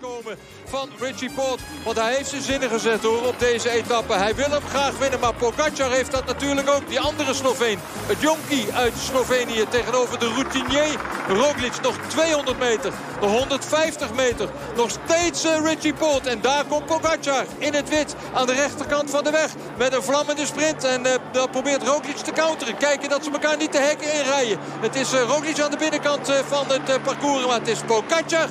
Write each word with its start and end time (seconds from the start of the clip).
komen 0.00 0.36
van 0.64 0.88
Richie 0.98 1.30
Port. 1.30 1.60
Want 1.84 1.96
hij 1.96 2.14
heeft 2.14 2.28
zijn 2.28 2.42
zinnen 2.42 2.70
gezet 2.70 3.02
hoor 3.02 3.26
op 3.26 3.38
deze 3.38 3.70
etappe. 3.70 4.12
Hij 4.12 4.34
wil 4.34 4.50
hem 4.50 4.62
graag 4.68 4.98
winnen, 4.98 5.20
maar 5.20 5.34
Pogacar 5.34 5.90
heeft 5.90 6.10
dat 6.10 6.26
natuurlijk 6.26 6.70
ook. 6.70 6.88
Die 6.88 7.00
andere 7.00 7.34
Sloveen, 7.34 7.78
het 8.06 8.20
jonkie 8.20 8.72
uit 8.72 8.92
Slovenië 8.98 9.64
tegenover 9.68 10.18
de 10.18 10.28
routinier 10.28 10.98
Roglic. 11.28 11.80
Nog 11.82 11.96
200 12.08 12.58
meter, 12.58 12.92
nog 13.20 13.30
150 13.30 14.14
meter. 14.14 14.48
Nog 14.76 14.90
steeds 14.90 15.44
uh, 15.44 15.64
Richie 15.64 15.94
Port. 15.94 16.26
En 16.26 16.40
daar 16.40 16.64
komt 16.64 16.86
Pogacar 16.86 17.44
in 17.58 17.74
het 17.74 17.88
wit 17.88 18.14
aan 18.34 18.46
de 18.46 18.54
rechterkant 18.54 19.10
van 19.10 19.24
de 19.24 19.30
weg. 19.30 19.50
Met 19.78 19.94
een 19.94 20.02
vlammende 20.02 20.46
sprint. 20.46 20.84
En 20.84 21.06
uh, 21.06 21.12
dan 21.32 21.50
probeert 21.50 21.82
Roglic 21.82 22.16
te 22.16 22.32
counteren. 22.32 22.76
Kijken 22.76 23.08
dat 23.08 23.24
ze 23.24 23.30
elkaar 23.30 23.56
niet 23.56 23.72
de 23.72 23.78
hekken 23.78 24.14
inrijden. 24.14 24.58
Het 24.60 24.94
is 24.96 25.12
uh, 25.14 25.20
Roglic 25.20 25.60
aan 25.60 25.70
de 25.70 25.76
binnenkant 25.76 26.32
van 26.48 26.66
het 26.68 27.02
parcours. 27.02 27.46
Maar 27.46 27.58
het 27.58 27.68
is 27.68 27.80
Pogacar 27.86 28.48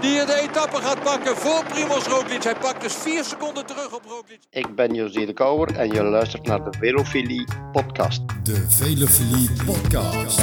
die 0.00 0.24
de 0.26 0.40
etappe 0.40 0.76
gaat 0.76 1.02
pakken 1.02 1.36
voor 1.36 1.64
Primoz 1.64 2.06
Roglic. 2.06 2.42
Hij 2.42 2.54
pakt 2.54 2.82
dus 2.82 2.94
vier 2.94 3.24
seconden 3.24 3.66
terug 3.66 3.94
op 3.94 4.02
Roglic. 4.08 4.40
Ik 4.50 4.74
ben 4.74 4.94
José 4.94 5.26
de 5.26 5.32
Kouwer 5.32 5.76
en 5.76 5.88
je 5.90 6.02
luistert 6.02 6.46
naar 6.46 6.64
de 6.64 6.78
Velofilie 6.78 7.44
podcast. 7.72 8.22
De 8.42 8.66
Velofilie 8.68 9.50
podcast. 9.66 10.38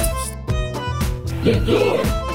De 1.42 1.62
Tour. 1.64 2.25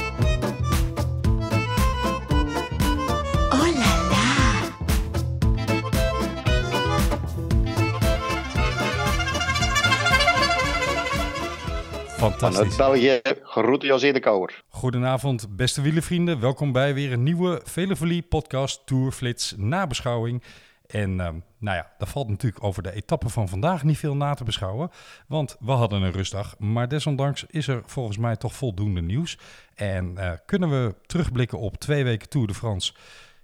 Fantastisch. 12.22 12.76
Vanuit 12.76 12.78
België, 12.78 13.22
groeten 13.44 14.14
de 14.14 14.20
Kouwer. 14.20 14.64
Goedenavond, 14.70 15.56
beste 15.56 15.82
wielenvrienden. 15.82 16.40
Welkom 16.40 16.72
bij 16.72 16.94
weer 16.94 17.12
een 17.12 17.24
nieuwe 17.24 17.62
Velofilie 17.64 18.22
podcast 18.22 18.86
Tourflits 18.86 19.54
nabeschouwing. 19.58 20.44
En 20.88 21.20
ehm, 21.20 21.36
nou 21.58 21.78
ja, 21.78 21.92
daar 21.98 22.08
valt 22.08 22.30
natuurlijk 22.30 22.64
over 22.64 22.84
de 22.84 22.94
etappe 22.94 23.30
van 23.30 23.50
vandaag 23.50 23.84
niet 23.84 23.98
veel 23.98 24.16
na 24.16 24.34
te 24.34 24.44
beschouwen. 24.44 24.90
Want 25.28 25.58
we 25.60 25.72
hadden 25.72 26.02
een 26.02 26.12
rustdag. 26.12 26.60
Maar 26.60 26.88
desondanks 26.88 27.46
is 27.48 27.68
er 27.68 27.82
volgens 27.86 28.18
mij 28.18 28.36
toch 28.36 28.54
voldoende 28.54 29.02
nieuws. 29.02 29.38
En 29.76 30.18
eh, 30.18 30.32
kunnen 30.46 30.70
we 30.70 30.96
terugblikken 31.06 31.60
op 31.60 31.78
twee 31.78 32.04
weken 32.04 32.30
Tour 32.30 32.48
de 32.48 32.54
France. 32.54 32.94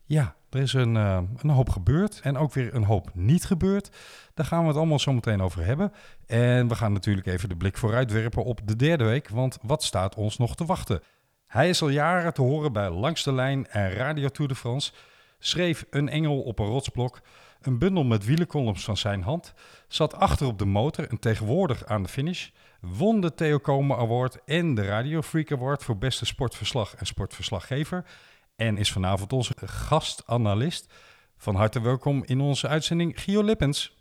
Ja, 0.05 0.35
er 0.49 0.59
is 0.61 0.73
een, 0.73 0.95
eh, 0.97 1.19
een 1.37 1.49
hoop 1.49 1.69
gebeurd. 1.69 2.19
En 2.23 2.37
ook 2.37 2.53
weer 2.53 2.75
een 2.75 2.83
hoop 2.83 3.09
niet 3.13 3.45
gebeurd. 3.45 3.89
Daar 4.33 4.45
gaan 4.45 4.61
we 4.61 4.67
het 4.67 4.77
allemaal 4.77 4.99
zo 4.99 5.13
meteen 5.13 5.41
over 5.41 5.65
hebben. 5.65 5.91
En 6.25 6.67
we 6.67 6.75
gaan 6.75 6.93
natuurlijk 6.93 7.27
even 7.27 7.49
de 7.49 7.55
blik 7.55 7.77
vooruit 7.77 8.11
werpen 8.11 8.43
op 8.43 8.61
de 8.63 8.75
derde 8.75 9.03
week. 9.03 9.29
Want 9.29 9.57
wat 9.61 9.83
staat 9.83 10.15
ons 10.15 10.37
nog 10.37 10.55
te 10.55 10.65
wachten? 10.65 11.01
Hij 11.47 11.69
is 11.69 11.81
al 11.81 11.89
jaren 11.89 12.33
te 12.33 12.41
horen 12.41 12.73
bij 12.73 12.89
Langs 12.89 13.23
de 13.23 13.33
Lijn 13.33 13.67
en 13.67 13.91
Radio 13.91 14.27
Tour 14.27 14.49
de 14.49 14.57
France. 14.57 14.91
Schreef 15.39 15.85
een 15.89 16.09
engel 16.09 16.41
op 16.41 16.59
een 16.59 16.65
rotsblok. 16.65 17.21
Een 17.61 17.79
bundel 17.79 18.03
met 18.03 18.25
wielencolumns 18.25 18.83
van 18.83 18.97
zijn 18.97 19.21
hand. 19.21 19.53
Zat 19.87 20.15
achter 20.15 20.47
op 20.47 20.59
de 20.59 20.65
motor 20.65 21.09
en 21.09 21.19
tegenwoordig 21.19 21.85
aan 21.85 22.03
de 22.03 22.09
finish. 22.09 22.49
Won 22.81 23.21
de 23.21 23.33
Theo 23.33 23.57
Komen 23.57 23.97
Award 23.97 24.43
en 24.45 24.75
de 24.75 24.85
Radio 24.85 25.21
Freak 25.21 25.51
Award 25.51 25.83
voor 25.83 25.97
beste 25.97 26.25
sportverslag 26.25 26.95
en 26.95 27.05
sportverslaggever. 27.05 28.05
En 28.57 28.77
is 28.77 28.91
vanavond 28.91 29.33
onze 29.33 29.53
gastanalist. 29.65 30.93
Van 31.37 31.55
harte 31.55 31.81
welkom 31.81 32.23
in 32.25 32.41
onze 32.41 32.67
uitzending, 32.67 33.21
Gio 33.21 33.43
Lippens. 33.43 33.95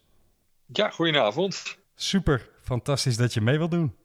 Ja, 0.72 0.90
goedenavond. 0.90 1.78
Super, 1.94 2.48
fantastisch 2.62 3.16
dat 3.16 3.34
je 3.34 3.40
mee 3.40 3.58
wilt 3.58 3.70
doen. 3.70 3.96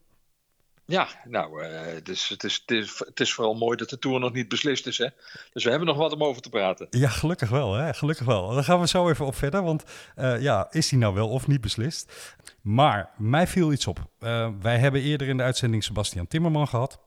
Ja, 0.85 1.07
nou, 1.23 1.63
uh, 1.63 1.81
het, 1.81 2.09
is, 2.09 2.29
het, 2.29 2.43
is, 2.43 2.63
het, 2.65 2.71
is, 2.71 2.99
het 3.05 3.19
is 3.19 3.33
vooral 3.33 3.53
mooi 3.53 3.77
dat 3.77 3.89
de 3.89 3.99
Tour 3.99 4.19
nog 4.19 4.33
niet 4.33 4.47
beslist 4.47 4.87
is. 4.87 4.97
Hè? 4.97 5.07
Dus 5.53 5.63
we 5.63 5.69
hebben 5.69 5.87
nog 5.87 5.97
wat 5.97 6.13
om 6.13 6.23
over 6.23 6.41
te 6.41 6.49
praten. 6.49 6.87
Ja, 6.89 7.09
gelukkig 7.09 7.49
wel. 7.49 7.73
Hè? 7.73 7.93
Gelukkig 7.93 8.25
wel. 8.25 8.49
Daar 8.49 8.63
gaan 8.63 8.79
we 8.79 8.87
zo 8.87 9.09
even 9.09 9.25
op 9.25 9.35
verder. 9.35 9.63
Want 9.63 9.83
uh, 10.17 10.41
ja, 10.41 10.67
is 10.71 10.89
die 10.89 10.99
nou 10.99 11.13
wel 11.13 11.29
of 11.29 11.47
niet 11.47 11.61
beslist? 11.61 12.35
Maar 12.61 13.09
mij 13.17 13.47
viel 13.47 13.71
iets 13.71 13.87
op. 13.87 13.99
Uh, 14.19 14.49
wij 14.61 14.77
hebben 14.77 15.01
eerder 15.01 15.27
in 15.27 15.37
de 15.37 15.43
uitzending 15.43 15.83
Sebastian 15.83 16.27
Timmerman 16.27 16.67
gehad. 16.67 16.99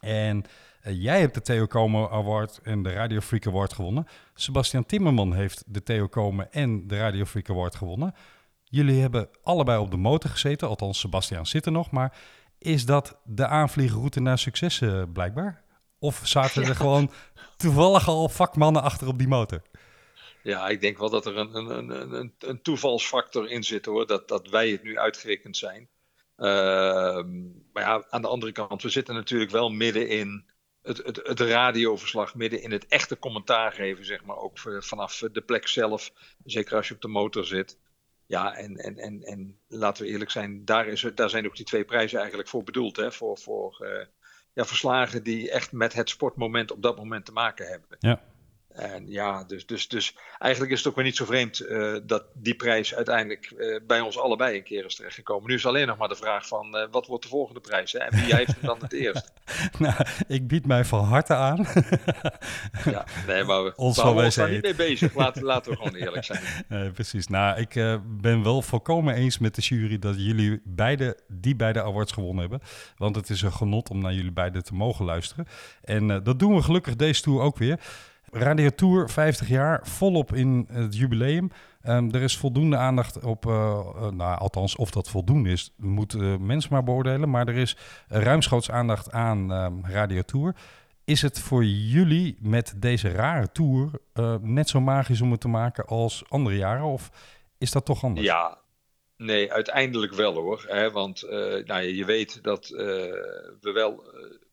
En 0.00 0.44
jij 0.82 1.20
hebt 1.20 1.34
de 1.34 1.40
Theo 1.40 1.66
Komen 1.66 2.10
Award 2.10 2.60
en 2.62 2.82
de 2.82 2.92
Radio 2.92 3.20
Freak 3.20 3.46
Award 3.46 3.72
gewonnen. 3.72 4.06
Sebastian 4.34 4.86
Timmerman 4.86 5.34
heeft 5.34 5.64
de 5.66 5.82
Theo 5.82 6.06
Komen 6.06 6.52
en 6.52 6.86
de 6.86 6.98
Radio 6.98 7.24
Freak 7.24 7.50
Award 7.50 7.74
gewonnen. 7.74 8.14
Jullie 8.64 9.00
hebben 9.00 9.28
allebei 9.42 9.78
op 9.78 9.90
de 9.90 9.96
motor 9.96 10.30
gezeten. 10.30 10.68
Althans, 10.68 10.98
Sebastian 11.00 11.46
zit 11.46 11.66
er 11.66 11.72
nog. 11.72 11.90
Maar 11.90 12.16
is 12.58 12.86
dat 12.86 13.18
de 13.24 13.46
aanvliegroute 13.46 14.20
naar 14.20 14.38
succes 14.38 14.80
uh, 14.80 15.02
blijkbaar? 15.12 15.62
Of 15.98 16.20
zaten 16.24 16.64
er 16.64 16.76
gewoon 16.76 17.10
toevallig 17.56 18.08
al 18.08 18.28
vakmannen 18.28 18.82
achter 18.82 19.08
op 19.08 19.18
die 19.18 19.28
motor? 19.28 19.62
Ja, 20.42 20.68
ik 20.68 20.80
denk 20.80 20.98
wel 20.98 21.10
dat 21.10 21.26
er 21.26 21.36
een, 21.36 21.54
een, 21.54 22.14
een, 22.14 22.34
een 22.38 22.62
toevalsfactor 22.62 23.50
in 23.50 23.62
zit 23.62 23.84
hoor. 23.84 24.06
Dat, 24.06 24.28
dat 24.28 24.48
wij 24.48 24.70
het 24.70 24.82
nu 24.82 24.98
uitgerekend 24.98 25.56
zijn. 25.56 25.88
Uh, 26.36 26.46
maar 27.72 27.82
ja, 27.82 28.04
aan 28.10 28.22
de 28.22 28.28
andere 28.28 28.52
kant, 28.52 28.82
we 28.82 28.88
zitten 28.88 29.14
natuurlijk 29.14 29.50
wel 29.50 29.70
midden 29.70 30.08
in 30.08 30.44
het, 30.88 31.02
het, 31.04 31.20
het 31.22 31.40
radioverslag, 31.40 32.34
midden 32.34 32.62
in 32.62 32.70
het 32.70 32.86
echte 32.86 33.18
commentaar 33.18 33.72
geven, 33.72 34.04
zeg 34.04 34.24
maar. 34.24 34.36
Ook 34.36 34.58
vanaf 34.78 35.22
de 35.32 35.40
plek 35.40 35.68
zelf, 35.68 36.12
zeker 36.44 36.76
als 36.76 36.88
je 36.88 36.94
op 36.94 37.00
de 37.00 37.08
motor 37.08 37.44
zit. 37.44 37.78
Ja, 38.26 38.54
en, 38.56 38.76
en, 38.76 38.98
en, 38.98 39.22
en 39.22 39.58
laten 39.66 40.04
we 40.04 40.10
eerlijk 40.10 40.30
zijn, 40.30 40.64
daar, 40.64 40.86
is, 40.86 41.06
daar 41.14 41.30
zijn 41.30 41.46
ook 41.46 41.56
die 41.56 41.64
twee 41.64 41.84
prijzen 41.84 42.18
eigenlijk 42.18 42.48
voor 42.48 42.64
bedoeld. 42.64 42.96
Hè? 42.96 43.12
Voor, 43.12 43.38
voor 43.38 43.78
uh, 43.82 44.04
ja, 44.52 44.64
verslagen 44.64 45.22
die 45.22 45.50
echt 45.50 45.72
met 45.72 45.92
het 45.92 46.08
sportmoment 46.08 46.70
op 46.72 46.82
dat 46.82 46.96
moment 46.96 47.24
te 47.24 47.32
maken 47.32 47.66
hebben. 47.66 47.96
Ja. 47.98 48.22
En 48.78 49.04
ja, 49.06 49.44
dus, 49.44 49.66
dus, 49.66 49.88
dus 49.88 50.16
eigenlijk 50.38 50.72
is 50.72 50.78
het 50.78 50.88
ook 50.88 50.94
weer 50.94 51.04
niet 51.04 51.16
zo 51.16 51.24
vreemd 51.24 51.60
uh, 51.60 51.96
dat 52.02 52.24
die 52.34 52.54
prijs 52.54 52.94
uiteindelijk 52.94 53.52
uh, 53.56 53.80
bij 53.86 54.00
ons 54.00 54.18
allebei 54.18 54.56
een 54.56 54.62
keer 54.62 54.84
is 54.84 54.94
terechtgekomen. 54.94 55.48
Nu 55.48 55.54
is 55.54 55.66
alleen 55.66 55.86
nog 55.86 55.96
maar 55.96 56.08
de 56.08 56.16
vraag 56.16 56.46
van 56.46 56.76
uh, 56.76 56.84
wat 56.90 57.06
wordt 57.06 57.22
de 57.22 57.28
volgende 57.28 57.60
prijs 57.60 57.92
hè? 57.92 57.98
en 57.98 58.24
wie 58.24 58.34
heeft 58.34 58.50
hem 58.50 58.60
dan 58.60 58.78
het 58.80 58.92
eerst? 58.92 59.32
nou, 59.78 59.94
ik 60.26 60.46
bied 60.46 60.66
mij 60.66 60.84
van 60.84 61.04
harte 61.04 61.34
aan. 61.34 61.66
ja, 62.94 63.06
nee, 63.26 63.44
maar 63.44 63.64
we, 63.64 63.72
ons 63.76 64.02
we 64.02 64.30
zijn 64.30 64.50
niet 64.50 64.62
mee 64.62 64.74
bezig. 64.74 65.14
Laten, 65.14 65.42
laten 65.42 65.70
we 65.70 65.76
gewoon 65.76 65.94
eerlijk 65.94 66.24
zijn. 66.24 66.92
precies. 66.98 67.26
Nou, 67.26 67.60
ik 67.60 68.00
ben 68.06 68.42
wel 68.42 68.62
volkomen 68.62 69.14
eens 69.14 69.38
met 69.38 69.54
de 69.54 69.62
jury 69.62 69.98
dat 69.98 70.14
jullie 70.18 70.60
beide 70.64 71.18
die 71.28 71.56
beide 71.56 71.82
awards 71.82 72.12
gewonnen 72.12 72.40
hebben. 72.40 72.68
Want 72.96 73.16
het 73.16 73.30
is 73.30 73.42
een 73.42 73.52
genot 73.52 73.90
om 73.90 74.00
naar 74.00 74.14
jullie 74.14 74.32
beiden 74.32 74.64
te 74.64 74.74
mogen 74.74 75.04
luisteren. 75.04 75.46
En 75.82 76.22
dat 76.22 76.38
doen 76.38 76.54
we 76.54 76.62
gelukkig 76.62 76.96
deze 76.96 77.22
tour 77.22 77.40
ook 77.40 77.58
weer. 77.58 77.80
Radio 78.30 78.70
Tour 78.70 79.10
50 79.10 79.48
jaar, 79.48 79.80
volop 79.86 80.34
in 80.34 80.68
het 80.70 80.96
jubileum. 80.96 81.50
Um, 81.84 82.14
er 82.14 82.22
is 82.22 82.36
voldoende 82.36 82.76
aandacht 82.76 83.24
op, 83.24 83.46
uh, 83.46 83.52
uh, 83.52 84.08
nou, 84.10 84.38
althans, 84.38 84.76
of 84.76 84.90
dat 84.90 85.08
voldoende 85.08 85.50
is, 85.50 85.72
moet 85.76 86.14
uh, 86.14 86.36
mensen 86.36 86.72
maar 86.72 86.84
beoordelen. 86.84 87.30
Maar 87.30 87.48
er 87.48 87.56
is 87.56 87.76
ruimschoots 88.08 88.70
aandacht 88.70 89.12
aan 89.12 89.50
um, 89.50 89.80
Radio 89.86 90.22
Tour. 90.22 90.54
Is 91.04 91.22
het 91.22 91.40
voor 91.40 91.64
jullie 91.64 92.36
met 92.40 92.74
deze 92.76 93.08
rare 93.08 93.52
tour 93.52 93.90
net 94.40 94.68
zo 94.68 94.80
magisch 94.80 95.20
om 95.20 95.30
het 95.30 95.40
te 95.40 95.48
maken 95.48 95.86
als 95.86 96.24
andere 96.28 96.56
jaren? 96.56 96.84
Of 96.84 97.10
is 97.58 97.70
dat 97.70 97.84
toch 97.84 98.04
anders? 98.04 98.26
Ja, 98.26 98.58
nee, 99.16 99.52
uiteindelijk 99.52 100.14
wel 100.14 100.34
hoor. 100.34 100.64
Hè, 100.66 100.90
want 100.90 101.22
nou, 101.64 101.80
je 101.82 102.04
weet 102.04 102.42
dat 102.42 102.68
we 102.68 103.70
wel 103.74 104.04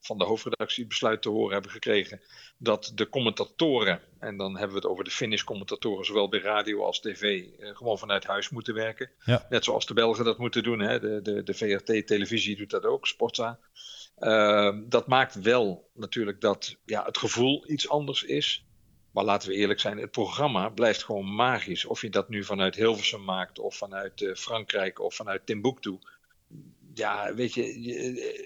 van 0.06 0.18
de 0.18 0.24
hoofdredactie 0.24 0.88
besluit 0.88 1.22
te 1.22 1.30
horen 1.30 1.54
hebben 1.54 1.72
gekregen 1.72 2.22
dat 2.58 2.92
de 2.96 3.10
commentatoren, 3.10 4.02
en 4.20 4.38
dan 4.38 4.52
hebben 4.52 4.70
we 4.70 4.82
het 4.82 4.92
over 4.92 5.04
de 5.04 5.12
finish-commentatoren, 5.12 6.06
zowel 6.06 6.30
bij 6.30 6.40
radio 6.40 6.84
als 6.84 7.00
tv, 7.00 7.44
eh, 7.60 7.76
gewoon 7.76 7.98
vanuit 7.98 8.26
huis 8.26 8.50
moeten 8.50 8.74
werken. 8.74 9.12
Ja. 9.26 9.46
Net 9.50 9.64
zoals 9.64 9.86
de 9.86 9.94
Belgen 9.94 10.26
dat 10.26 10.38
moeten 10.38 10.64
doen. 10.64 10.80
Hè? 10.80 11.00
De, 11.00 11.22
de, 11.22 11.44
de 11.44 11.54
VRT-televisie 11.54 12.56
doet 12.56 12.70
dat 12.70 12.86
ook, 12.86 13.08
Sportza. 13.08 13.60
Uh, 14.20 14.78
dat 14.84 15.08
maakt 15.08 15.42
wel 15.42 15.90
natuurlijk 15.94 16.42
dat 16.42 16.78
ja, 16.86 17.06
het 17.06 17.18
gevoel 17.18 17.72
iets 17.72 17.90
anders 17.90 18.24
is. 18.24 18.66
Maar 19.12 19.24
laten 19.24 19.50
we 19.50 19.56
eerlijk 19.56 19.80
zijn, 19.80 19.98
het 19.98 20.12
programma 20.12 20.70
blijft 20.70 21.04
gewoon 21.04 21.36
magisch. 21.36 21.86
Of 21.86 22.02
je 22.02 22.10
dat 22.10 22.30
nu 22.30 22.44
vanuit 22.44 22.76
Hilversum 22.76 23.24
maakt, 23.24 23.60
of 23.60 23.76
vanuit 23.76 24.22
uh, 24.22 24.36
Frankrijk, 24.36 25.00
of 25.00 25.16
vanuit 25.16 25.46
Timbuktu 25.46 26.00
ja, 26.96 27.34
weet 27.34 27.54
je, 27.54 27.64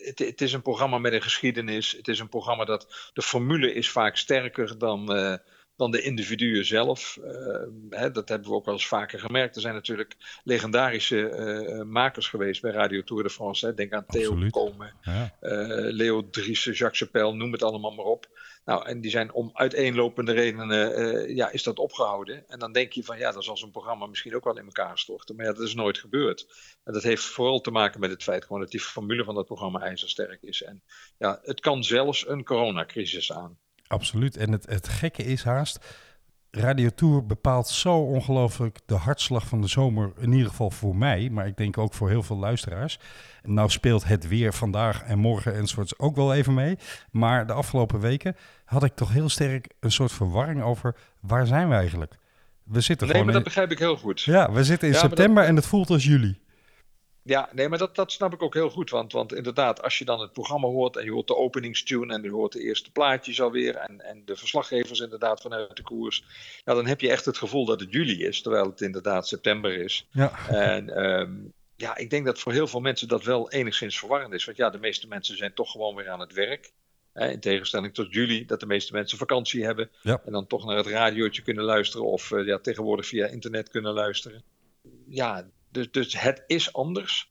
het, 0.03 0.19
het, 0.19 0.41
is 0.41 0.53
een 0.53 0.61
programma 0.61 0.97
met 0.97 1.13
een 1.13 1.21
geschiedenis. 1.21 1.91
Het 1.91 2.07
is 2.07 2.19
een 2.19 2.29
programma 2.29 2.65
dat 2.65 3.11
de 3.13 3.21
formule 3.21 3.73
is 3.73 3.89
vaak 3.89 4.17
sterker 4.17 4.77
dan, 4.77 5.15
uh, 5.17 5.35
dan 5.75 5.91
de 5.91 6.01
individuen 6.01 6.65
zelf. 6.65 7.17
Uh, 7.23 7.99
hè, 7.99 8.11
dat 8.11 8.29
hebben 8.29 8.49
we 8.49 8.55
ook 8.55 8.65
wel 8.65 8.73
eens 8.73 8.87
vaker 8.87 9.19
gemerkt. 9.19 9.55
Er 9.55 9.61
zijn 9.61 9.73
natuurlijk 9.73 10.15
legendarische 10.43 11.15
uh, 11.15 11.83
makers 11.83 12.27
geweest 12.27 12.61
bij 12.61 12.71
Radio 12.71 13.03
Tour 13.03 13.23
de 13.23 13.29
France. 13.29 13.65
Hè. 13.65 13.73
Denk 13.73 13.93
aan 13.93 14.05
Theo 14.05 14.47
Komen, 14.49 14.93
ja. 15.01 15.35
Leo 15.91 16.29
Driessen, 16.29 16.73
Jacques 16.73 16.99
Chapelle, 16.99 17.33
noem 17.33 17.51
het 17.51 17.63
allemaal 17.63 17.93
maar 17.93 18.05
op. 18.05 18.27
Nou, 18.69 18.86
en 18.86 19.01
die 19.01 19.12
zijn 19.12 19.33
om 19.33 19.50
uiteenlopende 19.54 20.31
redenen, 20.31 21.00
uh, 21.00 21.36
ja, 21.36 21.50
is 21.50 21.63
dat 21.63 21.80
opgehouden. 21.80 22.50
En 22.50 22.60
dan 22.60 22.71
denk 22.71 22.92
je 22.92 23.04
van, 23.04 23.18
ja, 23.18 23.31
dan 23.31 23.44
zal 23.44 23.57
zo'n 23.57 23.71
programma 23.71 24.06
misschien 24.06 24.36
ook 24.36 24.44
wel 24.44 24.57
in 24.57 24.66
elkaar 24.66 24.98
storten. 24.98 25.36
Maar 25.36 25.45
ja, 25.45 25.54
dat 25.54 25.68
is 25.68 25.74
nooit 25.74 25.98
gebeurd. 25.98 26.48
En 26.83 26.94
dat 26.94 27.04
heeft 27.04 27.24
vooral 27.24 27.62
te 27.62 27.71
maken 27.71 28.00
met 28.00 28.10
het 28.10 28.24
feit 28.24 28.45
gewoon 28.45 28.62
dat 28.62 28.71
die 28.71 28.80
formule 28.80 29.24
van 29.24 29.36
dat 29.36 29.45
programma 29.45 29.80
ijzersterk 29.80 30.42
is. 30.42 30.63
En 30.63 30.83
ja, 31.18 31.39
het 31.44 31.60
kan 31.60 31.83
zelfs 31.83 32.27
een 32.27 32.44
coronacrisis 32.44 33.31
aan. 33.31 33.57
Absoluut. 33.88 34.38
En 34.38 34.51
het, 34.51 34.66
het 34.66 34.88
gekke 34.88 35.24
is 35.24 35.44
haast, 35.44 35.80
Radio 36.51 36.89
Tour 36.95 37.25
bepaalt 37.25 37.67
zo 37.67 37.95
ongelooflijk 37.97 38.77
de 38.85 38.95
hartslag 38.95 39.47
van 39.47 39.61
de 39.61 39.67
zomer. 39.67 40.11
In 40.17 40.31
ieder 40.31 40.47
geval 40.49 40.69
voor 40.71 40.95
mij, 40.95 41.29
maar 41.31 41.47
ik 41.47 41.57
denk 41.57 41.77
ook 41.77 41.93
voor 41.93 42.09
heel 42.09 42.23
veel 42.23 42.37
luisteraars. 42.37 42.99
Nou 43.43 43.69
speelt 43.69 44.03
het 44.07 44.27
weer 44.27 44.53
vandaag 44.53 45.03
en 45.03 45.19
morgen 45.19 45.55
enzovoorts 45.55 45.99
ook 45.99 46.15
wel 46.15 46.33
even 46.33 46.53
mee. 46.53 46.77
Maar 47.11 47.47
de 47.47 47.53
afgelopen 47.53 47.99
weken 47.99 48.35
had 48.65 48.83
ik 48.83 48.95
toch 48.95 49.13
heel 49.13 49.29
sterk 49.29 49.69
een 49.79 49.91
soort 49.91 50.11
verwarring 50.11 50.61
over 50.61 50.95
waar 51.21 51.47
zijn 51.47 51.69
we 51.69 51.75
eigenlijk? 51.75 52.15
We 52.63 52.81
zitten 52.81 53.07
Nee, 53.07 53.15
gewoon 53.15 53.25
maar 53.33 53.43
dat 53.43 53.45
in, 53.45 53.47
begrijp 53.53 53.71
ik 53.71 53.79
heel 53.79 53.97
goed. 53.97 54.21
ja, 54.21 54.51
we 54.51 54.63
zitten 54.63 54.87
in 54.87 54.93
Ja, 54.93 54.99
september 54.99 55.43
en 55.43 55.55
het 55.55 55.65
voelt 55.65 55.89
als 55.89 56.03
juli. 56.05 56.39
Ja, 57.24 57.50
nee, 57.51 57.69
maar 57.69 57.77
dat, 57.77 57.95
dat 57.95 58.12
snap 58.12 58.33
ik 58.33 58.42
ook 58.42 58.54
heel 58.54 58.69
goed. 58.69 58.89
Want, 58.89 59.12
want 59.12 59.33
inderdaad, 59.33 59.81
als 59.81 59.98
je 59.98 60.06
dan 60.06 60.19
het 60.19 60.33
programma 60.33 60.68
hoort 60.68 60.95
en 60.95 61.04
je 61.04 61.12
hoort 61.12 61.27
de 61.27 61.36
openingstune 61.36 62.13
en 62.13 62.21
je 62.21 62.31
hoort 62.31 62.51
de 62.51 62.62
eerste 62.62 62.92
plaatjes 62.92 63.42
alweer 63.42 63.75
en, 63.75 64.01
en 64.01 64.21
de 64.25 64.36
verslaggevers 64.36 65.00
inderdaad 65.00 65.42
vanuit 65.42 65.75
de 65.75 65.83
koers, 65.83 66.24
ja, 66.66 66.74
dan 66.74 66.88
heb 66.88 67.01
je 67.01 67.10
echt 67.10 67.25
het 67.25 67.38
gevoel 67.38 67.66
dat 67.66 67.80
het 67.80 67.92
juli 67.92 68.24
is, 68.24 68.42
terwijl 68.42 68.66
het 68.66 68.81
inderdaad 68.81 69.27
september 69.27 69.74
is. 69.74 70.07
Ja, 70.12 70.48
En 70.48 70.89
ehm, 70.95 71.31
ja, 71.75 71.98
ik 71.98 72.10
denk 72.10 72.25
dat 72.25 72.39
voor 72.39 72.51
heel 72.51 72.68
veel 72.68 72.80
mensen 72.80 73.07
dat 73.07 73.24
wel 73.24 73.51
enigszins 73.51 74.00
verwarrend 74.00 74.33
is. 74.33 74.45
Want 74.45 74.57
ja, 74.57 74.69
de 74.69 74.80
meeste 74.80 75.07
mensen 75.07 75.38
zijn 75.38 75.54
toch 75.54 75.71
gewoon 75.71 75.95
weer 75.95 76.10
aan 76.10 76.19
het 76.19 76.33
werk. 76.33 76.71
Hè, 77.13 77.30
in 77.30 77.39
tegenstelling 77.39 77.94
tot 77.94 78.13
juli, 78.13 78.45
dat 78.45 78.60
de 78.60 78.66
meeste 78.66 78.94
mensen 78.94 79.18
vakantie 79.18 79.66
hebben. 79.66 79.89
Ja. 80.01 80.21
En 80.25 80.31
dan 80.31 80.48
toch 80.48 80.66
naar 80.66 80.77
het 80.77 80.88
radiootje 80.88 81.42
kunnen 81.42 81.63
luisteren 81.63 82.06
of 82.06 82.31
eh, 82.31 82.45
ja, 82.45 82.57
tegenwoordig 82.57 83.06
via 83.07 83.27
internet 83.27 83.69
kunnen 83.69 83.94
luisteren. 83.94 84.44
Ja, 85.07 85.50
dus, 85.71 85.92
dus 85.92 86.19
het 86.19 86.44
is 86.48 86.74
anders. 86.74 87.30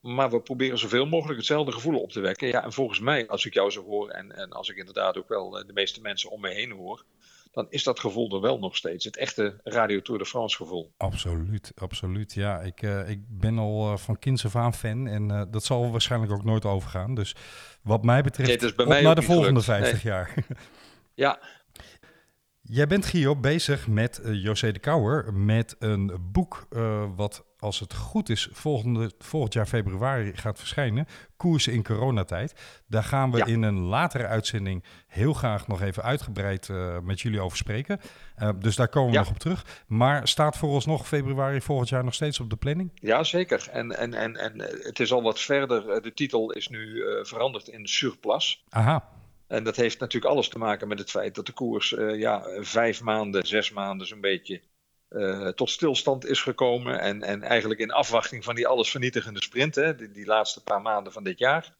Maar 0.00 0.30
we 0.30 0.40
proberen 0.40 0.78
zoveel 0.78 1.06
mogelijk 1.06 1.38
hetzelfde 1.38 1.72
gevoel 1.72 2.00
op 2.00 2.12
te 2.12 2.20
wekken. 2.20 2.48
Ja, 2.48 2.64
en 2.64 2.72
volgens 2.72 3.00
mij, 3.00 3.28
als 3.28 3.46
ik 3.46 3.54
jou 3.54 3.70
zo 3.70 3.84
hoor 3.84 4.08
en, 4.08 4.36
en 4.36 4.52
als 4.52 4.68
ik 4.68 4.76
inderdaad 4.76 5.16
ook 5.16 5.28
wel 5.28 5.58
eh, 5.58 5.66
de 5.66 5.72
meeste 5.72 6.00
mensen 6.00 6.30
om 6.30 6.40
me 6.40 6.48
heen 6.48 6.70
hoor, 6.70 7.04
dan 7.52 7.66
is 7.70 7.82
dat 7.82 8.00
gevoel 8.00 8.34
er 8.34 8.40
wel 8.40 8.58
nog 8.58 8.76
steeds. 8.76 9.04
Het 9.04 9.16
echte 9.16 9.60
Radio 9.64 10.02
Tour 10.02 10.20
de 10.20 10.26
France 10.26 10.56
gevoel. 10.56 10.92
absoluut, 10.96 11.72
absoluut. 11.74 12.32
Ja, 12.34 12.60
ik, 12.60 12.82
eh, 12.82 13.08
ik 13.08 13.20
ben 13.28 13.58
al 13.58 13.92
eh, 13.92 13.96
van 13.96 14.18
kinds 14.18 14.44
af 14.44 14.56
aan 14.56 14.74
fan 14.74 15.06
en 15.06 15.48
dat 15.50 15.64
zal 15.64 15.90
waarschijnlijk 15.90 16.32
ook 16.32 16.44
nooit 16.44 16.64
overgaan. 16.64 17.14
Dus 17.14 17.34
wat 17.82 18.04
mij 18.04 18.22
betreft, 18.22 18.48
Nee, 18.48 18.70
is 18.70 18.74
bij 18.74 18.84
op 18.84 18.90
mij 18.90 19.02
naar 19.02 19.14
de 19.14 19.22
volgende 19.22 19.60
gelukt. 19.60 19.82
50 19.82 20.02
jaar. 20.02 20.34
Ja, 21.14 21.40
Jij 22.74 22.86
bent, 22.86 23.06
Gio, 23.06 23.36
bezig 23.36 23.86
met 23.88 24.18
eh, 24.18 24.42
José 24.42 24.72
de 24.72 24.78
Kouwer 24.78 25.34
met 25.34 25.76
een 25.78 26.12
boek 26.32 26.66
eh, 26.70 27.04
wat, 27.16 27.44
als 27.58 27.80
het 27.80 27.94
goed 27.94 28.28
is, 28.28 28.48
volgende, 28.52 29.10
volgend 29.18 29.52
jaar 29.52 29.66
februari 29.66 30.32
gaat 30.36 30.58
verschijnen. 30.58 31.06
Koersen 31.36 31.72
in 31.72 31.82
coronatijd. 31.84 32.54
Daar 32.86 33.04
gaan 33.04 33.30
we 33.30 33.36
Ja. 33.38 33.44
in 33.46 33.62
een 33.62 33.78
latere 33.78 34.26
uitzending 34.26 34.84
heel 35.06 35.32
graag 35.32 35.68
nog 35.68 35.82
even 35.82 36.02
uitgebreid 36.02 36.68
eh, 36.68 36.98
met 36.98 37.20
jullie 37.20 37.40
over 37.40 37.56
spreken. 37.56 38.00
Dus 38.58 38.76
daar 38.76 38.88
komen 38.88 39.10
we 39.10 39.16
Ja. 39.16 39.22
nog 39.22 39.30
op 39.30 39.38
terug. 39.38 39.64
Maar 39.86 40.28
staat 40.28 40.56
vooralsnog 40.56 41.06
februari 41.08 41.60
volgend 41.60 41.88
jaar 41.88 42.04
nog 42.04 42.14
steeds 42.14 42.40
op 42.40 42.50
de 42.50 42.56
planning? 42.56 42.90
Ja, 42.94 43.24
zeker. 43.24 43.68
En, 43.72 43.98
en, 43.98 44.14
en, 44.14 44.36
en 44.36 44.58
het 44.82 45.00
is 45.00 45.12
al 45.12 45.22
wat 45.22 45.40
verder. 45.40 46.02
De 46.02 46.14
titel 46.14 46.52
is 46.52 46.68
nu 46.68 47.02
veranderd 47.22 47.68
in 47.68 47.86
Surplus. 47.86 48.64
Aha, 48.68 49.08
En 49.52 49.64
dat 49.64 49.76
heeft 49.76 49.98
natuurlijk 49.98 50.32
alles 50.32 50.48
te 50.48 50.58
maken 50.58 50.88
met 50.88 50.98
het 50.98 51.10
feit 51.10 51.34
dat 51.34 51.46
de 51.46 51.52
koers 51.52 51.94
eh, 51.94 52.18
ja, 52.18 52.44
vijf 52.60 53.02
maanden, 53.02 53.46
zes 53.46 53.70
maanden 53.70 54.06
zo'n 54.06 54.20
beetje 54.20 54.62
eh, 55.08 55.48
tot 55.48 55.70
stilstand 55.70 56.26
is 56.26 56.42
gekomen. 56.42 57.00
En, 57.00 57.22
en 57.22 57.42
eigenlijk 57.42 57.80
in 57.80 57.90
afwachting 57.90 58.44
van 58.44 58.54
die 58.54 58.66
alles 58.66 58.90
vernietigende 58.90 59.42
sprint, 59.42 59.74
hè, 59.74 60.12
die 60.12 60.26
laatste 60.26 60.62
paar 60.62 60.82
maanden 60.82 61.12
van 61.12 61.24
dit 61.24 61.38
jaar. 61.38 61.74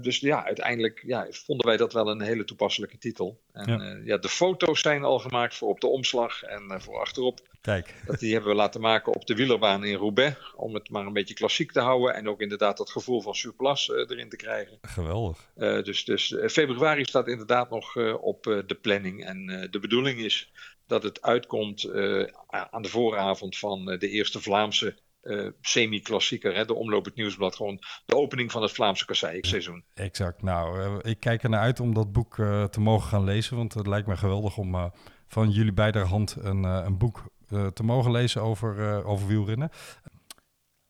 Dus 0.00 0.18
ja, 0.18 0.44
uiteindelijk 0.44 1.02
ja, 1.06 1.26
vonden 1.30 1.66
wij 1.66 1.76
dat 1.76 1.92
wel 1.92 2.08
een 2.10 2.20
hele 2.20 2.44
toepasselijke 2.44 2.98
titel. 2.98 3.40
En 3.52 3.68
Ja. 3.68 3.84
ja. 3.84 4.00
ja, 4.04 4.16
de 4.16 4.28
foto's 4.28 4.80
zijn 4.80 5.04
al 5.04 5.18
gemaakt 5.18 5.54
voor 5.54 5.68
op 5.68 5.80
de 5.80 5.86
omslag 5.86 6.42
en 6.42 6.70
eh, 6.70 6.80
voor 6.80 7.00
achterop. 7.00 7.40
kijk. 7.60 7.94
Dat 8.06 8.18
die 8.18 8.32
hebben 8.32 8.50
we 8.50 8.56
laten 8.56 8.80
maken 8.80 9.14
op 9.14 9.26
de 9.26 9.34
wielerbaan 9.34 9.84
in 9.84 9.96
Roubaix. 9.96 10.36
Om 10.56 10.74
het 10.74 10.90
maar 10.90 11.06
een 11.06 11.12
beetje 11.12 11.34
klassiek 11.34 11.72
te 11.72 11.80
houden. 11.80 12.14
En 12.14 12.28
ook 12.28 12.40
inderdaad 12.40 12.76
dat 12.76 12.90
gevoel 12.90 13.20
van 13.20 13.34
surplus 13.34 13.90
eh, 13.90 13.96
erin 13.96 14.28
te 14.28 14.36
krijgen. 14.36 14.78
Geweldig. 14.82 15.50
Eh, 15.54 15.82
dus 15.82 16.04
dus 16.04 16.32
eh, 16.32 16.48
februari 16.48 17.04
staat 17.04 17.28
inderdaad 17.28 17.70
nog 17.70 17.96
eh, 17.96 18.22
op 18.22 18.46
eh, 18.46 18.58
de 18.66 18.74
planning. 18.74 19.24
En 19.24 19.48
eh, 19.48 19.70
de 19.70 19.78
bedoeling 19.78 20.20
is 20.20 20.50
dat 20.86 21.02
het 21.02 21.22
uitkomt 21.22 21.84
eh, 21.84 22.22
aan 22.70 22.82
de 22.82 22.88
vooravond 22.88 23.58
van 23.58 23.90
eh, 23.90 23.98
de 23.98 24.08
eerste 24.08 24.40
Vlaamse 24.40 24.96
eh, 25.26 25.50
semi-klassieker. 25.60 26.54
Hè, 26.54 26.64
de 26.64 26.74
Omloop 26.74 27.04
het 27.04 27.14
Nieuwsblad. 27.14 27.56
Gewoon 27.56 27.80
de 28.06 28.16
opening 28.16 28.52
van 28.52 28.62
het 28.62 28.72
Vlaamse 28.72 29.04
kasseienseizoen. 29.04 29.84
Exact. 29.94 30.42
Nou, 30.42 30.80
eh, 30.80 31.10
ik 31.10 31.20
kijk 31.20 31.42
er 31.42 31.50
naar 31.50 31.60
uit 31.60 31.80
om 31.80 31.94
dat 31.94 32.12
boek 32.12 32.38
eh, 32.38 32.64
te 32.64 32.80
mogen 32.80 33.08
gaan 33.08 33.24
lezen. 33.24 33.56
Want 33.56 33.74
het 33.74 33.86
lijkt 33.86 34.06
me 34.06 34.16
geweldig 34.16 34.56
om 34.56 34.92
van 35.26 35.50
jullie 35.50 35.72
beider 35.72 36.06
hand 36.06 36.36
een, 36.40 36.64
een 36.64 36.98
boek 36.98 37.24
te 37.72 37.82
mogen 37.82 38.10
lezen 38.10 38.42
over, 38.42 39.04
over 39.04 39.26
wielrennen. 39.26 39.70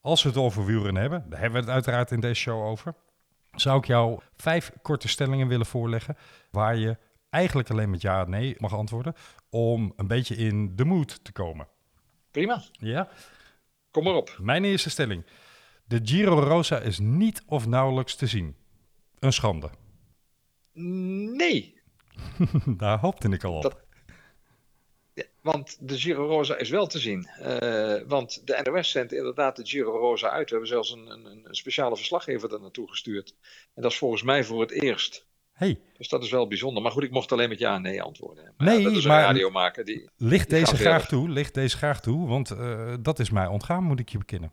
Als 0.00 0.22
we 0.22 0.28
het 0.28 0.38
over 0.38 0.64
wielrennen 0.64 1.02
hebben, 1.02 1.24
daar 1.28 1.40
hebben 1.40 1.60
we 1.60 1.66
het 1.66 1.74
uiteraard 1.74 2.10
in 2.10 2.20
deze 2.20 2.40
show 2.40 2.64
over. 2.64 2.94
Zou 3.50 3.78
ik 3.78 3.86
jou 3.86 4.20
vijf 4.36 4.72
korte 4.82 5.08
stellingen 5.08 5.48
willen 5.48 5.66
voorleggen. 5.66 6.16
Waar 6.50 6.76
je 6.76 6.96
eigenlijk 7.30 7.70
alleen 7.70 7.90
met 7.90 8.00
ja 8.02 8.22
of 8.22 8.28
nee 8.28 8.54
mag 8.58 8.74
antwoorden. 8.74 9.14
Om 9.50 9.92
een 9.96 10.06
beetje 10.06 10.36
in 10.36 10.76
de 10.76 10.84
mood 10.84 11.24
te 11.24 11.32
komen. 11.32 11.68
Prima, 12.30 12.62
Ja? 12.72 13.08
Kom 13.96 14.04
maar 14.04 14.14
op. 14.14 14.36
Mijn 14.40 14.64
eerste 14.64 14.90
stelling. 14.90 15.24
De 15.84 16.00
Giro 16.02 16.38
Rosa 16.40 16.78
is 16.80 16.98
niet 16.98 17.42
of 17.46 17.66
nauwelijks 17.66 18.14
te 18.16 18.26
zien. 18.26 18.56
Een 19.18 19.32
schande. 19.32 19.70
Nee, 20.72 21.80
Daar 22.76 22.98
hoopte 22.98 23.28
ik 23.28 23.44
al 23.44 23.54
op. 23.54 23.62
Dat- 23.62 23.84
Ja, 25.14 25.24
want 25.42 25.88
de 25.88 25.98
Giro 25.98 26.26
Rosa 26.26 26.56
is 26.56 26.70
wel 26.70 26.86
te 26.86 26.98
zien. 26.98 27.26
Eh, 27.26 28.08
want 28.08 28.46
de 28.46 28.60
NOS 28.70 28.90
zendt 28.90 29.12
inderdaad 29.12 29.56
de 29.56 29.66
Giro 29.66 29.98
Rosa 29.98 30.30
uit. 30.30 30.44
We 30.44 30.50
hebben 30.50 30.68
zelfs 30.68 30.90
een, 30.90 31.10
een, 31.10 31.26
een 31.44 31.54
speciale 31.54 31.96
verslaggever 31.96 32.52
er 32.54 32.60
naartoe 32.60 32.88
gestuurd. 32.88 33.34
En 33.74 33.82
dat 33.82 33.90
is 33.90 33.98
volgens 33.98 34.22
mij 34.22 34.44
voor 34.44 34.60
het 34.60 34.70
eerst. 34.70 35.26
Hey, 35.56 35.80
Dus 35.96 36.08
dat 36.08 36.22
is 36.24 36.30
wel 36.30 36.46
bijzonder. 36.48 36.82
Maar 36.82 36.92
goed, 36.92 37.02
ik 37.02 37.10
mocht 37.10 37.32
alleen 37.32 37.48
met 37.48 37.58
ja 37.58 37.74
en 37.74 37.82
nee 37.82 38.02
antwoorden. 38.02 38.52
Maar 38.56 38.66
Nee, 38.66 38.78
ja, 38.78 38.84
dat 38.84 38.96
is 38.96 39.04
een 39.04 39.10
maar- 39.10 39.22
radiomaker. 39.22 39.84
Die... 39.84 40.08
Die 40.16 40.46
deze 40.46 40.76
graag 40.76 41.06
toe. 41.08 41.28
Licht 41.28 41.54
deze 41.54 41.76
graag 41.76 42.00
toe, 42.00 42.28
want 42.28 42.50
eh, 42.50 42.94
dat 43.00 43.18
is 43.18 43.30
mij 43.30 43.46
ontgaan, 43.46 43.84
moet 43.84 44.00
ik 44.00 44.08
je 44.08 44.18
bekennen. 44.18 44.52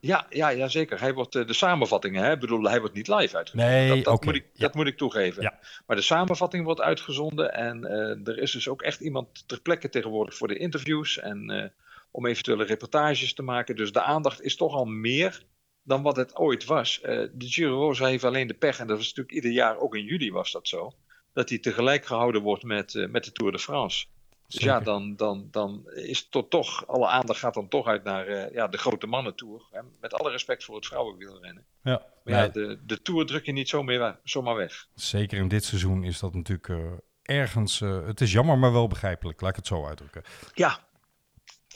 Ja, 0.00 0.26
ja, 0.28 0.48
ja, 0.48 0.68
zeker. 0.68 1.00
Hij 1.00 1.14
wordt 1.14 1.34
eh, 1.34 1.46
de 1.46 1.52
samenvattingen, 1.52 2.24
hè? 2.24 2.32
Ik 2.32 2.40
bedoel, 2.40 2.62
hij 2.62 2.80
wordt 2.80 2.94
niet 2.94 3.08
live 3.08 3.36
uitgezonden. 3.36 3.70
Nee, 3.74 3.88
dat, 3.88 4.04
dat, 4.04 4.24
moet 4.24 4.34
ik, 4.34 4.46
ja. 4.52 4.66
dat 4.66 4.74
moet 4.74 4.86
ik 4.86 4.96
toegeven. 4.96 5.42
Ja. 5.42 5.58
Maar 5.86 5.96
de 5.96 6.02
samenvatting 6.02 6.64
wordt 6.64 6.80
uitgezonden. 6.80 7.54
En 7.54 7.84
eh, 7.84 8.28
er 8.28 8.38
is 8.38 8.50
dus 8.52 8.68
ook 8.68 8.82
echt 8.82 9.00
iemand 9.00 9.48
ter 9.48 9.60
plekke 9.60 9.88
tegenwoordig 9.88 10.34
voor 10.36 10.48
de 10.48 10.56
interviews. 10.56 11.18
En 11.18 11.72
om 12.10 12.26
eventuele 12.26 12.64
reportages 12.64 13.34
te 13.34 13.42
maken. 13.42 13.76
Dus 13.76 13.92
de 13.92 14.02
aandacht 14.02 14.42
is 14.42 14.56
toch 14.56 14.74
al 14.74 14.84
meer 14.84 15.42
dan 15.84 16.02
wat 16.02 16.16
het 16.16 16.36
ooit 16.36 16.64
was. 16.64 17.00
Eh, 17.00 17.26
de 17.32 17.48
Giro 17.48 17.76
Rosa 17.78 18.06
heeft 18.06 18.24
alleen 18.24 18.46
de 18.46 18.54
pech, 18.54 18.78
en 18.78 18.86
dat 18.86 18.96
was 18.96 19.06
natuurlijk 19.06 19.34
ieder 19.34 19.50
jaar, 19.50 19.78
ook 19.78 19.94
in 19.94 20.04
juli 20.04 20.32
was 20.32 20.52
dat 20.52 20.68
zo. 20.68 20.92
Dat 21.32 21.48
die 21.48 21.60
tegelijk 21.60 22.06
gehouden 22.06 22.42
wordt 22.42 22.62
met, 22.62 22.94
eh, 22.94 23.08
met 23.08 23.24
de 23.24 23.32
Tour 23.32 23.52
de 23.52 23.58
France. 23.58 24.06
Dus 24.46 24.62
ja, 24.62 24.80
dan, 24.80 25.16
dan, 25.16 25.48
dan 25.50 25.90
is 25.90 26.28
tot 26.28 26.50
toch, 26.50 26.86
alle 26.86 27.06
aandacht 27.06 27.38
gaat 27.38 27.54
dan 27.54 27.68
toch 27.68 27.86
uit 27.86 28.04
naar 28.04 28.26
eh, 28.26 28.54
ja, 28.54 28.68
de 28.68 28.78
grote 28.78 29.06
mannentour. 29.06 29.62
Hè? 29.70 29.80
Met 30.00 30.14
alle 30.14 30.30
respect 30.30 30.64
voor 30.64 30.74
het 30.74 30.86
vrouwenwielrennen. 30.86 31.64
Ja, 31.82 32.02
Maar 32.24 32.34
ja, 32.34 32.48
de, 32.48 32.78
de 32.86 33.02
Tour 33.02 33.26
druk 33.26 33.46
je 33.46 33.52
niet 33.52 33.68
zo 33.68 33.82
meer, 33.82 34.18
zomaar 34.24 34.56
weg. 34.56 34.86
zeker 34.94 35.38
in 35.38 35.48
dit 35.48 35.64
seizoen 35.64 36.04
is 36.04 36.18
dat 36.18 36.34
natuurlijk 36.34 37.00
ergens... 37.22 37.78
het 37.80 38.20
is 38.20 38.32
jammer, 38.32 38.58
maar 38.58 38.72
wel 38.72 38.88
begrijpelijk. 38.88 39.40
Laat 39.40 39.50
ik 39.50 39.56
het 39.56 39.66
zo 39.66 39.86
uitdrukken. 39.86 40.22
Ja. 40.54 40.86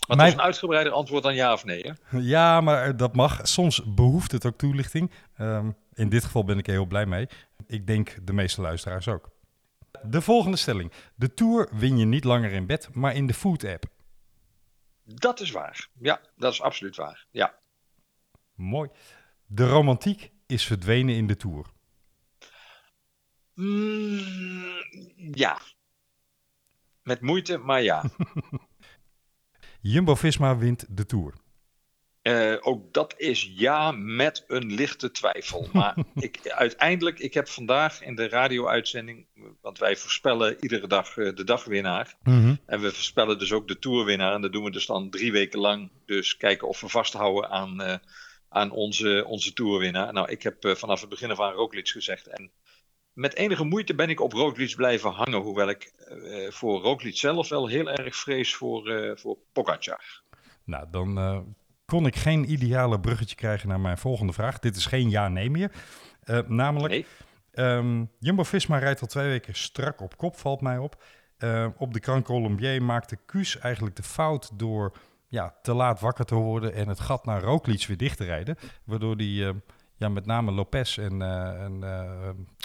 Maar 0.08 0.16
Mijn- 0.16 0.28
het 0.28 0.36
is 0.38 0.42
een 0.44 0.46
uitgebreider 0.50 0.92
antwoord 0.92 1.22
dan 1.22 1.34
ja 1.34 1.52
of 1.52 1.64
nee. 1.64 1.92
Hè? 2.02 2.18
Ja, 2.18 2.60
maar 2.60 2.96
dat 2.96 3.14
mag. 3.14 3.40
Soms 3.42 3.82
behoeft 3.94 4.32
het 4.32 4.46
ook 4.46 4.58
toelichting. 4.58 5.10
Ehm, 5.36 5.70
in 5.94 6.08
dit 6.08 6.24
geval 6.24 6.44
ben 6.44 6.58
ik 6.58 6.66
er 6.66 6.72
heel 6.72 6.86
blij 6.86 7.06
mee. 7.06 7.28
Ik 7.66 7.86
denk 7.86 8.16
de 8.26 8.32
meeste 8.32 8.60
luisteraars 8.60 9.08
ook. 9.08 9.30
De 10.02 10.20
volgende 10.20 10.56
stelling. 10.56 10.92
De 11.14 11.34
Tour 11.34 11.68
win 11.72 11.98
je 11.98 12.04
niet 12.04 12.24
langer 12.24 12.52
in 12.52 12.66
bed, 12.66 12.88
maar 12.94 13.14
in 13.14 13.26
de 13.26 13.34
Food 13.34 13.64
app. 13.64 13.84
Dat 15.04 15.40
is 15.40 15.50
waar. 15.50 15.88
Ja, 15.98 16.20
dat 16.36 16.52
is 16.52 16.62
absoluut 16.62 16.96
waar. 16.96 17.26
Ja. 17.30 17.54
Mooi. 18.54 18.88
De 19.46 19.68
romantiek 19.68 20.30
is 20.46 20.64
verdwenen 20.64 21.14
in 21.14 21.26
de 21.26 21.36
Tour. 21.36 21.66
Mm, 23.54 24.18
ja. 25.34 25.58
Met 27.02 27.20
moeite, 27.20 27.56
maar 27.58 27.82
ja. 27.82 28.04
Jumbo-Visma 29.80 30.56
wint 30.56 30.87
de 30.88 31.06
Tour. 31.06 31.35
Eh, 32.23 32.56
ook 32.61 32.92
dat 32.92 33.14
is 33.16 33.52
ja 33.54 33.90
met 33.90 34.44
een 34.47 34.73
lichte 34.73 35.11
twijfel. 35.11 35.68
Maar 35.73 35.97
ik, 36.14 36.50
uiteindelijk, 36.50 37.18
ik 37.18 37.35
heb 37.35 37.49
vandaag 37.49 38.02
in 38.02 38.14
de 38.14 38.28
radio-uitzending, 38.28 39.26
want 39.61 39.78
wij 39.78 39.97
voorspellen 39.97 40.56
iedere 40.61 40.87
dag 40.87 41.16
eh, 41.16 41.35
de 41.35 41.44
dagwinnaar. 41.44 42.14
En 42.66 42.80
we 42.80 42.92
voorspellen 42.92 43.38
dus 43.38 43.52
ook 43.52 43.68
de 43.68 43.78
toerwinnaar. 43.78 44.35
En 44.35 44.40
dat 44.40 44.52
doen 44.52 44.64
we 44.64 44.70
dus 44.70 44.87
dan 44.87 45.11
drie 45.11 45.32
weken 45.32 45.58
lang. 45.58 45.90
Dus 46.06 46.37
kijken 46.37 46.68
of 46.68 46.80
we 46.80 46.88
vasthouden 46.88 47.50
aan, 47.50 47.82
eh, 47.82 47.97
aan 48.49 48.70
onze, 48.70 49.25
onze 49.26 49.52
toerwinnaar. 49.52 50.12
Nou, 50.12 50.30
ik 50.30 50.42
heb 50.42 50.56
vanaf 50.61 51.00
het 51.00 51.11
begin 51.11 51.30
af 51.30 51.40
aan 51.40 51.52
Roglic 51.52 51.88
gezegd. 51.88 52.26
En 52.26 52.50
met 53.18 53.34
enige 53.34 53.64
moeite 53.64 53.94
ben 53.94 54.08
ik 54.08 54.20
op 54.20 54.32
Roglic 54.32 54.76
blijven 54.76 55.10
hangen. 55.10 55.40
Hoewel 55.40 55.68
ik 55.68 55.92
eh, 55.96 56.50
voor 56.50 56.80
Roglic 56.80 57.16
zelf 57.16 57.48
wel 57.48 57.66
heel 57.66 57.90
erg 57.90 58.16
vrees 58.16 58.54
voor, 58.54 58.88
eh 58.88 59.16
voor 59.16 59.37
Pogacar. 59.52 60.22
Nou, 60.64 60.87
dan 60.90 61.18
eh, 61.18 61.38
kon 61.84 62.06
ik 62.06 62.16
geen 62.16 62.50
ideale 62.52 63.00
bruggetje 63.00 63.37
krijgen 63.37 63.68
naar 63.68 63.80
mijn 63.80 63.98
volgende 63.98 64.32
vraag. 64.32 64.58
Dit 64.58 64.76
is 64.76 64.87
geen 64.87 65.10
ja-nee 65.10 65.50
meer. 65.50 65.70
Eh, 66.22 66.38
namelijk, 66.46 66.92
Nee. 66.92 67.06
ehm, 67.52 68.04
Jumbo-Visma 68.18 68.78
rijdt 68.78 69.00
al 69.00 69.06
twee 69.06 69.28
weken 69.28 69.54
strak 69.54 70.00
op 70.00 70.16
kop, 70.16 70.37
valt 70.37 70.60
mij 70.60 70.78
op. 70.78 71.02
Eh, 71.38 71.66
op 71.76 71.92
de 71.94 72.00
Grand 72.02 72.25
Colombier 72.25 72.82
maakte 72.82 73.16
Kuus 73.26 73.58
eigenlijk 73.58 73.96
de 73.96 74.02
fout 74.02 74.50
door 74.58 74.92
ja, 75.28 75.54
te 75.62 75.75
laat 75.75 76.00
wakker 76.00 76.25
te 76.25 76.34
worden 76.34 76.75
en 76.75 76.88
het 76.88 77.00
gat 77.00 77.25
naar 77.25 77.42
Roglic 77.42 77.84
weer 77.87 77.96
dicht 77.96 78.16
te 78.16 78.25
rijden. 78.25 78.56
Waardoor 78.84 79.16
die 79.16 79.46
eh, 79.46 79.54
ja, 79.99 80.09
met 80.09 80.26
name 80.26 80.50
Lopez 80.52 80.99
en, 80.99 81.23
eh 81.23 81.62
en 81.64 81.83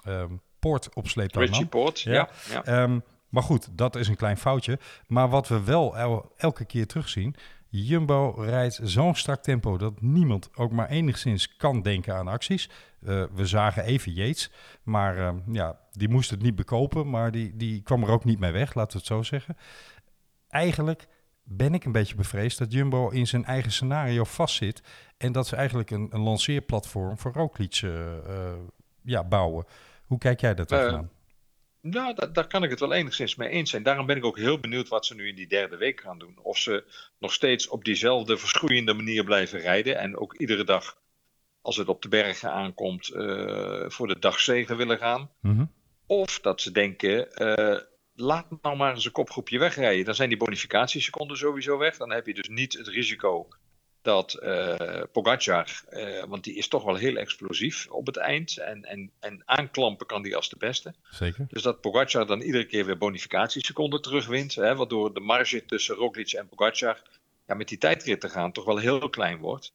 ehm, 0.06 0.30
Poort 0.60 0.94
op 0.96 1.08
sleeptouw. 1.08 1.42
Richie 1.42 1.66
Poort, 1.66 2.00
Ja. 2.02 2.30
Ehm, 2.63 3.00
maar 3.30 3.44
goed, 3.44 3.78
dat 3.78 3.96
is 3.96 4.08
een 4.08 4.16
klein 4.16 4.38
foutje. 4.38 4.80
Maar 5.08 5.30
wat 5.30 5.48
we 5.48 5.63
wel 5.63 5.98
el- 5.98 6.32
elke 6.38 6.66
keer 6.66 6.88
terugzien... 6.88 7.36
Jumbo 7.75 8.30
rijdt 8.38 8.80
zo'n 8.84 9.16
strak 9.16 9.44
tempo 9.44 9.78
dat 9.78 10.02
niemand 10.02 10.50
ook 10.58 10.72
maar 10.72 10.90
enigszins 10.90 11.56
kan 11.56 11.82
denken 11.82 12.16
aan 12.16 12.28
acties. 12.28 12.70
We 13.00 13.46
zagen 13.46 13.84
even 13.84 14.12
Yates, 14.13 14.52
maar 14.84 15.18
ehm, 15.18 15.38
ja, 15.52 15.80
die 15.92 16.10
moest 16.10 16.30
het 16.30 16.42
niet 16.42 16.56
bekopen, 16.56 17.10
maar 17.10 17.32
die, 17.32 17.56
die 17.56 17.82
kwam 17.82 18.04
er 18.04 18.10
ook 18.10 18.25
niet 18.25 18.40
mee 18.40 18.52
weg, 18.52 18.74
laten 18.74 18.92
we 18.92 18.98
het 18.98 19.08
zo 19.08 19.24
zeggen. 19.24 19.58
Eigenlijk 20.50 21.08
ben 21.43 21.73
ik 21.73 21.85
een 21.85 21.91
beetje 21.91 22.15
bevreesd 22.15 22.57
dat 22.57 22.71
Jumbo 22.73 23.09
in 23.09 23.27
zijn 23.27 23.45
eigen 23.45 23.71
scenario 23.71 24.23
vastzit 24.23 24.81
en 25.17 25.31
dat 25.31 25.47
ze 25.47 25.55
eigenlijk 25.55 25.91
een, 25.91 26.07
een 26.12 26.21
lanceerplatform 26.21 27.17
voor 27.17 27.33
Roglic 27.33 27.79
eh, 27.83 28.17
eh, 28.17 28.53
ja, 29.03 29.23
bouwen. 29.23 29.65
Hoe 30.05 30.17
kijk 30.17 30.39
jij 30.41 30.53
daar 30.55 30.65
Eh, 30.65 30.77
tegenaan? 30.79 31.12
Nou, 31.81 32.13
da- 32.15 32.27
daar 32.27 32.47
kan 32.47 32.63
ik 32.63 32.69
het 32.69 32.79
wel 32.79 32.93
enigszins 32.93 33.35
mee 33.35 33.50
eens 33.50 33.69
zijn. 33.69 33.83
Daarom 33.83 34.05
ben 34.05 34.17
ik 34.17 34.25
ook 34.25 34.38
heel 34.38 34.59
benieuwd 34.59 34.88
wat 34.88 35.05
ze 35.05 35.15
nu 35.15 35.27
in 35.27 35.35
die 35.35 35.47
derde 35.47 35.77
week 35.77 36.01
gaan 36.01 36.19
doen. 36.19 36.39
Of 36.41 36.57
ze 36.57 36.83
nog 37.19 37.33
steeds 37.33 37.67
op 37.67 37.83
diezelfde 37.85 38.38
verschroeiende 38.38 38.93
manier 38.93 39.23
blijven 39.23 39.59
rijden. 39.59 39.97
En 39.97 40.17
ook 40.17 40.35
iedere 40.38 40.63
dag, 40.63 40.97
als 41.62 41.77
het 41.77 41.88
op 41.88 42.01
de 42.01 42.07
bergen 42.07 42.51
aankomt, 42.51 43.05
voor 43.88 44.07
de 44.07 44.19
dagzegen 44.19 44.77
willen 44.77 44.97
gaan. 44.97 45.29
Mhm. 45.41 45.65
Of 46.05 46.39
dat 46.39 46.62
ze 46.62 46.71
denken, 46.71 47.27
laat 48.15 48.46
nou 48.62 48.77
maar 48.77 48.93
eens 48.93 49.05
een 49.05 49.12
kopgroepje 49.12 49.60
wegrijden. 49.60 50.05
Dan 50.05 50.15
zijn 50.15 50.29
die 50.29 50.38
bonificatieseconden 50.38 51.38
sowieso 51.38 51.77
weg. 51.77 51.98
Dan 51.98 52.12
heb 52.12 52.27
je 52.27 52.34
dus 52.34 52.48
niet 52.48 52.74
het 52.74 52.88
risico 52.88 53.48
dat 54.01 54.34
eh 54.34 55.01
Pogacar, 55.12 55.84
eh, 55.89 56.24
want 56.24 56.43
die 56.43 56.55
is 56.55 56.67
toch 56.67 56.84
wel 56.84 56.96
heel 56.96 57.15
explosief 57.15 57.88
op 57.89 58.05
het 58.05 58.17
eind. 58.17 58.58
En, 58.58 58.84
en, 58.86 59.12
en 59.20 59.41
aanklampen 59.46 60.08
kan 60.08 60.22
die 60.22 60.36
als 60.36 60.50
de 60.50 60.58
beste. 60.58 60.93
Zeker. 61.10 61.46
Dus 61.50 61.62
dat 61.62 61.82
Pogacar 61.82 62.25
dan 62.25 62.41
iedere 62.41 62.65
keer 62.65 62.86
weer 62.86 62.98
bonificatieseconden 62.98 64.01
terugwint. 64.01 64.55
Hè, 64.55 64.75
waardoor 64.75 65.13
de 65.13 65.20
marge 65.20 65.65
tussen 65.65 65.96
Roglic 65.96 66.32
en 66.32 66.48
Pogacar 66.48 67.01
ja, 67.48 67.55
met 67.55 67.67
die 67.67 67.77
tijdrit 67.77 68.22
te 68.22 68.29
gaan 68.29 68.51
toch 68.51 68.65
wel 68.65 68.77
heel 68.77 69.10
klein 69.10 69.38
wordt. 69.38 69.74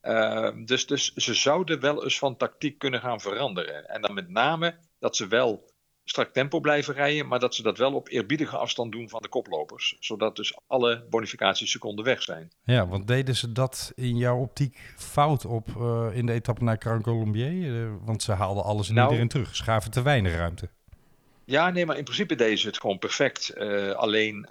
Ehm, 0.00 0.64
dus, 0.64 0.86
dus 0.86 1.12
ze 1.14 1.34
zouden 1.34 1.80
wel 1.80 2.04
eens 2.04 2.18
van 2.18 2.36
tactiek 2.36 2.78
kunnen 2.78 3.00
gaan 3.00 3.20
veranderen. 3.20 3.88
En 3.88 4.00
dan 4.00 4.14
met 4.14 4.28
name 4.28 4.74
dat 4.98 5.16
ze 5.16 5.26
wel 5.26 5.72
strak 6.04 6.32
tempo 6.32 6.60
blijven 6.60 6.94
rijden, 6.94 7.28
maar 7.28 7.38
dat 7.38 7.54
ze 7.54 7.62
dat 7.62 7.78
wel 7.78 7.94
op 7.94 8.08
eerbiedige 8.08 8.56
afstand 8.56 8.92
doen 8.92 9.08
van 9.08 9.22
de 9.22 9.28
koplopers. 9.28 9.96
Zodat 10.00 10.36
dus 10.36 10.58
alle 10.66 11.06
bonificatieseconden 11.10 12.04
weg 12.04 12.22
zijn. 12.22 12.52
Ja, 12.64 12.86
want 12.86 13.06
deden 13.06 13.36
ze 13.36 13.52
dat 13.52 13.92
in 13.94 14.16
jouw 14.16 14.38
optiek 14.38 14.94
fout 14.96 15.44
op 15.44 15.68
eh, 15.76 16.08
in 16.12 16.26
de 16.26 16.32
etappe 16.32 16.64
naar 16.64 16.76
Grand 16.78 17.02
Colombier? 17.02 17.82
Eh, 17.82 17.92
want 18.04 18.22
ze 18.22 18.32
haalden 18.32 18.64
alles 18.64 18.88
en 18.88 18.94
Nou- 18.94 19.06
iedereen 19.06 19.28
terug. 19.28 19.56
Ze 19.56 19.62
gaven 19.62 19.90
te 19.90 20.02
weinig 20.02 20.34
ruimte. 20.34 20.68
Ja, 21.46 21.70
nee, 21.70 21.86
maar 21.86 21.96
in 21.96 22.04
principe 22.04 22.34
deden 22.34 22.58
ze 22.58 22.66
het 22.66 22.80
gewoon 22.80 22.98
perfect. 22.98 23.48
Eh, 23.48 23.90
alleen 23.90 24.46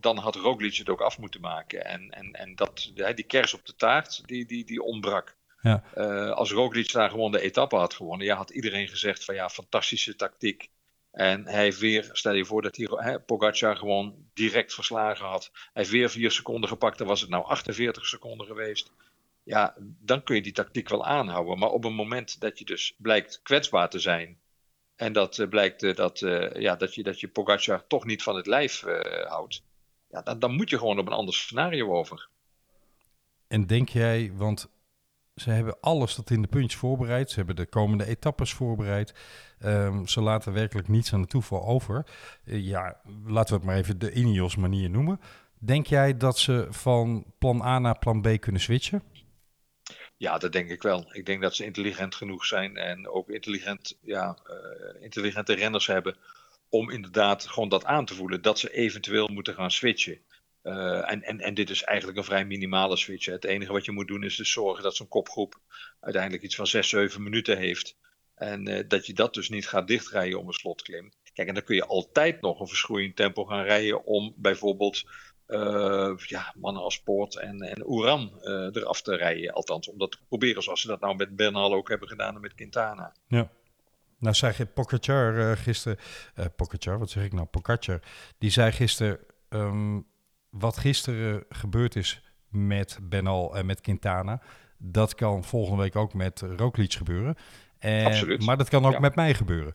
dan 0.00 0.18
had 0.18 0.34
Roglic 0.34 0.74
het 0.74 0.88
ook 0.88 1.00
af 1.00 1.18
moeten 1.18 1.40
maken. 1.40 1.84
En, 1.84 2.10
en, 2.10 2.32
en 2.32 2.54
dat, 2.54 2.92
die 3.14 3.24
kers 3.24 3.54
op 3.54 3.66
de 3.66 3.74
taart, 3.76 4.22
die, 4.26 4.46
die, 4.46 4.64
die 4.64 4.82
ontbrak. 4.82 5.36
Ja. 5.60 5.82
Als 6.30 6.52
Roglic 6.52 6.92
daar 6.92 7.10
gewoon 7.10 7.32
de 7.32 7.40
etappe 7.40 7.76
had 7.76 7.94
gewonnen, 7.94 8.26
ja, 8.26 8.36
had 8.36 8.50
iedereen 8.50 8.88
gezegd 8.88 9.24
van 9.24 9.34
ja, 9.34 9.48
fantastische 9.48 10.16
tactiek. 10.16 10.70
En 11.14 11.46
hij 11.46 11.62
heeft 11.62 11.78
weer, 11.78 12.08
stel 12.12 12.32
je 12.32 12.44
voor 12.44 12.62
dat 12.62 12.76
hij 12.76 12.88
hè, 12.90 13.20
Pogacar 13.20 13.76
gewoon 13.76 14.14
direct 14.32 14.74
verslagen 14.74 15.26
had. 15.26 15.50
Hij 15.52 15.70
heeft 15.72 15.90
weer 15.90 16.10
vier 16.10 16.30
seconden 16.30 16.68
gepakt, 16.68 16.98
dan 16.98 17.06
was 17.06 17.20
het 17.20 17.30
nou 17.30 17.44
48 17.44 18.06
seconden 18.06 18.46
geweest. 18.46 18.92
Ja, 19.42 19.74
dan 19.78 20.22
kun 20.22 20.34
je 20.34 20.42
die 20.42 20.52
tactiek 20.52 20.88
wel 20.88 21.04
aanhouden. 21.04 21.58
Maar 21.58 21.68
op 21.70 21.84
een 21.84 21.94
moment 21.94 22.40
dat 22.40 22.58
je 22.58 22.64
dus 22.64 22.94
blijkt 22.98 23.40
kwetsbaar 23.42 23.90
te 23.90 23.98
zijn. 23.98 24.38
En 24.96 25.12
dat 25.12 25.38
eh, 25.38 25.48
blijkt 25.48 25.82
eh, 25.82 25.94
dat, 25.94 26.22
eh, 26.22 26.60
ja, 26.60 26.76
dat, 26.76 26.94
je, 26.94 27.02
dat 27.02 27.20
je 27.20 27.28
Pogacar 27.28 27.86
toch 27.86 28.04
niet 28.04 28.22
van 28.22 28.36
het 28.36 28.46
lijf 28.46 28.84
houdt. 29.28 29.62
Ja, 30.10 30.22
dan, 30.22 30.38
dan 30.38 30.54
moet 30.54 30.70
je 30.70 30.78
gewoon 30.78 30.98
op 30.98 31.06
een 31.06 31.12
ander 31.12 31.34
scenario 31.34 31.92
over. 31.92 32.28
En 33.48 33.66
denk 33.66 33.88
jij, 33.88 34.32
want 34.34 34.68
ze 35.36 35.50
hebben 35.50 35.76
alles 35.80 36.14
tot 36.14 36.30
in 36.30 36.42
de 36.42 36.48
puntjes 36.48 36.80
voorbereid. 36.80 37.30
Ze 37.30 37.36
hebben 37.36 37.56
de 37.56 37.66
komende 37.66 38.06
etappes 38.06 38.52
voorbereid. 38.52 39.14
Ehm, 39.58 40.06
ze 40.06 40.20
laten 40.20 40.52
werkelijk 40.52 40.88
niets 40.88 41.12
aan 41.12 41.20
de 41.20 41.28
toeval 41.28 41.64
over. 41.66 42.06
Eh, 42.44 42.64
ja, 42.66 43.00
laten 43.26 43.54
we 43.54 43.60
het 43.60 43.64
maar 43.64 43.76
even 43.76 43.98
de 43.98 44.12
Ineos 44.12 44.56
manier 44.56 44.90
noemen. 44.90 45.20
Denk 45.58 45.86
jij 45.86 46.16
dat 46.16 46.38
ze 46.38 46.66
van 46.70 47.24
plan 47.38 47.62
A 47.62 47.78
naar 47.78 47.98
plan 47.98 48.20
B 48.20 48.40
kunnen 48.40 48.60
switchen? 48.60 49.02
Ja, 50.16 50.38
dat 50.38 50.52
denk 50.52 50.70
ik 50.70 50.82
wel. 50.82 51.08
Ik 51.12 51.26
denk 51.26 51.42
dat 51.42 51.54
ze 51.54 51.64
intelligent 51.64 52.14
genoeg 52.14 52.44
zijn 52.44 52.76
en 52.76 53.08
ook 53.08 53.28
intelligent, 53.28 53.98
ja, 54.02 54.38
eh, 54.44 55.02
intelligente 55.02 55.54
renners 55.54 55.86
hebben 55.86 56.16
om 56.68 56.90
inderdaad 56.90 57.46
gewoon 57.46 57.68
dat 57.68 57.84
aan 57.84 58.04
te 58.04 58.14
voelen, 58.14 58.42
dat 58.42 58.58
ze 58.58 58.72
eventueel 58.72 59.28
moeten 59.28 59.54
gaan 59.54 59.70
switchen. 59.70 60.18
Eh, 60.64 61.10
en, 61.12 61.22
en, 61.22 61.40
en 61.40 61.54
dit 61.54 61.70
is 61.70 61.82
eigenlijk 61.82 62.18
een 62.18 62.24
vrij 62.24 62.44
minimale 62.44 62.96
switch. 62.96 63.26
Het 63.26 63.44
enige 63.44 63.72
wat 63.72 63.84
je 63.84 63.92
moet 63.92 64.08
doen 64.08 64.24
is 64.24 64.36
dus 64.36 64.52
zorgen 64.52 64.82
dat 64.82 64.96
zo'n 64.96 65.08
kopgroep 65.08 65.60
uiteindelijk 66.00 66.42
iets 66.42 66.54
van 66.54 66.66
6, 66.66 66.88
7 66.88 67.22
minuten 67.22 67.58
heeft. 67.58 67.96
En 68.34 68.66
eh, 68.68 68.88
dat 68.88 69.06
je 69.06 69.12
dat 69.12 69.34
dus 69.34 69.48
niet 69.48 69.68
gaat 69.68 69.86
dichtrijden 69.86 70.38
om 70.38 70.46
een 70.46 70.52
slotklim. 70.52 71.12
Kijk, 71.32 71.48
en 71.48 71.54
dan 71.54 71.62
kun 71.62 71.74
je 71.74 71.86
altijd 71.86 72.40
nog 72.40 72.60
een 72.60 72.66
verschroeiend 72.66 73.16
tempo 73.16 73.44
gaan 73.44 73.62
rijden 73.62 74.04
om 74.04 74.34
bijvoorbeeld 74.36 75.04
eh, 75.46 76.12
ja, 76.16 76.54
mannen 76.56 76.82
als 76.82 77.02
Poort 77.02 77.36
en, 77.36 77.60
en 77.60 77.88
Oeran 77.88 78.40
eraf 78.72 79.02
te 79.02 79.16
rijden. 79.16 79.52
Althans, 79.52 79.88
om 79.88 79.98
dat 79.98 80.10
te 80.10 80.18
proberen 80.28 80.62
zoals 80.62 80.80
ze 80.80 80.86
dat 80.86 81.00
nou 81.00 81.16
met 81.16 81.36
Bernal 81.36 81.74
ook 81.74 81.88
hebben 81.88 82.08
gedaan 82.08 82.34
en 82.34 82.40
met 82.40 82.54
Quintana. 82.54 83.12
Ja. 83.26 83.50
Nou 84.18 84.34
zei 84.34 84.66
Pogacar 84.74 85.56
gisteren... 85.56 85.98
Pogacar, 86.56 86.98
wat 86.98 87.10
zeg 87.10 87.24
ik 87.24 87.32
nou? 87.32 87.46
Pogacar. 87.46 88.00
Die 88.38 88.50
zei 88.50 88.72
gisteren... 88.72 89.18
ehm, 89.48 89.98
wat 90.58 90.76
gisteren 90.76 91.44
gebeurd 91.48 91.96
is 91.96 92.22
met 92.48 92.98
Benal 93.02 93.56
en 93.56 93.66
met 93.66 93.80
Quintana... 93.80 94.42
dat 94.78 95.14
kan 95.14 95.44
volgende 95.44 95.82
week 95.82 95.96
ook 95.96 96.14
met 96.14 96.40
Roglic 96.56 96.92
gebeuren. 96.92 97.34
En, 97.78 98.04
Absoluut. 98.04 98.44
Maar 98.44 98.56
dat 98.56 98.68
kan 98.68 98.84
ook 98.84 98.92
Ja. 98.92 98.98
met 99.00 99.14
mij 99.14 99.34
gebeuren. 99.34 99.74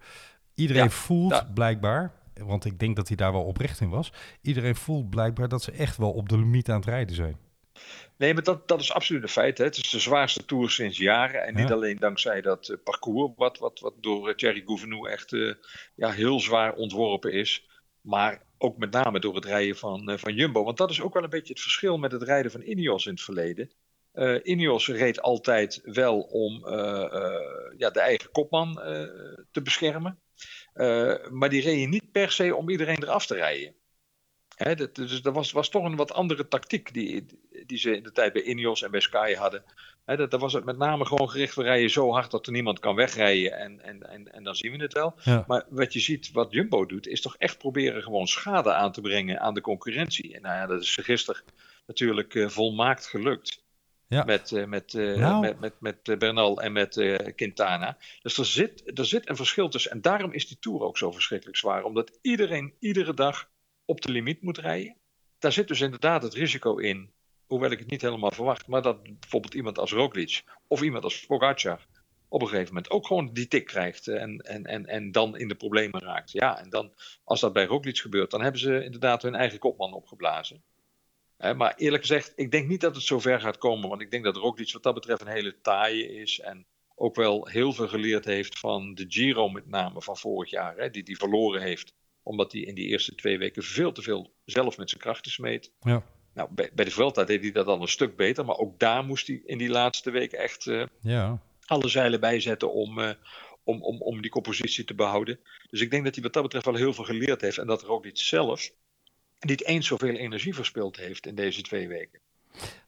Iedereen 0.55 0.83
Ja, 0.83 0.89
voelt 0.89 1.53
blijkbaar... 1.53 2.13
want 2.33 2.65
ik 2.65 2.79
denk 2.79 2.95
dat 2.95 3.07
hij 3.07 3.17
daar 3.17 3.31
wel 3.31 3.43
oprecht 3.43 3.79
in 3.79 3.89
was... 3.89 4.11
iedereen 4.41 4.75
voelt 4.75 5.09
blijkbaar 5.09 5.47
dat 5.47 5.63
ze 5.63 5.71
echt 5.71 5.97
wel 5.97 6.11
op 6.11 6.29
de 6.29 6.37
limiet 6.37 6.69
aan 6.69 6.75
het 6.75 6.85
rijden 6.85 7.15
zijn. 7.15 7.37
Nee, 8.17 8.33
maar 8.33 8.43
dat, 8.43 8.67
dat 8.67 8.79
is 8.79 8.93
absoluut 8.93 9.23
een 9.23 9.29
feit. 9.29 9.57
Hè. 9.57 9.63
Het 9.63 9.77
is 9.77 9.89
de 9.89 9.99
zwaarste 9.99 10.45
tour 10.45 10.69
sinds 10.69 10.97
jaren. 10.97 11.43
En 11.45 11.55
niet 11.55 11.71
alleen 11.71 11.97
dankzij 11.97 12.41
dat 12.41 12.69
eh, 12.69 12.77
parcours, 12.83 13.33
wat, 13.35 13.57
wat, 13.57 13.79
wat 13.79 13.93
door 14.01 14.29
eh, 14.29 14.35
Thierry 14.35 14.63
Gouvenou 14.65 15.09
echt 15.09 15.33
eh, 15.33 15.53
ja, 15.95 16.11
heel 16.11 16.39
zwaar 16.39 16.73
ontworpen 16.73 17.33
is. 17.33 17.67
Maar 18.01 18.41
ook 18.61 18.77
met 18.77 18.91
name 18.91 19.19
door 19.19 19.35
het 19.35 19.45
rijden 19.45 19.77
van, 19.77 20.09
eh, 20.09 20.17
van 20.17 20.33
Jumbo. 20.33 20.63
Want 20.63 20.77
dat 20.77 20.89
is 20.89 21.01
ook 21.01 21.13
wel 21.13 21.23
een 21.23 21.29
beetje 21.29 21.53
het 21.53 21.61
verschil 21.61 21.97
met 21.97 22.11
het 22.11 22.23
rijden 22.23 22.51
van 22.51 22.61
Ineos 22.61 23.05
in 23.05 23.11
het 23.11 23.21
verleden. 23.21 23.71
Eh 24.11 24.35
Ineos 24.43 24.87
reed 24.87 25.21
altijd 25.21 25.81
wel 25.83 26.19
om 26.19 26.65
eh, 26.65 27.33
ja, 27.77 27.89
de 27.89 27.99
eigen 27.99 28.31
kopman 28.31 28.73
te 29.51 29.61
beschermen. 29.63 30.19
Maar 31.29 31.49
die 31.49 31.61
reden 31.61 31.89
niet 31.89 32.11
per 32.11 32.31
se 32.31 32.55
om 32.55 32.69
iedereen 32.69 33.03
eraf 33.03 33.25
te 33.25 33.35
rijden. 33.35 33.75
Hè, 34.63 34.75
dat, 34.75 34.95
dus 34.95 35.21
dat 35.21 35.33
was, 35.33 35.51
was 35.51 35.69
toch 35.69 35.83
een 35.83 35.95
wat 35.95 36.13
andere 36.13 36.47
tactiek 36.47 36.93
die, 36.93 37.25
die 37.65 37.77
ze 37.77 37.95
in 37.95 38.03
de 38.03 38.11
tijd 38.11 38.33
bij 38.33 38.41
Ineos 38.41 38.83
en 38.83 38.91
bij 38.91 38.99
Sky 38.99 39.33
hadden. 39.33 39.63
Hè, 40.05 40.17
dat, 40.17 40.31
dat 40.31 40.39
was 40.39 40.53
het 40.53 40.65
met 40.65 40.77
name 40.77 41.05
gewoon 41.05 41.29
gericht, 41.29 41.55
we 41.55 41.63
rijden 41.63 41.89
zo 41.89 42.11
hard 42.11 42.31
dat 42.31 42.45
er 42.45 42.51
niemand 42.51 42.79
kan 42.79 42.95
wegrijden 42.95 43.57
en, 43.57 43.81
en, 43.81 44.09
en, 44.09 44.33
en 44.33 44.43
dan 44.43 44.55
zien 44.55 44.71
we 44.71 44.77
het 44.77 44.93
wel. 44.93 45.15
Ja. 45.23 45.43
Maar 45.47 45.65
wat 45.69 45.93
je 45.93 45.99
ziet, 45.99 46.31
wat 46.31 46.51
Jumbo 46.51 46.85
doet, 46.85 47.07
is 47.07 47.21
toch 47.21 47.35
echt 47.37 47.57
proberen 47.57 48.03
gewoon 48.03 48.27
schade 48.27 48.73
aan 48.73 48.91
te 48.91 49.01
brengen 49.01 49.39
aan 49.39 49.53
de 49.53 49.61
concurrentie. 49.61 50.35
En 50.35 50.41
nou 50.41 50.55
ja, 50.55 50.65
dat 50.65 50.81
is 50.81 50.95
gisteren 51.01 51.41
natuurlijk 51.87 52.35
eh, 52.35 52.47
volmaakt 52.47 53.07
gelukt. 53.07 53.63
Ja. 54.07 54.23
Met, 54.23 54.51
eh, 54.51 54.65
met, 54.65 54.93
Nou. 54.93 55.41
met, 55.41 55.59
met, 55.59 55.73
met 55.79 56.19
Bernal 56.19 56.61
en 56.61 56.71
met 56.71 56.93
Quintana. 57.35 57.97
Dus 58.21 58.37
er 58.37 58.45
zit, 58.45 58.99
er 58.99 59.05
zit 59.05 59.29
een 59.29 59.35
verschil 59.35 59.69
tussen. 59.69 59.91
En 59.91 60.01
daarom 60.01 60.31
is 60.31 60.47
die 60.47 60.59
Tour 60.59 60.81
ook 60.81 60.97
zo 60.97 61.11
verschrikkelijk 61.11 61.57
zwaar. 61.57 61.83
Omdat 61.83 62.19
iedereen 62.21 62.73
iedere 62.79 63.13
dag 63.13 63.49
op 63.89 64.01
de 64.01 64.11
limiet 64.11 64.41
moet 64.41 64.57
rijden. 64.57 64.95
Daar 65.39 65.51
zit 65.51 65.67
dus 65.67 65.81
inderdaad 65.81 66.23
het 66.23 66.33
risico 66.33 66.77
in. 66.77 67.11
Hoewel 67.45 67.71
ik 67.71 67.79
het 67.79 67.89
niet 67.89 68.01
helemaal 68.01 68.31
verwacht. 68.31 68.67
Maar 68.67 68.81
dat 68.81 69.03
bijvoorbeeld 69.03 69.53
iemand 69.53 69.77
als 69.77 69.91
Roglic 69.91 70.43
of 70.67 70.81
iemand 70.81 71.03
als 71.03 71.25
Pogacar 71.25 71.85
op 72.27 72.41
een 72.41 72.47
gegeven 72.47 72.73
moment 72.73 72.91
ook 72.91 73.07
gewoon 73.07 73.33
die 73.33 73.47
tik 73.47 73.65
krijgt 73.65 74.07
en, 74.07 74.39
en, 74.39 74.65
en, 74.65 74.85
en 74.85 75.11
dan 75.11 75.37
in 75.37 75.47
de 75.47 75.55
problemen 75.55 76.01
raakt. 76.01 76.31
Ja, 76.31 76.59
en 76.59 76.69
dan, 76.69 76.93
als 77.23 77.39
dat 77.39 77.53
bij 77.53 77.65
Roglic 77.65 77.97
gebeurt, 77.97 78.31
dan 78.31 78.41
hebben 78.41 78.61
ze 78.61 78.83
inderdaad 78.83 79.21
hun 79.21 79.35
eigen 79.35 79.59
kopman 79.59 79.93
opgeblazen. 79.93 80.63
maar 81.37 81.75
eerlijk 81.75 82.01
gezegd, 82.01 82.33
ik 82.35 82.51
denk 82.51 82.67
niet 82.67 82.81
dat 82.81 82.95
het 82.95 83.03
zover 83.03 83.39
gaat 83.39 83.57
komen, 83.57 83.89
want 83.89 84.01
ik 84.01 84.11
denk 84.11 84.23
dat 84.23 84.35
Roglic 84.35 84.73
wat 84.73 84.83
dat 84.83 84.93
betreft 84.93 85.21
een 85.21 85.27
hele 85.27 85.61
taaie 85.61 86.13
is 86.13 86.39
en 86.39 86.65
ook 86.95 87.15
wel 87.15 87.47
heel 87.47 87.73
veel 87.73 87.87
geleerd 87.87 88.25
heeft 88.25 88.59
van 88.59 88.93
de 88.93 89.05
Giro 89.07 89.49
met 89.49 89.67
name 89.67 90.01
van 90.01 90.17
vorig 90.17 90.49
jaar, 90.49 90.91
die 90.91 91.03
hij 91.05 91.15
verloren 91.15 91.61
heeft 91.61 91.93
omdat 92.29 92.51
hij 92.51 92.61
in 92.61 92.75
die 92.75 92.87
eerste 92.87 93.15
twee 93.15 93.37
weken 93.37 93.63
veel 93.63 93.91
te 93.91 94.01
veel 94.01 94.33
zelf 94.45 94.77
met 94.77 94.89
zijn 94.89 95.01
krachten 95.01 95.31
smeet. 95.31 95.71
Ja. 95.81 96.03
Nou, 96.33 96.49
bij, 96.51 96.69
bij 96.73 96.85
de 96.85 96.91
Vuelta 96.91 97.23
deed 97.23 97.41
hij 97.41 97.51
dat 97.51 97.67
al 97.67 97.81
een 97.81 97.87
stuk 97.87 98.15
beter, 98.15 98.45
maar 98.45 98.57
ook 98.57 98.79
daar 98.79 99.03
moest 99.05 99.27
hij 99.27 99.41
in 99.45 99.57
die 99.57 99.69
laatste 99.69 100.11
weken 100.11 100.39
echt 100.39 100.65
uh, 100.65 100.85
ja. 101.01 101.41
alle 101.65 101.87
zeilen 101.87 102.19
bijzetten 102.19 102.73
om, 102.73 102.99
uh, 102.99 103.09
om, 103.63 103.83
om, 103.83 104.01
om 104.01 104.21
die 104.21 104.31
compositie 104.31 104.83
te 104.83 104.93
behouden. 104.93 105.39
Dus 105.69 105.81
ik 105.81 105.91
denk 105.91 106.03
dat 106.03 106.13
hij 106.13 106.23
wat 106.23 106.33
dat 106.33 106.43
betreft 106.43 106.65
wel 106.65 106.75
heel 106.75 106.93
veel 106.93 107.03
geleerd 107.03 107.41
heeft 107.41 107.57
en 107.57 107.67
dat 107.67 107.81
er 107.81 107.89
ook 107.89 108.03
niet 108.03 108.19
zelf 108.19 108.71
niet 109.39 109.65
eens 109.65 109.87
zoveel 109.87 110.15
energie 110.15 110.55
verspild 110.55 110.97
heeft 110.97 111.25
in 111.25 111.35
deze 111.35 111.61
twee 111.61 111.87
weken. 111.87 112.19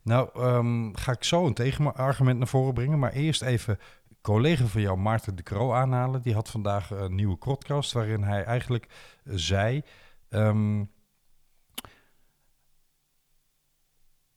Nou, 0.04 0.44
um, 0.44 0.98
ga 0.98 1.12
ik 1.12 1.24
zo 1.24 1.46
een 1.46 1.54
tegenargument 1.54 2.38
naar 2.38 2.48
voren 2.48 2.74
brengen, 2.74 3.00
maar 3.00 3.14
eerst 3.14 3.42
even 3.42 3.80
collega 4.22 4.66
van 4.66 4.82
jou, 4.82 4.98
Maarten 4.98 5.36
de 5.36 5.44
Croo, 5.44 5.74
aanhalen. 5.74 6.22
Die 6.22 6.34
had 6.34 6.50
vandaag 6.50 6.90
een 6.90 7.16
nieuwe 7.16 7.36
podcast 7.36 7.92
waarin 7.92 8.24
hij 8.24 8.44
eigenlijk 8.44 8.88
zei... 9.24 9.82
Um, 10.30 10.92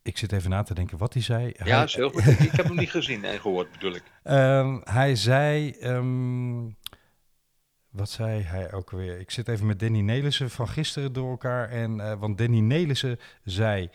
ik 0.03 0.19
zit 0.19 0.33
even 0.33 0.51
na 0.51 0.63
te 0.63 0.75
denken 0.75 0.99
wat 0.99 1.13
hij 1.13 1.23
zei. 1.23 1.53
Ja, 1.57 1.77
hij, 1.77 1.85
is 1.85 1.95
heel 1.95 2.11
goed. 2.11 2.27
ik 2.27 2.53
heb 2.53 2.67
hem 2.67 2.77
niet 2.77 2.91
gezien 2.91 3.25
en 3.25 3.41
gehoord, 3.41 3.73
bedoel 3.73 3.95
ik. 3.95 4.03
Um, 4.25 4.81
hij 5.01 5.17
zei... 5.17 5.77
Um, 5.83 6.77
wat 7.91 8.11
zei 8.11 8.43
hij 8.43 8.73
ook 8.73 8.91
weer? 8.91 9.19
Ik 9.19 9.31
zit 9.31 9.49
even 9.49 9.67
met 9.67 9.81
Danny 9.81 10.01
Nelissen 10.01 10.51
van 10.51 10.69
gisteren 10.69 11.13
door 11.13 11.31
elkaar. 11.31 11.69
En, 11.69 11.97
uh, 11.97 12.13
want 12.13 12.39
Danny 12.39 12.61
Nelissen 12.61 13.19
zei... 13.45 13.91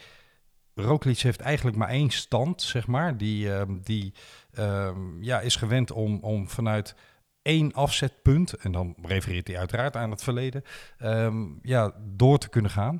Roglic 0.73 1.19
heeft 1.19 1.39
eigenlijk 1.39 1.77
maar 1.77 1.89
één 1.89 2.09
stand, 2.09 2.61
zeg 2.61 2.87
maar. 2.87 3.17
Die, 3.17 3.47
uh, 3.47 3.61
die 3.83 4.13
uh, 4.53 4.89
ja, 5.19 5.39
is 5.39 5.55
gewend 5.55 5.91
om, 5.91 6.19
om 6.21 6.49
vanuit 6.49 6.95
één 7.41 7.73
afzetpunt... 7.73 8.53
en 8.53 8.71
dan 8.71 8.95
refereert 9.01 9.47
hij 9.47 9.57
uiteraard 9.57 9.95
aan 9.95 10.11
het 10.11 10.23
verleden... 10.23 10.63
Um, 10.99 11.59
ja, 11.61 11.93
door 12.15 12.37
te 12.37 12.49
kunnen 12.49 12.71
gaan. 12.71 12.99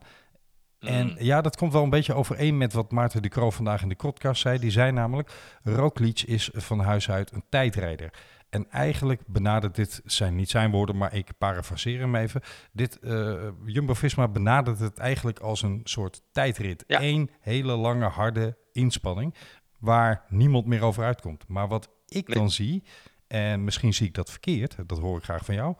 En 0.80 1.08
Mm. 1.08 1.16
ja, 1.20 1.42
dat 1.42 1.58
komt 1.58 1.74
wel 1.74 1.84
een 1.84 1.90
beetje 1.90 2.14
overeen 2.14 2.58
met 2.58 2.74
wat 2.74 2.92
Maarten 2.92 3.22
de 3.22 3.30
Croo 3.30 3.50
vandaag 3.50 3.82
in 3.82 3.90
de 3.90 3.96
podcast 3.96 4.42
zei. 4.42 4.60
Die 4.60 4.72
zei 4.72 4.92
namelijk, 4.92 5.32
Roglic 5.64 6.22
is 6.22 6.50
van 6.54 6.80
huis 6.80 7.10
uit 7.10 7.32
een 7.32 7.44
tijdrijder. 7.50 8.14
En 8.50 8.70
eigenlijk 8.70 9.22
benadert 9.28 9.76
dit, 9.76 10.02
zijn 10.06 10.36
niet 10.36 10.50
zijn 10.50 10.72
woorden, 10.72 10.98
maar 10.98 11.16
ik 11.16 11.30
parafraseer 11.38 12.00
hem 12.00 12.16
even. 12.16 12.42
Dit, 12.72 12.98
uh, 13.02 13.48
Jumbo-Visma 13.66 14.28
benadert 14.28 14.80
het 14.80 14.98
eigenlijk 14.98 15.40
als 15.40 15.62
een 15.62 15.82
soort 15.84 16.22
tijdrit. 16.32 16.84
Ja. 16.88 17.02
Eén 17.02 17.30
hele 17.40 17.76
lange, 17.76 18.06
harde 18.06 18.58
inspanning, 18.72 19.36
waar 19.80 20.26
niemand 20.30 20.66
meer 20.66 20.84
over 20.84 21.04
uitkomt. 21.04 21.48
Maar 21.48 21.68
wat 21.68 21.90
ik 22.08 22.28
Nee. 22.28 22.38
dan 22.38 22.52
zie, 22.52 22.84
en 23.28 23.64
misschien 23.64 23.94
zie 23.94 24.08
ik 24.08 24.14
dat 24.14 24.30
verkeerd, 24.30 24.76
dat 24.86 25.00
hoor 25.00 25.18
ik 25.18 25.24
graag 25.24 25.46
van 25.46 25.56
jou, 25.56 25.76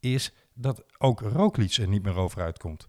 is 0.00 0.32
dat 0.54 0.84
ook 0.98 1.20
Roglic 1.20 1.72
er 1.72 1.88
niet 1.88 2.02
meer 2.02 2.16
over 2.16 2.42
uitkomt. 2.42 2.88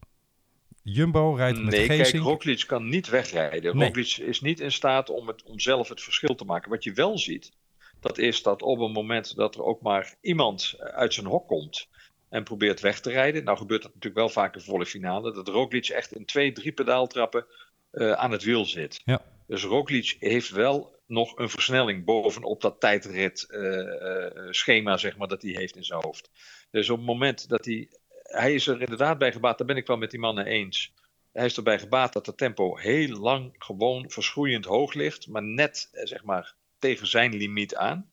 Jumbo 0.83 1.33
rijdt 1.33 1.61
met 1.61 1.73
nee, 1.73 1.87
kijk. 1.87 2.15
Roglic 2.15 2.63
kan 2.67 2.89
niet 2.89 3.09
wegrijden. 3.09 3.77
Nee. 3.77 3.87
Roglic 3.87 4.17
is 4.17 4.41
niet 4.41 4.59
in 4.59 4.71
staat 4.71 5.09
om, 5.09 5.27
het, 5.27 5.43
om 5.43 5.59
zelf 5.59 5.89
het 5.89 6.01
verschil 6.01 6.35
te 6.35 6.45
maken. 6.45 6.69
Wat 6.69 6.83
je 6.83 6.93
wel 6.93 7.17
ziet, 7.17 7.51
dat 7.99 8.17
is 8.17 8.43
dat 8.43 8.61
op 8.61 8.79
een 8.79 8.91
moment 8.91 9.35
dat 9.35 9.55
er 9.55 9.63
ook 9.63 9.81
maar 9.81 10.15
iemand 10.21 10.75
uit 10.79 11.13
zijn 11.13 11.25
hok 11.25 11.47
komt 11.47 11.87
en 12.29 12.43
probeert 12.43 12.79
weg 12.79 12.99
te 12.99 13.09
rijden. 13.09 13.43
Nou 13.43 13.57
gebeurt 13.57 13.81
dat 13.81 13.93
natuurlijk 13.93 14.21
wel 14.21 14.29
vaak 14.29 14.55
in 14.55 14.61
volle 14.61 14.85
finale. 14.85 15.33
Dat 15.33 15.47
Roglic 15.47 15.87
echt 15.87 16.15
in 16.15 16.25
twee, 16.25 16.51
drie 16.51 16.71
pedaaltrappen 16.71 17.45
eh, 17.91 18.11
aan 18.11 18.31
het 18.31 18.43
wiel 18.43 18.65
zit. 18.65 19.01
Ja. 19.05 19.21
Dus 19.51 19.63
Roglic 19.63 20.15
heeft 20.19 20.49
wel 20.49 20.99
nog 21.07 21.37
een 21.37 21.49
versnelling 21.49 22.05
bovenop 22.05 22.61
dat 22.61 22.79
tijdrit 22.79 23.49
eh, 23.49 24.25
eh, 24.25 24.47
schema 24.49 24.97
zeg 24.97 25.17
maar, 25.17 25.27
dat 25.27 25.41
hij 25.41 25.51
heeft 25.51 25.75
in 25.75 25.83
zijn 25.83 26.01
hoofd. 26.03 26.29
Dus 26.69 26.89
op 26.89 26.97
het 26.97 27.05
moment 27.05 27.49
dat 27.49 27.65
hij 27.65 27.89
hij 28.23 28.53
is 28.53 28.67
er 28.67 28.81
inderdaad 28.81 29.17
bij 29.17 29.31
gebaat, 29.31 29.57
daar 29.57 29.67
ben 29.67 29.75
ik 29.75 29.87
wel 29.87 29.97
met 29.97 30.11
die 30.11 30.19
mannen 30.19 30.45
eens. 30.45 30.93
Hij 31.31 31.45
is 31.45 31.57
erbij 31.57 31.79
gebaat 31.79 32.13
dat 32.13 32.25
het 32.25 32.37
tempo 32.37 32.77
heel 32.77 33.19
lang 33.19 33.55
gewoon 33.57 34.11
verschroeiend 34.11 34.65
hoog 34.65 34.93
ligt, 34.93 35.27
maar 35.27 35.43
net 35.43 35.89
eh, 35.91 36.05
zeg 36.05 36.23
maar 36.23 36.55
tegen 36.79 37.07
zijn 37.07 37.35
limiet 37.35 37.75
aan. 37.75 38.11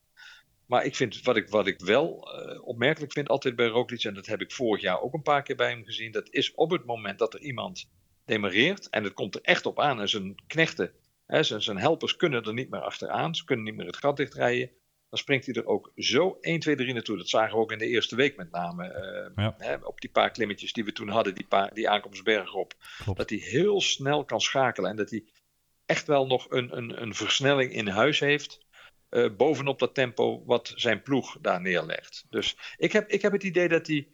Maar 0.65 0.85
ik 0.85 0.95
vind 0.95 1.21
wat 1.21 1.37
ik, 1.37 1.49
wat 1.49 1.67
ik 1.67 1.79
wel 1.79 2.27
opmerkelijk 2.63 3.11
vind 3.11 3.29
altijd 3.29 3.55
bij 3.55 3.67
Roglic, 3.67 4.03
en 4.03 4.13
dat 4.13 4.25
heb 4.25 4.41
ik 4.41 4.51
vorig 4.51 4.81
jaar 4.81 5.01
ook 5.01 5.13
een 5.13 5.21
paar 5.21 5.43
keer 5.43 5.55
bij 5.55 5.69
hem 5.69 5.83
gezien, 5.83 6.11
dat 6.11 6.29
is 6.29 6.53
op 6.53 6.71
het 6.71 6.85
moment 6.85 7.19
dat 7.19 7.33
er 7.33 7.39
iemand 7.39 7.89
demareert 8.25 8.89
en 8.89 9.03
het 9.03 9.13
komt 9.13 9.35
er 9.35 9.41
echt 9.41 9.65
op 9.65 9.79
aan 9.79 9.99
en 9.99 10.09
zijn 10.09 10.35
knechten, 10.47 10.93
zijn, 11.39 11.77
helpers 11.77 12.15
kunnen 12.15 12.43
er 12.43 12.53
niet 12.53 12.69
meer 12.69 12.81
achteraan, 12.81 13.35
ze 13.35 13.43
kunnen 13.43 13.65
niet 13.65 13.75
meer 13.75 13.85
het 13.85 13.97
gat 13.97 14.17
dichtrijden, 14.17 14.71
dan 15.09 15.19
springt 15.19 15.45
hij 15.45 15.55
er 15.55 15.65
ook 15.65 15.91
zo 15.95 16.37
1, 16.41 16.59
2, 16.59 16.75
3 16.75 16.93
naartoe. 16.93 17.17
Dat 17.17 17.29
zagen 17.29 17.55
we 17.55 17.61
ook 17.61 17.71
in 17.71 17.77
de 17.77 17.87
eerste 17.87 18.15
week 18.15 18.35
met 18.37 18.51
name. 18.51 18.85
Uh, 19.35 19.43
Ja. 19.45 19.55
hè, 19.57 19.75
op 19.75 20.01
die 20.01 20.09
paar 20.09 20.31
klimmetjes 20.31 20.73
die 20.73 20.83
we 20.83 20.91
toen 20.91 21.09
hadden, 21.09 21.35
die, 21.35 21.47
paar, 21.47 21.73
die 21.73 21.89
aankomstberg 21.89 22.53
op. 22.53 22.73
Klopt. 23.03 23.17
Dat 23.17 23.29
hij 23.29 23.39
heel 23.39 23.81
snel 23.81 24.25
kan 24.25 24.41
schakelen. 24.41 24.89
En 24.89 24.95
dat 24.95 25.09
hij 25.09 25.23
echt 25.85 26.07
wel 26.07 26.27
nog 26.27 26.45
een, 26.51 26.77
een, 26.77 27.01
een 27.01 27.13
versnelling 27.15 27.71
in 27.73 27.87
huis 27.87 28.19
heeft. 28.19 28.59
eh, 29.09 29.29
bovenop 29.37 29.79
dat 29.79 29.93
tempo 29.95 30.43
wat 30.45 30.71
zijn 30.75 31.01
ploeg 31.01 31.37
daar 31.41 31.61
neerlegt. 31.61 32.25
Dus 32.29 32.57
ik 32.77 32.91
heb, 32.91 33.09
ik 33.09 33.21
heb 33.21 33.31
het 33.31 33.43
idee 33.43 33.67
dat 33.67 33.87
hij, 33.87 34.07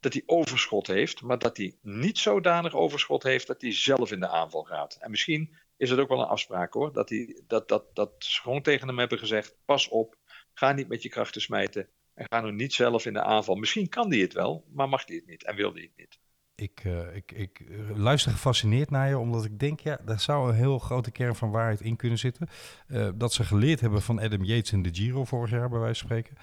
dat 0.00 0.12
hij 0.12 0.22
overschot 0.26 0.86
heeft. 0.86 1.22
Maar 1.22 1.38
dat 1.38 1.56
hij 1.56 1.76
niet 1.82 2.18
zodanig 2.18 2.74
overschot 2.74 3.22
heeft 3.22 3.46
dat 3.46 3.60
hij 3.60 3.72
zelf 3.72 4.12
in 4.12 4.20
de 4.20 4.28
aanval 4.28 4.62
gaat. 4.62 4.96
En 5.00 5.10
misschien 5.10 5.56
is 5.82 5.90
het 5.90 5.98
ook 5.98 6.08
wel 6.08 6.20
een 6.20 6.26
afspraak 6.26 6.72
hoor. 6.72 6.92
Dat, 6.92 7.08
hij, 7.08 7.42
dat, 7.46 7.68
dat, 7.68 7.84
dat 7.94 8.12
ze 8.18 8.40
gewoon 8.40 8.62
tegen 8.62 8.88
hem 8.88 8.98
hebben 8.98 9.18
gezegd: 9.18 9.56
pas 9.64 9.88
op, 9.88 10.16
ga 10.52 10.72
niet 10.72 10.88
met 10.88 11.02
je 11.02 11.08
krachten 11.08 11.40
smijten. 11.40 11.88
En 12.14 12.26
ga 12.28 12.40
nu 12.40 12.52
niet 12.52 12.72
zelf 12.72 13.06
in 13.06 13.12
de 13.12 13.22
aanval. 13.22 13.54
Misschien 13.54 13.88
kan 13.88 14.10
hij 14.10 14.18
het 14.18 14.32
wel, 14.32 14.64
maar 14.72 14.88
mag 14.88 15.06
hij 15.06 15.16
het 15.16 15.26
niet 15.26 15.44
en 15.44 15.56
wil 15.56 15.72
hij 15.72 15.82
het 15.82 15.92
niet. 15.96 16.18
Ik, 16.54 16.84
uh, 16.84 17.16
ik, 17.16 17.32
ik 17.32 17.60
uh, 17.60 17.96
luister 17.96 18.32
gefascineerd 18.32 18.90
naar 18.90 19.08
je, 19.08 19.18
omdat 19.18 19.44
ik 19.44 19.58
denk, 19.58 19.80
ja, 19.80 19.98
daar 20.04 20.20
zou 20.20 20.48
een 20.48 20.54
heel 20.54 20.78
grote 20.78 21.10
kern 21.10 21.34
van 21.34 21.50
waarheid 21.50 21.80
in 21.80 21.96
kunnen 21.96 22.18
zitten. 22.18 22.48
Uh, 22.88 23.08
dat 23.14 23.32
ze 23.32 23.44
geleerd 23.44 23.80
hebben 23.80 24.02
van 24.02 24.20
Adam 24.20 24.44
Yates 24.44 24.72
in 24.72 24.82
de 24.82 24.90
Giro 24.92 25.24
vorig 25.24 25.50
jaar, 25.50 25.68
bij 25.68 25.78
wijze 25.78 26.06
van 26.06 26.08
spreken. 26.08 26.36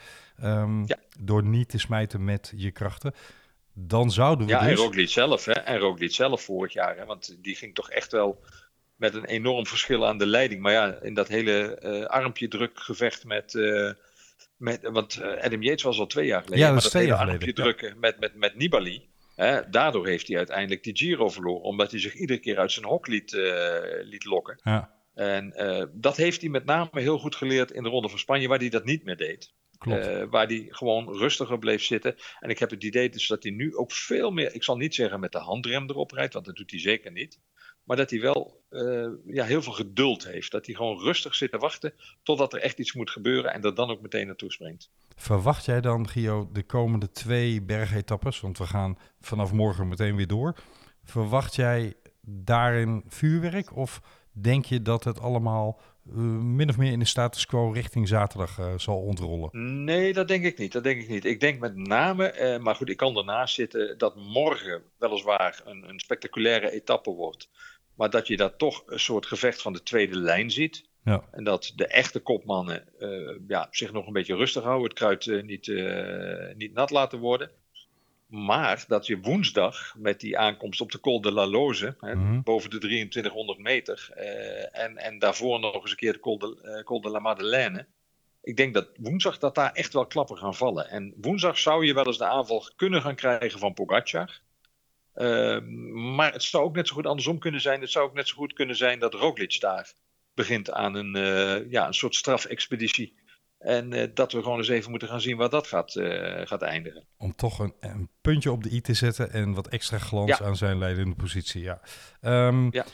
Um, 0.43 0.87
ja. 0.87 0.97
Door 1.19 1.43
niet 1.43 1.69
te 1.69 1.77
smijten 1.79 2.23
met 2.23 2.53
je 2.55 2.71
krachten. 2.71 3.13
Dan 3.73 4.11
zouden 4.11 4.45
we 4.45 4.51
ja, 4.51 4.59
dus... 4.59 4.69
en 4.69 4.75
Roglic 4.75 5.09
zelf, 5.09 5.45
hè. 5.45 5.51
En 5.51 5.77
Roglic 5.77 6.11
zelf 6.11 6.41
vorig 6.41 6.73
jaar, 6.73 6.97
hè. 6.97 7.05
Want 7.05 7.37
die 7.43 7.55
ging 7.55 7.75
toch 7.75 7.89
echt 7.89 8.11
wel 8.11 8.43
met 8.99 9.13
een 9.13 9.25
enorm 9.25 9.67
verschil 9.67 10.07
aan 10.07 10.17
de 10.17 10.25
leiding. 10.25 10.61
Maar 10.61 10.71
ja, 10.71 10.99
in 11.01 11.13
dat 11.13 11.27
hele 11.27 11.79
uh, 11.83 12.05
armpje 12.05 12.47
druk 12.47 12.79
gevecht 12.79 13.25
met... 13.25 13.53
Uh, 13.53 13.91
met 14.57 14.81
want 14.81 15.19
uh, 15.21 15.43
Adam 15.43 15.61
Yates 15.63 15.83
was 15.83 15.99
al 15.99 16.07
twee 16.07 16.25
jaar 16.25 16.41
geleden. 16.41 16.65
Ja, 16.65 16.73
dat 16.73 16.81
maar 16.81 16.91
twee 16.91 17.07
jaar 17.07 17.17
armpje 17.17 17.37
geleden. 17.37 17.63
drukken 17.63 17.87
ja. 17.87 17.95
met, 17.99 18.19
met, 18.19 18.35
met 18.35 18.55
Nibali. 18.55 19.09
Hè, 19.35 19.69
daardoor 19.69 20.07
heeft 20.07 20.27
hij 20.27 20.37
uiteindelijk 20.37 20.83
die 20.83 20.97
Giro 20.97 21.29
verloren. 21.29 21.63
Omdat 21.63 21.91
hij 21.91 21.99
zich 21.99 22.13
iedere 22.13 22.39
keer 22.39 22.57
uit 22.57 22.71
zijn 22.71 22.85
hok 22.85 23.07
liet, 23.07 23.31
liet 24.01 24.25
lokken. 24.25 24.59
Ja. 24.63 24.93
En 25.13 25.53
dat 25.93 26.17
heeft 26.17 26.41
hij 26.41 26.49
met 26.49 26.65
name 26.65 26.89
heel 26.91 27.17
goed 27.17 27.35
geleerd 27.35 27.71
in 27.71 27.83
de 27.83 27.89
Ronde 27.89 28.09
van 28.09 28.19
Spanje, 28.19 28.47
waar 28.47 28.59
hij 28.59 28.69
dat 28.69 28.85
niet 28.85 29.03
meer 29.03 29.17
deed. 29.17 29.53
Uh, 29.87 30.23
waar 30.29 30.47
hij 30.47 30.67
gewoon 30.69 31.17
rustiger 31.17 31.59
bleef 31.59 31.83
zitten. 31.83 32.15
En 32.39 32.49
ik 32.49 32.59
heb 32.59 32.69
het 32.69 32.83
idee 32.83 33.09
dus 33.09 33.27
dat 33.27 33.43
hij 33.43 33.51
nu 33.51 33.75
ook 33.75 33.91
veel 33.91 34.31
meer, 34.31 34.53
ik 34.53 34.63
zal 34.63 34.77
niet 34.77 34.95
zeggen 34.95 35.19
met 35.19 35.31
de 35.31 35.37
handrem 35.37 35.89
erop 35.89 36.11
rijdt, 36.11 36.33
want 36.33 36.45
dat 36.45 36.55
doet 36.55 36.71
hij 36.71 36.79
zeker 36.79 37.11
niet. 37.11 37.39
Maar 37.89 37.97
dat 37.97 38.09
hij 38.09 38.19
wel 38.19 38.61
uh, 38.69 39.07
ja, 39.25 39.45
heel 39.45 39.61
veel 39.61 39.73
geduld 39.73 40.27
heeft. 40.27 40.51
Dat 40.51 40.65
hij 40.65 40.75
gewoon 40.75 40.99
rustig 40.99 41.35
zit 41.35 41.51
te 41.51 41.57
wachten 41.57 41.93
totdat 42.23 42.53
er 42.53 42.59
echt 42.59 42.79
iets 42.79 42.93
moet 42.93 43.09
gebeuren 43.09 43.53
en 43.53 43.61
er 43.61 43.75
dan 43.75 43.89
ook 43.89 44.01
meteen 44.01 44.27
naartoe 44.27 44.51
springt. 44.51 44.89
Verwacht 45.15 45.65
jij 45.65 45.81
dan, 45.81 46.07
Gio, 46.07 46.49
de 46.53 46.63
komende 46.63 47.11
twee 47.11 47.61
bergetappes, 47.61 48.39
want 48.39 48.57
we 48.57 48.65
gaan 48.65 48.97
vanaf 49.21 49.51
morgen 49.51 49.87
meteen 49.87 50.15
weer 50.15 50.27
door. 50.27 50.55
Verwacht 51.03 51.55
jij 51.55 51.93
daarin 52.21 53.03
vuurwerk 53.07 53.75
of 53.75 54.01
denk 54.31 54.65
je 54.65 54.81
dat 54.81 55.03
het 55.03 55.19
allemaal 55.19 55.81
uh, 56.07 56.15
min 56.41 56.69
of 56.69 56.77
meer 56.77 56.91
in 56.91 56.99
de 56.99 57.05
status 57.05 57.45
quo 57.45 57.71
richting 57.71 58.07
zaterdag 58.07 58.59
uh, 58.59 58.73
zal 58.77 58.97
ontrollen? 58.97 59.83
Nee, 59.83 60.13
dat 60.13 60.27
denk 60.27 60.45
ik 60.45 60.57
niet. 60.57 60.71
Dat 60.71 60.83
denk 60.83 61.01
ik 61.01 61.09
niet. 61.09 61.25
Ik 61.25 61.39
denk 61.39 61.59
met 61.59 61.75
name, 61.75 62.39
uh, 62.39 62.63
maar 62.63 62.75
goed, 62.75 62.89
ik 62.89 62.97
kan 62.97 63.17
ernaast 63.17 63.55
zitten, 63.55 63.97
dat 63.97 64.15
morgen 64.15 64.81
weliswaar 64.97 65.61
een, 65.65 65.89
een 65.89 65.99
spectaculaire 65.99 66.71
etappe 66.71 67.11
wordt. 67.11 67.49
Maar 67.99 68.09
dat 68.09 68.27
je 68.27 68.37
daar 68.37 68.55
toch 68.55 68.83
een 68.85 68.99
soort 68.99 69.25
gevecht 69.25 69.61
van 69.61 69.73
de 69.73 69.83
tweede 69.83 70.17
lijn 70.17 70.51
ziet. 70.51 70.85
Ja. 71.03 71.23
En 71.31 71.43
dat 71.43 71.73
de 71.75 71.87
echte 71.87 72.19
kopmannen 72.19 72.85
uh, 72.99 73.35
ja, 73.47 73.67
zich 73.71 73.91
nog 73.91 74.07
een 74.07 74.13
beetje 74.13 74.35
rustig 74.35 74.63
houden, 74.63 74.89
het 74.89 74.97
kruid 74.97 75.25
uh, 75.25 75.43
niet, 75.43 75.67
uh, 75.67 76.55
niet 76.55 76.73
nat 76.73 76.89
laten 76.89 77.19
worden. 77.19 77.51
Maar 78.27 78.85
dat 78.87 79.07
je 79.07 79.19
woensdag 79.19 79.95
met 79.97 80.19
die 80.19 80.37
aankomst 80.37 80.81
op 80.81 80.91
de 80.91 80.99
Col 80.99 81.21
de 81.21 81.31
la 81.31 81.47
Loze, 81.47 81.95
hè, 81.99 82.15
Mhm. 82.15 82.17
mm 82.17 82.31
-hmm. 82.31 82.43
boven 82.43 82.69
de 82.69 82.77
2300 82.77 83.59
meter, 83.59 84.09
en, 84.71 84.97
en 84.97 85.19
daarvoor 85.19 85.59
nog 85.59 85.81
eens 85.81 85.91
een 85.91 85.97
keer 85.97 86.13
de 86.13 86.19
Col 86.19 86.37
de, 86.39 86.81
Col 86.85 87.01
de 87.01 87.09
la 87.09 87.19
Madeleine. 87.19 87.85
ik 88.41 88.57
denk 88.57 88.73
dat 88.73 88.89
woensdag 88.99 89.37
dat 89.37 89.55
daar 89.55 89.71
echt 89.71 89.93
wel 89.93 90.05
klappen 90.05 90.37
gaan 90.37 90.55
vallen. 90.55 90.89
En 90.89 91.13
woensdag 91.21 91.57
zou 91.57 91.85
je 91.85 91.93
wel 91.93 92.05
eens 92.05 92.17
de 92.17 92.25
aanval 92.25 92.71
kunnen 92.75 93.01
gaan 93.01 93.15
krijgen 93.15 93.59
van 93.59 93.73
Pogacar. 93.73 94.41
Ehm, 95.19 96.15
maar 96.15 96.33
het 96.33 96.43
zou 96.43 96.63
ook 96.63 96.75
net 96.75 96.87
zo 96.87 96.93
goed 96.93 97.05
andersom 97.05 97.39
kunnen 97.39 97.61
zijn. 97.61 97.81
Het 97.81 97.91
zou 97.91 98.05
ook 98.05 98.13
net 98.13 98.27
zo 98.27 98.35
goed 98.35 98.53
kunnen 98.53 98.75
zijn 98.75 98.99
dat 98.99 99.13
Roglic 99.13 99.59
daar 99.59 99.93
begint 100.33 100.71
aan 100.71 100.95
een, 100.95 101.17
uh, 101.17 101.71
ja, 101.71 101.87
een 101.87 101.93
soort 101.93 102.15
strafexpeditie. 102.15 103.17
En 103.57 103.91
uh, 103.91 104.03
dat 104.13 104.31
we 104.31 104.41
gewoon 104.41 104.57
eens 104.57 104.67
even 104.67 104.89
moeten 104.89 105.07
gaan 105.07 105.21
zien 105.21 105.37
waar 105.37 105.49
dat 105.49 105.67
gaat, 105.67 105.95
uh, 105.95 106.41
gaat 106.43 106.61
eindigen. 106.61 107.05
Om 107.17 107.35
toch 107.35 107.59
een, 107.59 107.73
een, 107.79 108.09
puntje 108.21 108.51
op 108.51 108.63
de 108.63 108.71
i 108.71 108.81
te 108.81 108.93
zetten 108.93 109.31
en 109.31 109.53
wat 109.53 109.67
extra 109.67 109.97
glans 109.97 110.37
ja. 110.37 110.45
aan 110.45 110.55
zijn 110.55 110.77
leidende 110.77 111.15
positie. 111.15 111.61
Ja. 111.61 111.81
Um, 112.21 112.67
ja. 112.71 112.85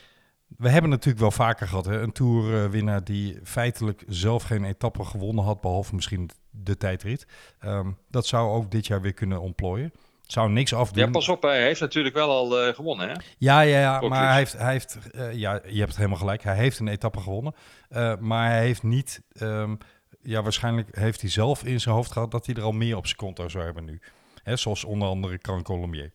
We 0.58 0.70
hebben 0.70 0.90
natuurlijk 0.90 1.20
wel 1.20 1.32
vaker 1.32 1.68
gehad, 1.68 1.86
hè? 1.86 2.02
een 2.02 2.12
toerwinnaar 2.12 3.04
die 3.04 3.40
feitelijk 3.44 4.04
zelf 4.08 4.44
geen 4.44 4.64
etappe 4.64 5.04
gewonnen 5.04 5.44
had, 5.44 5.62
behalve 5.62 5.96
misschien 5.96 6.30
de 6.50 6.78
tijdrit. 6.78 7.28
Um, 7.66 7.98
dat 8.10 8.28
zou 8.28 8.50
ook 8.50 8.72
dit 8.72 8.88
jaar 8.88 9.02
weer 9.02 9.14
kunnen 9.14 9.42
ontplooien. 9.42 9.92
Het 10.26 10.34
zou 10.34 10.50
niks 10.50 10.74
afdoen. 10.74 11.04
Ja, 11.04 11.10
pas 11.10 11.30
op, 11.30 11.42
hij 11.42 11.64
heeft 11.64 11.80
natuurlijk 11.80 12.16
wel 12.16 12.30
al 12.30 12.68
uh, 12.68 12.74
gewonnen, 12.74 13.10
hè? 13.10 13.16
Ja, 13.38 13.62
ja, 13.62 13.80
ja 13.80 14.02
maar 14.02 14.28
hij 14.28 14.38
heeft, 14.38 14.54
hij 14.54 14.72
heeft 14.72 14.98
uh, 15.16 15.34
ja, 15.34 15.62
je 15.66 15.78
hebt 15.78 15.88
het 15.88 15.98
helemaal 15.98 16.18
gelijk. 16.18 16.44
Hij 16.44 16.56
heeft 16.56 16.80
een 16.80 16.88
etappe 16.88 17.20
gewonnen, 17.20 17.56
uh, 17.92 18.18
maar 18.20 18.50
hij 18.50 18.62
heeft 18.62 18.84
niet, 18.84 19.22
um, 19.42 19.78
ja, 20.22 20.42
waarschijnlijk 20.42 20.96
heeft 20.98 21.22
hij 21.22 21.30
zelf 21.30 21.64
in 21.64 21.80
zijn 21.80 21.96
hoofd 21.96 22.12
gehad 22.12 22.32
dat 22.32 22.46
hij 22.46 22.56
er 22.56 22.62
al 22.62 22.72
meer 22.72 22.98
op 22.98 23.06
zijn 23.06 23.18
konto 23.18 23.50
zou 23.50 23.64
hebben 23.64 23.86
nu. 23.86 24.02
Hè, 24.44 24.56
zoals 24.56 24.84
onder 24.84 25.08
andere 25.08 25.40
Grand 25.42 25.64
Colombier. 25.64 26.12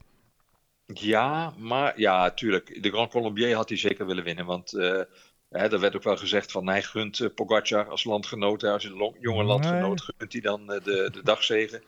Ja, 0.87 1.53
maar 1.57 2.01
ja, 2.01 2.31
tuurlijk. 2.31 2.83
De 2.83 2.91
Grand 2.91 3.11
Colombier 3.11 3.55
had 3.55 3.69
hij 3.69 3.79
zeker 3.79 4.07
willen 4.07 4.25
winnen, 4.25 4.47
want 4.47 4.71
hè, 4.71 5.73
er 5.73 5.81
werd 5.81 5.97
ook 5.97 6.03
wel 6.03 6.17
gezegd 6.17 6.53
van 6.53 6.69
hij 6.69 6.83
gunt 6.83 7.35
Pogacar 7.35 7.89
als 7.89 8.05
landgenoot, 8.05 8.65
als 8.65 8.85
een 8.85 9.15
jonge 9.21 9.45
landgenoot, 9.45 9.99
nee. 9.99 10.17
gunt 10.19 10.33
hij 10.33 10.41
dan 10.41 10.67
de, 10.67 11.09
de 11.13 11.21
dagzegen. 11.23 11.83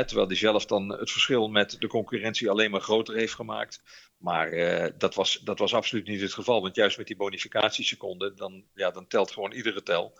Terwijl 0.00 0.26
hij 0.26 0.36
zelf 0.36 0.66
dan 0.66 0.88
het 0.88 1.10
verschil 1.10 1.48
met 1.48 1.76
de 1.78 1.86
concurrentie 1.86 2.50
alleen 2.50 2.70
maar 2.70 2.80
groter 2.80 3.14
heeft 3.14 3.34
gemaakt. 3.34 3.82
Maar 4.16 4.52
uh, 4.52 4.86
dat, 4.98 5.14
was, 5.14 5.40
dat 5.44 5.58
was 5.58 5.74
absoluut 5.74 6.06
niet 6.06 6.20
het 6.20 6.34
geval. 6.34 6.62
Want 6.62 6.74
juist 6.76 6.98
met 6.98 7.06
die 7.06 7.16
bonificatieseconden, 7.16 8.36
dan, 8.36 8.64
ja, 8.74 8.90
dan 8.90 9.06
telt 9.06 9.30
gewoon 9.30 9.52
iedere 9.52 9.82
tel. 9.82 10.18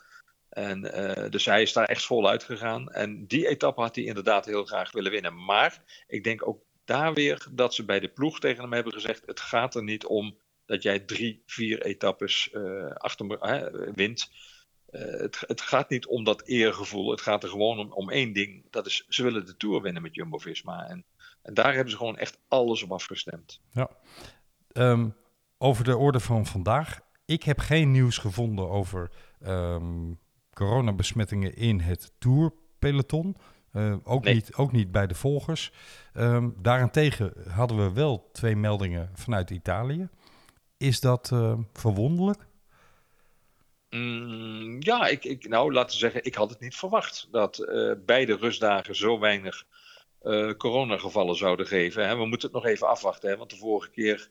En, 0.48 0.85
uh, 0.85 1.30
dus 1.30 1.44
hij 1.44 1.62
is 1.62 1.72
daar 1.72 1.85
echt 1.85 2.04
vol 2.04 2.28
uitgegaan. 2.28 2.88
En 2.88 3.26
die 3.26 3.48
etappe 3.48 3.80
had 3.80 3.94
hij 3.94 4.04
inderdaad 4.04 4.44
heel 4.44 4.64
graag 4.64 4.92
willen 4.92 5.11
winnen. 5.11 5.44
Maar 5.44 5.82
ik 6.06 6.24
denk 6.24 6.46
ook 6.46 6.62
daar 6.85 7.14
weer 7.14 7.46
dat 7.50 7.74
ze 7.74 7.85
bij 7.85 8.00
de 8.00 8.08
ploeg 8.08 8.40
tegen 8.40 8.62
hem 8.62 8.72
hebben 8.72 8.92
gezegd: 8.92 9.22
het 9.26 9.40
gaat 9.40 9.74
er 9.74 9.82
niet 9.82 10.06
om 10.06 10.38
dat 10.66 10.82
jij 10.82 10.98
drie, 10.98 11.42
vier 11.46 11.82
etappes 11.82 12.48
uh, 12.52 12.90
achter 12.90 13.26
me 13.26 13.92
wint. 13.94 14.30
Uh, 14.92 15.00
het, 15.00 15.44
het, 15.46 15.61
gaat 15.61 15.90
niet 15.90 16.07
om 16.07 16.24
dat 16.24 16.42
eergevoel. 16.42 17.11
Het 17.11 17.20
gaat 17.20 17.42
er 17.42 17.48
gewoon 17.48 17.78
om, 17.78 17.92
om 17.92 18.11
één 18.11 18.33
ding. 18.33 18.64
Dat 18.70 18.87
is, 18.87 19.05
ze 19.09 19.22
willen 19.22 19.46
de 19.46 19.57
Tour 19.57 19.83
winnen 19.83 20.02
met 20.02 20.14
Jumbo-Visma. 20.14 20.88
En, 20.88 21.05
en, 21.42 21.55
daar 21.55 21.74
hebben 21.74 21.90
ze 21.90 21.96
gewoon 21.96 22.18
echt 22.18 22.38
alles 22.48 22.83
op 22.83 22.92
afgestemd. 22.92 23.61
Ja. 23.70 23.90
Um, 24.72 25.14
over 25.59 25.85
de 25.85 25.96
orde 25.96 26.20
van 26.20 26.46
vandaag. 26.46 27.00
Ik 27.24 27.42
heb 27.42 27.59
geen 27.59 27.90
nieuws 27.90 28.18
gevonden 28.18 28.68
over 28.68 29.11
um, 29.46 30.18
coronabesmettingen 30.50 31.57
in 31.57 31.81
het 31.81 32.12
Tourpeloton. 32.18 33.37
Uh, 33.72 33.96
ook, 34.05 34.24
nee. 34.24 34.35
niet, 34.35 34.55
ook 34.55 34.72
niet 34.72 34.92
bij 34.92 35.07
de 35.07 35.14
volgers. 35.14 35.72
Um, 36.14 36.55
daarentegen 36.59 37.33
hadden 37.48 37.76
we 37.76 37.92
wel 37.92 38.31
twee 38.33 38.57
meldingen 38.57 39.11
vanuit 39.14 39.50
Italië. 39.50 40.09
Is 40.76 41.00
dat 41.00 41.31
uh, 41.33 41.59
verwonderlijk? 41.72 42.46
Mm, 43.94 44.76
ja, 44.81 45.07
ik, 45.07 45.24
ik, 45.24 45.48
nou 45.48 45.72
laten 45.72 45.98
zeggen, 45.98 46.24
ik 46.24 46.35
had 46.35 46.50
het 46.50 46.61
niet 46.61 46.76
verwacht 46.76 47.28
dat 47.31 47.59
uh, 47.59 47.92
beide 48.05 48.37
rustdagen 48.37 48.96
zo 48.96 49.18
weinig 49.18 49.64
uh, 50.22 50.52
coronagevallen 50.52 51.37
zouden 51.37 51.66
geven. 51.66 52.09
Hè. 52.09 52.16
We 52.16 52.26
moeten 52.26 52.48
het 52.48 52.62
nog 52.62 52.66
even 52.66 52.88
afwachten, 52.88 53.31
hè, 53.31 53.37
want 53.37 53.50
de 53.50 53.57
vorige 53.57 53.90
keer, 53.90 54.31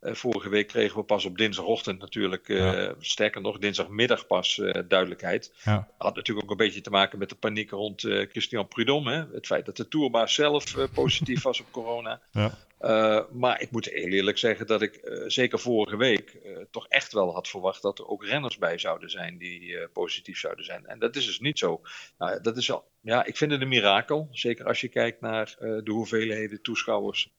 vorige 0.00 0.48
week 0.48 0.66
kregen 0.66 0.96
we 0.98 1.04
pas 1.04 1.24
op 1.24 1.38
dinsdagochtend 1.38 1.98
natuurlijk, 1.98 2.48
ja. 2.48 2.94
sterker 2.98 3.40
nog 3.40 3.58
dinsdagmiddag 3.58 4.26
pas 4.26 4.62
duidelijkheid. 4.88 5.52
Ja. 5.64 5.88
Had 5.98 6.14
natuurlijk 6.14 6.46
ook 6.46 6.58
een 6.58 6.66
beetje 6.66 6.80
te 6.80 6.90
maken 6.90 7.18
met 7.18 7.28
de 7.28 7.34
paniek 7.34 7.70
rond 7.70 8.00
Christian 8.00 8.68
Prudhomme. 8.68 9.12
Hè. 9.12 9.24
Het 9.32 9.46
feit 9.46 9.66
dat 9.66 9.76
de 9.76 9.88
tourbaas 9.88 10.34
zelf 10.34 10.88
positief 10.92 11.42
was 11.42 11.60
op 11.60 11.66
corona. 11.70 12.20
Ja. 12.32 12.58
Uh, 12.80 13.20
maar 13.30 13.60
ik 13.60 13.70
moet 13.70 13.84
heel 13.84 14.08
eerlijk 14.08 14.38
zeggen 14.38 14.66
dat 14.66 14.82
ik 14.82 15.00
uh, 15.02 15.24
zeker 15.26 15.58
vorige 15.58 15.96
week 15.96 16.38
uh, 16.44 16.58
toch 16.70 16.88
echt 16.88 17.12
wel 17.12 17.32
had 17.32 17.48
verwacht 17.48 17.82
dat 17.82 17.98
er 17.98 18.08
ook 18.08 18.24
renners 18.24 18.58
bij 18.58 18.78
zouden 18.78 19.10
zijn 19.10 19.38
die 19.38 19.88
positief 19.88 20.38
zouden 20.38 20.64
zijn. 20.64 20.86
En 20.86 20.98
dat 20.98 21.16
is 21.16 21.26
dus 21.26 21.40
niet 21.40 21.58
zo. 21.58 21.80
Nou, 22.18 22.40
dat 22.40 22.56
is 22.56 22.70
al, 22.70 22.90
ja, 23.00 23.24
ik 23.24 23.36
vind 23.36 23.52
het 23.52 23.60
een 23.60 23.68
mirakel. 23.68 24.28
Zeker 24.30 24.66
als 24.66 24.80
je 24.80 24.88
kijkt 24.88 25.20
naar 25.20 25.56
de 25.58 25.90
hoeveelheden 25.90 26.62
toeschouwers 26.62 27.32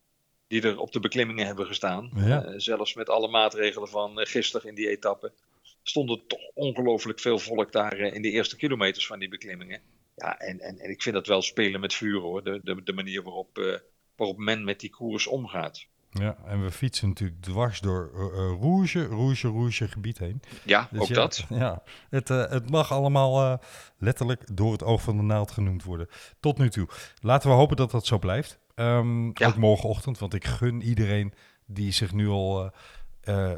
die 0.52 0.62
er 0.62 0.80
op 0.80 0.92
de 0.92 1.00
beklimmingen 1.00 1.46
hebben 1.46 1.66
gestaan. 1.66 2.12
Ja. 2.16 2.60
zelfs 2.60 2.94
met 2.94 3.10
alle 3.10 3.28
maatregelen 3.28 3.90
van 3.90 4.12
gisteren 4.28 4.70
in 4.70 4.76
die 4.76 4.90
etappe 4.90 5.32
stond 5.84 6.10
er 6.10 6.20
toch 6.28 6.48
ongelooflijk 6.54 7.20
veel 7.20 7.40
volk 7.40 7.72
daar 7.72 7.98
in 7.98 8.22
de 8.22 8.32
eerste 8.32 8.56
kilometers 8.56 9.08
van 9.08 9.20
die 9.20 9.30
beklimmingen. 9.30 9.82
Ja, 10.16 10.40
en, 10.40 10.60
en, 10.60 10.80
en 10.80 10.90
ik 10.90 11.02
vind 11.02 11.16
dat 11.16 11.28
wel 11.28 11.42
spelen 11.42 11.80
met 11.80 11.94
vuur 11.94 12.20
hoor. 12.20 12.44
De, 12.44 12.60
de, 12.64 12.84
de 12.84 12.94
manier 12.94 13.24
waarop 13.24 13.80
waarop 14.16 14.38
men 14.38 14.64
met 14.64 14.80
die 14.80 14.90
koers 14.90 15.28
omgaat. 15.28 15.86
Ja, 16.10 16.38
en 16.46 16.64
we 16.64 16.72
fietsen 16.72 17.08
natuurlijk 17.08 17.42
dwars 17.42 17.80
door 17.80 18.12
uh, 18.14 18.22
Rouge, 18.62 19.06
Rouge, 19.06 19.48
Rouge 19.48 19.88
gebied 19.88 20.18
heen. 20.18 20.42
Ja, 20.66 20.88
dus 20.92 21.02
ook 21.02 21.08
ja, 21.08 21.14
dat. 21.14 21.46
Ja, 21.50 21.84
het, 22.10 22.30
uh, 22.30 22.50
het 22.50 22.70
mag 22.70 22.92
allemaal 22.92 23.42
uh, 23.42 23.58
letterlijk 23.98 24.58
door 24.58 24.72
het 24.72 24.84
oog 24.84 25.02
van 25.02 25.18
de 25.18 25.24
naald 25.24 25.52
genoemd 25.52 25.84
worden. 25.84 26.08
Tot 26.40 26.58
nu 26.58 26.70
toe. 26.70 26.88
Laten 27.22 27.50
we 27.50 27.56
hopen 27.56 27.76
dat 27.76 27.92
dat 27.92 28.06
zo 28.06 28.20
blijft. 28.20 28.60
Um, 28.76 29.32
ja. 29.34 29.48
Ook 29.48 29.56
morgenochtend, 29.56 30.20
want 30.20 30.34
ik 30.34 30.46
gun 30.46 30.82
iedereen 30.82 31.34
die 31.66 31.92
zich 31.92 32.14
nu 32.14 32.28
al 32.28 32.72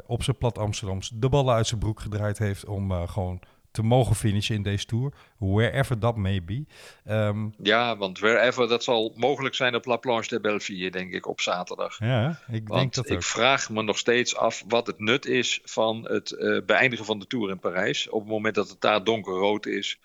op 0.06 0.22
zijn 0.22 0.38
plat 0.38 0.58
Amsterdams 0.58 1.12
de 1.14 1.28
ballen 1.28 1.54
uit 1.54 1.66
zijn 1.66 1.80
broek 1.80 2.00
gedraaid 2.00 2.38
heeft 2.38 2.64
om 2.64 3.06
gewoon 3.06 3.40
te 3.70 3.82
mogen 3.82 4.16
finishen 4.16 4.54
in 4.54 4.62
deze 4.62 4.84
Tour. 4.84 5.12
Wherever 5.38 5.98
that 5.98 6.16
may 6.16 6.44
be. 6.44 6.64
Um, 7.08 7.54
ja, 7.62 7.96
want 7.96 8.18
wherever 8.18 8.68
dat 8.68 8.84
zal 8.84 9.12
mogelijk 9.16 9.54
zijn 9.54 9.74
op 9.74 9.84
La 9.84 9.96
Planche 9.96 10.28
de 10.28 10.40
Belleville, 10.40 10.90
denk 10.90 11.12
ik, 11.12 11.26
op 11.26 11.40
zaterdag. 11.40 11.98
Ja, 11.98 12.40
ik 12.48 12.68
want 12.68 12.80
denk 12.80 12.94
dat 12.94 13.08
ik 13.08 13.16
ook. 13.16 13.22
vraag 13.22 13.70
me 13.70 13.82
nog 13.82 13.98
steeds 13.98 14.36
af 14.36 14.64
wat 14.68 14.86
het 14.86 14.98
nut 14.98 15.26
is 15.26 15.60
van 15.64 16.08
het 16.08 16.30
uh, 16.30 16.64
beëindigen 16.64 17.04
van 17.04 17.18
de 17.18 17.26
Tour 17.26 17.50
in 17.50 17.58
Parijs. 17.58 18.08
Op 18.08 18.20
het 18.20 18.30
moment 18.30 18.54
dat 18.54 18.68
het 18.68 18.80
daar 18.80 19.04
donkerrood 19.04 19.66
is. 19.66 19.98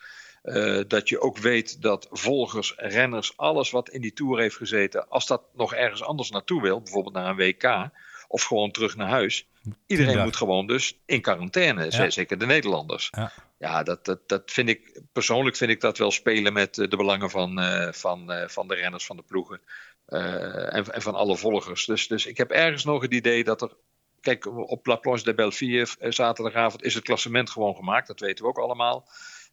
Uh, 0.49 0.81
dat 0.87 1.09
je 1.09 1.21
ook 1.21 1.37
weet 1.37 1.81
dat 1.81 2.07
volgers, 2.11 2.73
renners, 2.77 3.37
alles 3.37 3.71
wat 3.71 3.89
in 3.89 4.01
die 4.01 4.13
Tour 4.13 4.39
heeft 4.39 4.55
gezeten, 4.55 5.09
als 5.09 5.27
dat 5.27 5.41
nog 5.53 5.73
ergens 5.73 6.03
anders 6.03 6.29
naartoe 6.29 6.61
wil, 6.61 6.81
bijvoorbeeld 6.81 7.15
naar 7.15 7.29
een 7.29 7.35
WK 7.35 7.89
of 8.27 8.43
gewoon 8.43 8.71
terug 8.71 8.95
naar 8.95 9.07
huis. 9.07 9.47
Iedereen 9.85 10.15
ja. 10.15 10.23
moet 10.23 10.35
gewoon 10.35 10.67
dus 10.67 10.99
in 11.05 11.21
quarantaine, 11.21 11.91
ja. 11.91 12.09
zeker 12.09 12.37
de 12.37 12.45
Nederlanders. 12.45 13.07
Ja, 13.11 13.31
ja 13.57 13.83
dat, 13.83 14.05
dat, 14.05 14.19
dat 14.29 14.51
vind 14.51 14.69
ik, 14.69 15.01
persoonlijk 15.11 15.55
vind 15.55 15.71
ik 15.71 15.81
dat 15.81 15.97
wel 15.97 16.11
spelen 16.11 16.53
met 16.53 16.75
de 16.75 16.97
belangen 16.97 17.29
van, 17.29 17.59
uh, 17.59 17.91
van, 17.91 18.31
uh, 18.31 18.47
van 18.47 18.67
de 18.67 18.75
renners, 18.75 19.05
van 19.05 19.15
de 19.15 19.23
ploegen 19.23 19.61
en, 20.05 20.93
en, 20.93 21.01
van 21.01 21.15
alle 21.15 21.37
volgers. 21.37 21.85
Dus, 21.85 22.07
dus 22.07 22.25
ik 22.25 22.37
heb 22.37 22.51
ergens 22.51 22.83
nog 22.83 23.01
het 23.01 23.13
idee 23.13 23.43
dat 23.43 23.61
er, 23.61 23.73
kijk, 24.21 24.45
op 24.69 24.85
La 24.85 24.95
Planche 24.95 25.23
de 25.23 25.33
Belleville 25.33 25.87
zaterdagavond 25.99 26.83
is 26.83 26.93
het 26.93 27.03
klassement 27.03 27.49
gewoon 27.49 27.75
gemaakt, 27.75 28.07
dat 28.07 28.19
weten 28.19 28.43
we 28.43 28.49
ook 28.49 28.59
allemaal. 28.59 29.07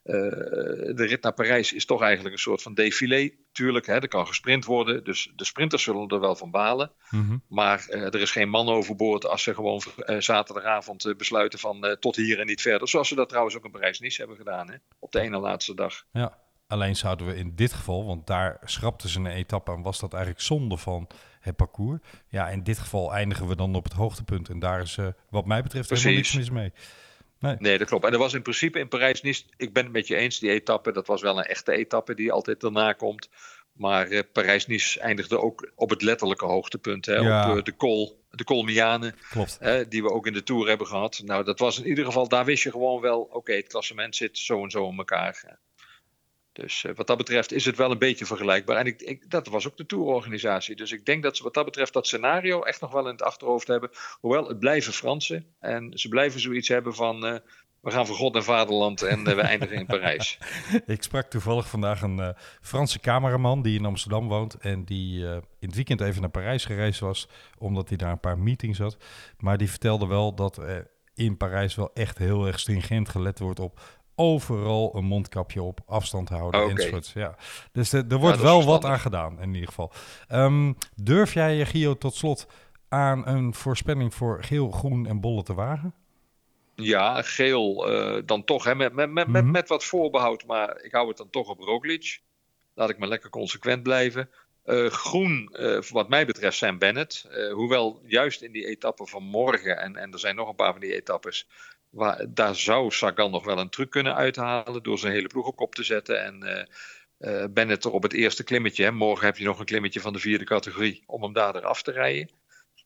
Uh, 0.07 0.13
de 0.95 1.07
rit 1.07 1.23
naar 1.23 1.33
Parijs 1.33 1.73
is 1.73 1.85
toch 1.85 2.03
eigenlijk 2.03 2.35
een 2.35 2.41
soort 2.41 2.63
van 2.63 2.75
défilé. 2.75 3.31
Tuurlijk, 3.53 3.87
hè, 3.87 3.95
er 3.95 4.09
kan 4.09 4.27
gesprint 4.27 4.65
worden. 4.65 5.05
Dus 5.05 5.33
de 5.37 5.45
sprinters 5.45 5.83
zullen 5.83 6.09
er 6.09 6.21
wel 6.21 6.37
van 6.37 6.51
balen. 6.51 6.93
Mhm. 7.11 7.37
Maar 7.49 7.87
uh, 7.91 8.03
er 8.03 8.21
is 8.21 8.31
geen 8.31 8.49
man 8.49 8.69
overboord 8.69 9.27
als 9.27 9.43
ze 9.43 9.55
gewoon 9.55 9.83
uh, 9.97 10.21
zaterdagavond 10.21 11.15
besluiten 11.17 11.59
van 11.59 11.97
tot 12.01 12.17
hier 12.17 12.41
en 12.41 12.47
niet 12.47 12.61
verder. 12.61 12.89
Zoals 12.89 13.09
ze 13.09 13.15
dat 13.15 13.29
trouwens 13.29 13.57
ook 13.57 13.65
in 13.65 13.71
Parijs-Nice 13.71 14.19
hebben 14.19 14.37
gedaan. 14.37 14.71
Hè, 14.71 14.77
op 14.99 15.13
de 15.13 15.21
ene 15.21 15.39
laatste 15.39 15.75
dag. 15.75 16.05
Ja, 16.13 16.39
alleen 16.67 16.97
zouden 16.97 17.27
we 17.27 17.37
in 17.37 17.53
dit 17.55 17.73
geval, 17.73 18.07
want 18.07 18.27
daar 18.27 18.59
schrapten 18.65 19.09
ze 19.09 19.19
een 19.19 19.27
etappe 19.27 19.73
en 19.73 19.83
was 19.83 20.01
dat 20.01 20.13
eigenlijk 20.13 20.45
zonde 20.45 20.77
van 20.77 21.09
het 21.41 21.57
parcours. 21.57 22.01
Ja, 22.29 22.49
in 22.49 22.63
dit 22.63 22.79
geval 22.79 23.15
eindigen 23.15 23.47
we 23.49 23.57
dan 23.57 23.75
op 23.75 23.85
het 23.85 23.93
hoogtepunt. 23.93 24.49
En 24.49 24.59
daar 24.59 24.81
is 24.81 24.99
wat 25.31 25.47
mij 25.47 25.63
betreft 25.63 25.89
Precies. 25.89 26.05
helemaal 26.05 26.25
niks 26.33 26.51
mis 26.51 26.51
mee. 26.51 26.73
Nee. 27.39 27.57
nee. 27.59 27.79
dat 27.79 27.89
klopt. 27.89 28.05
En 28.05 28.13
er 28.13 28.19
was 28.19 28.35
in 28.35 28.43
principe 28.43 28.79
in 28.79 28.89
Parijs 28.89 29.23
niet. 29.23 29.47
Ik 29.57 29.73
ben 29.73 29.83
het 29.83 29.93
met 29.93 30.07
je 30.07 30.17
eens, 30.17 30.39
die 30.39 30.51
etappe. 30.51 30.93
Dat 30.93 31.07
was 31.07 31.23
wel 31.23 31.39
een 31.39 31.45
echte 31.45 31.73
etappe 31.73 32.15
die 32.15 32.33
altijd 32.33 32.61
daarna 32.61 32.93
komt. 32.93 33.29
Maar 33.73 34.09
uh, 34.09 34.21
Parijs-Nice 34.33 35.01
eindigde 35.01 35.41
ook 35.41 35.71
op 35.75 35.91
het 35.91 36.03
letterlijke 36.03 36.45
hoogtepunt. 36.45 37.07
Hè, 37.07 37.15
ja. 37.15 37.51
Op 37.51 37.57
uh, 37.57 37.63
de 37.63 37.77
Col, 37.77 38.25
de 38.31 38.45
Colmiane. 38.45 39.15
Klopt. 39.31 39.57
Hè, 39.61 39.89
die 39.89 40.03
we 40.03 40.11
ook 40.11 40.27
in 40.27 40.33
de 40.33 40.43
Tour 40.43 40.69
hebben 40.69 40.87
gehad. 40.87 41.23
Nou, 41.25 41.45
dat 41.45 41.59
was 41.59 41.79
in 41.79 41.87
ieder 41.87 42.05
geval, 42.05 42.29
daar 42.29 42.45
wist 42.45 42.63
je 42.63 42.71
gewoon 42.71 43.01
wel. 43.01 43.21
Oké, 43.21 43.37
okay, 43.37 43.57
het 43.57 43.69
klassement 43.69 44.17
zit 44.17 44.39
zo 44.39 44.63
en 44.63 44.71
zo 44.71 44.89
in 44.89 44.99
elkaar. 44.99 45.59
Dus 46.57 46.85
uh, 46.85 46.93
wat 46.95 47.07
dat 47.07 47.17
betreft 47.17 47.53
is 47.53 47.65
het 47.65 47.77
wel 47.77 47.91
een 47.91 47.99
beetje 47.99 48.27
vergelijkbaar. 48.27 48.77
En 48.77 48.87
ik, 48.87 49.31
dat 49.31 49.47
was 49.47 49.67
ook 49.67 49.77
de 49.77 49.87
tourorganisatie. 49.87 50.77
Dus 50.77 50.93
ik 50.93 51.07
denk 51.07 51.23
dat 51.23 51.37
ze 51.37 51.43
wat 51.43 51.55
dat 51.55 51.65
betreft 51.65 51.93
dat 51.93 52.07
scenario 52.07 52.63
echt 52.63 52.81
nog 52.81 52.93
wel 52.93 53.05
in 53.05 53.13
het 53.13 53.23
achterhoofd 53.23 53.67
hebben. 53.67 53.91
Hoewel, 54.21 54.49
het 54.49 54.59
blijven 54.59 54.93
Fransen. 54.93 55.47
En 55.61 55.99
ze 55.99 56.09
blijven 56.09 56.41
zoiets 56.41 56.69
hebben 56.69 56.95
van... 56.95 57.27
Uh, 57.27 57.37
we 57.87 57.93
gaan 57.93 58.07
voor 58.07 58.17
God 58.17 58.35
en 58.35 58.45
vaderland 58.45 59.03
en 59.03 59.27
eh, 59.27 59.35
we 59.35 59.41
eindigen 59.53 59.77
in 59.77 59.87
Parijs. 59.87 60.39
Ik 60.87 61.03
sprak 61.03 61.31
toevallig 61.31 61.69
vandaag 61.69 62.03
een 62.03 62.21
eh, 62.21 62.29
Franse 62.61 63.01
cameraman 63.01 63.63
die 63.63 63.79
in 63.79 63.85
Amsterdam 63.85 64.29
woont 64.29 64.55
en 64.55 64.85
die 64.85 65.27
eh, 65.27 65.33
in 65.35 65.69
het 65.69 65.75
weekend 65.75 66.01
even 66.01 66.21
naar 66.21 66.31
Parijs 66.31 66.65
gereisd 66.65 67.01
was, 67.01 67.29
omdat 67.59 67.89
hij 67.89 67.97
daar 67.97 68.11
een 68.11 68.21
paar 68.21 68.39
meetings 68.39 68.79
had. 68.79 68.97
Maar 69.39 69.59
die 69.59 69.71
vertelde 69.71 70.07
wel 70.07 70.35
dat 70.35 70.57
er 70.57 70.91
in 71.15 71.37
Parijs 71.37 71.75
wel 71.75 71.91
echt 71.95 72.19
heel 72.19 72.47
erg 72.47 72.59
stringent 72.59 73.09
gelet 73.09 73.39
wordt 73.39 73.61
op 73.61 73.81
overal 74.17 74.97
een 74.97 75.05
mondkapje 75.05 75.63
op, 75.63 75.81
afstand 75.87 76.29
houden 76.29 76.71
enzovoort. 76.71 77.11
Ja. 77.15 77.37
Dus 77.73 77.93
er, 77.93 78.05
er 78.09 78.19
wordt 78.19 78.41
wel 78.41 78.65
wat 78.65 78.85
aan 78.85 79.01
gedaan 79.01 79.41
in 79.41 79.55
ieder 79.55 79.69
geval. 79.69 79.93
Ehm, 80.29 80.73
durf 80.95 81.35
jij 81.35 81.55
je, 81.55 81.65
Gio, 81.67 81.95
tot 81.99 82.15
slot 82.15 82.47
aan 82.89 83.27
een 83.27 83.55
voorspelling 83.55 84.15
voor 84.15 84.45
geel, 84.45 84.71
groen 84.71 85.07
en 85.07 85.21
bolle 85.21 85.43
te 85.43 85.55
wagen? 85.55 85.95
Ja, 86.75 87.23
geel 87.23 87.91
eh, 87.93 88.23
dan 88.25 88.45
toch, 88.45 88.65
hè, 88.65 88.75
met, 88.75 88.93
met, 88.93 89.11
met, 89.11 89.27
Mhm. 89.27 89.51
met 89.51 89.69
wat 89.69 89.85
voorbehoud, 89.85 90.47
maar 90.47 90.81
ik 90.83 90.93
hou 90.93 91.09
het 91.09 91.17
dan 91.17 91.31
toch 91.31 91.49
op 91.49 91.61
Roglic. 91.61 92.21
Laat 92.75 92.91
ik 92.91 92.99
maar 92.99 93.09
lekker 93.09 93.31
consequent 93.31 93.83
blijven. 93.83 94.31
Eh, 94.65 94.87
groen, 94.87 95.49
eh, 95.53 95.83
wat 95.91 96.09
mij 96.09 96.27
betreft, 96.27 96.57
Sam 96.57 96.79
Bennett. 96.79 97.29
Hoewel 97.53 98.01
juist 98.07 98.43
in 98.43 98.53
die 98.53 98.67
etappe 98.67 99.07
van 99.07 99.23
morgen, 99.23 99.79
en, 99.79 99.97
en 99.97 100.13
er 100.13 100.19
zijn 100.19 100.37
nog 100.37 100.49
een 100.49 100.55
paar 100.55 100.73
van 100.73 100.81
die 100.81 100.95
etappes, 100.95 101.49
waar, 101.97 102.27
daar 102.29 102.55
zou 102.55 102.91
Sagan 102.91 103.31
nog 103.31 103.45
wel 103.45 103.59
een 103.59 103.69
truc 103.69 103.91
kunnen 103.91 104.15
uithalen 104.15 104.83
door 104.83 104.99
zijn 104.99 105.13
hele 105.13 105.27
ploeg 105.27 105.49
op 105.49 105.75
te 105.75 105.83
zetten. 105.83 106.25
En 106.25 106.43
eh, 106.43 106.65
eh, 107.19 107.51
Bennett 107.51 107.85
er 107.85 107.91
op 107.91 108.03
het 108.03 108.13
eerste 108.13 108.45
klimmetje, 108.45 108.85
hè, 108.85 108.91
morgen 108.91 109.27
heb 109.27 109.37
je 109.37 109.45
nog 109.45 109.59
een 109.59 109.65
klimmetje 109.65 110.01
van 110.01 110.13
de 110.13 110.19
vierde 110.19 110.45
categorie, 110.45 111.03
om 111.07 111.23
hem 111.23 111.33
daar 111.33 111.57
eraf 111.57 111.83
te 111.83 111.93
rijden. 111.93 112.31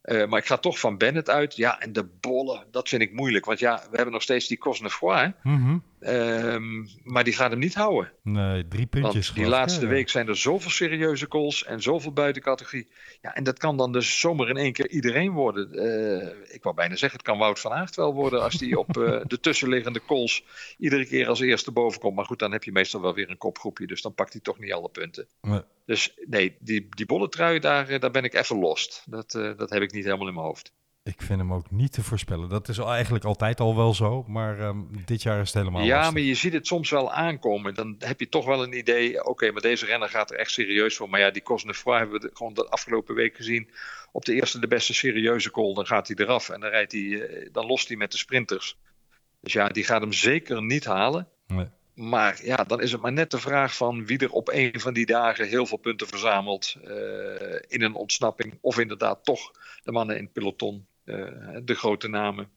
Eh, 0.03 0.27
maar 0.27 0.39
ik 0.39 0.47
ga 0.47 0.57
toch 0.57 0.79
van 0.79 0.99
Bennett 0.99 1.31
uit. 1.31 1.57
Ja, 1.57 1.81
en 1.81 1.93
de 1.93 2.05
bollen, 2.21 2.67
dat 2.71 2.89
vind 2.89 3.03
ik 3.03 3.13
moeilijk. 3.13 3.45
Want 3.45 3.59
ja, 3.59 3.77
we 3.91 3.97
hebben 3.97 4.13
nog 4.13 4.23
steeds 4.23 4.49
die 4.49 4.59
Cosnefroid. 4.59 5.35
Mhm. 5.43 5.79
Ehm, 6.01 6.87
maar 7.03 7.25
die 7.25 7.33
gaat 7.33 7.51
hem 7.51 7.59
niet 7.59 7.75
houden. 7.75 8.13
Nee, 8.23 8.69
drie 8.69 8.87
puntjes. 8.87 9.27
Want 9.27 9.39
die 9.39 9.49
laatste 9.49 9.87
week 9.87 10.09
zijn 10.09 10.29
er 10.29 10.37
zoveel 10.37 10.71
serieuze 10.71 11.29
calls 11.29 11.65
en 11.65 11.83
zoveel 11.83 12.13
buitencategorie. 12.13 12.89
Ja, 13.21 13.35
en 13.35 13.45
dat 13.45 13.59
kan 13.59 13.77
dan 13.77 13.93
dus 13.93 14.21
zomaar 14.21 14.49
in 14.49 14.57
één 14.57 14.73
keer 14.73 14.89
iedereen 14.89 15.31
worden. 15.31 15.73
Eh, 15.73 16.55
ik 16.55 16.63
wou 16.63 16.75
bijna 16.75 16.97
zeggen, 16.97 17.19
het 17.19 17.29
kan 17.29 17.39
Wout 17.39 17.61
van 17.61 17.73
Aert 17.73 17.97
wel 17.97 18.15
worden 18.15 18.43
als 18.43 18.55
die 18.55 18.79
op 18.79 18.97
eh, 18.97 19.21
de 19.27 19.41
tussenliggende 19.41 20.01
calls 20.07 20.45
iedere 20.79 21.07
keer 21.07 21.29
als 21.29 21.41
eerste 21.41 21.71
boven 21.71 22.01
komt. 22.01 22.17
Maar 22.17 22.25
goed, 22.25 22.39
dan 22.39 22.53
heb 22.53 22.65
je 22.65 22.73
meestal 22.73 23.01
wel 23.01 23.15
weer 23.15 23.31
een 23.31 23.39
kopgroepje, 23.39 23.87
dus 23.87 24.03
dan 24.03 24.15
pakt 24.15 24.33
hij 24.33 24.43
toch 24.43 24.59
niet 24.59 24.73
alle 24.73 24.89
punten. 24.89 25.27
Nee. 25.41 25.61
Dus 25.87 26.15
nee, 26.27 26.57
die, 26.61 26.87
die 26.91 27.07
bolletrui, 27.07 27.59
daar, 27.59 27.89
eh, 27.89 28.01
daar 28.01 28.11
ben 28.11 28.25
ik 28.25 28.35
even 28.35 28.59
lost. 28.59 29.05
Dat, 29.07 29.31
dat 29.33 29.71
heb 29.71 29.83
ik 29.83 29.93
niet 29.93 30.05
helemaal 30.05 30.29
in 30.29 30.35
mijn 30.35 30.47
hoofd. 30.47 30.73
Ik 31.03 31.23
vind 31.23 31.39
hem 31.41 31.53
ook 31.53 31.71
niet 31.71 31.93
te 31.93 32.03
voorspellen. 32.03 32.49
Dat 32.49 32.69
is 32.69 32.79
eigenlijk 32.79 33.25
altijd 33.25 33.61
al 33.61 33.77
wel 33.77 33.95
zo, 33.95 34.25
maar 34.29 34.59
ehm, 34.61 34.79
dit 35.05 35.23
jaar 35.23 35.41
is 35.41 35.47
het 35.53 35.57
helemaal 35.59 35.83
Ja, 35.85 35.95
lastig. 35.97 36.13
maar 36.15 36.23
je 36.23 36.35
ziet 36.35 36.53
het 36.53 36.67
soms 36.67 36.91
wel 36.91 37.13
aankomen. 37.13 37.75
Dan 37.75 37.95
heb 37.99 38.21
je 38.21 38.29
toch 38.29 38.45
wel 38.47 38.63
een 38.63 38.79
idee. 38.79 39.25
Oké, 39.25 39.51
maar 39.51 39.63
deze 39.63 39.87
renner 39.87 40.09
gaat 40.09 40.31
er 40.31 40.37
echt 40.39 40.51
serieus 40.51 40.97
voor. 40.97 41.09
Maar 41.11 41.21
ja, 41.21 41.31
die 41.31 41.43
Cosnefroid 41.43 41.99
hebben 41.99 42.21
we 42.21 42.27
de- 42.29 42.37
gewoon 42.37 42.55
de 42.55 42.69
afgelopen 42.69 43.15
week 43.15 43.37
gezien. 43.37 43.71
Op 44.13 44.25
de 44.25 44.35
eerste, 44.35 44.59
de 44.59 44.67
beste 44.67 44.95
serieuze 44.95 45.51
call. 45.51 45.75
Dan 45.75 45.87
gaat 45.87 46.07
hij 46.09 46.17
eraf 46.17 46.49
en 46.49 46.61
dan, 46.61 46.71
rijdt 46.71 46.93
hij, 46.93 47.29
eh, 47.29 47.49
dan 47.53 47.67
lost 47.67 47.89
hij 47.89 47.97
met 47.97 48.13
de 48.13 48.19
sprinters. 48.19 48.77
Dus 49.41 49.53
ja, 49.53 49.69
die 49.69 49.85
gaat 49.85 50.01
hem 50.01 50.13
zeker 50.13 50.63
niet 50.63 50.85
halen. 50.85 51.29
Nee. 51.47 51.67
Maar 51.95 52.41
ja, 52.45 52.57
dan 52.57 52.81
is 52.81 52.93
het 52.93 53.01
maar 53.01 53.13
net 53.13 53.31
de 53.31 53.39
vraag 53.39 53.77
van 53.77 54.07
wie 54.07 54.19
er 54.19 54.31
op 54.31 54.49
een 54.53 54.81
van 54.81 54.93
die 54.95 55.07
dagen 55.07 55.49
heel 55.49 55.67
veel 55.67 55.79
punten 55.79 56.07
verzamelt. 56.07 56.75
eh, 56.85 56.93
in 57.69 57.83
een 57.83 57.95
ontsnapping. 57.95 58.59
Of 58.61 58.79
inderdaad 58.79 59.25
toch 59.25 59.51
de 59.83 59.93
mannen 59.93 60.17
in 60.17 60.23
het 60.25 60.33
peloton. 60.33 60.87
Eh, 61.11 61.61
de 61.65 61.75
grote 61.75 62.09
namen. 62.09 62.49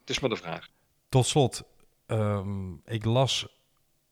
Het 0.00 0.10
is 0.10 0.20
maar 0.20 0.30
de 0.30 0.36
vraag. 0.36 0.68
Tot 1.08 1.26
slot, 1.26 1.62
ehm, 2.06 2.72
ik 2.84 3.04
las 3.04 3.58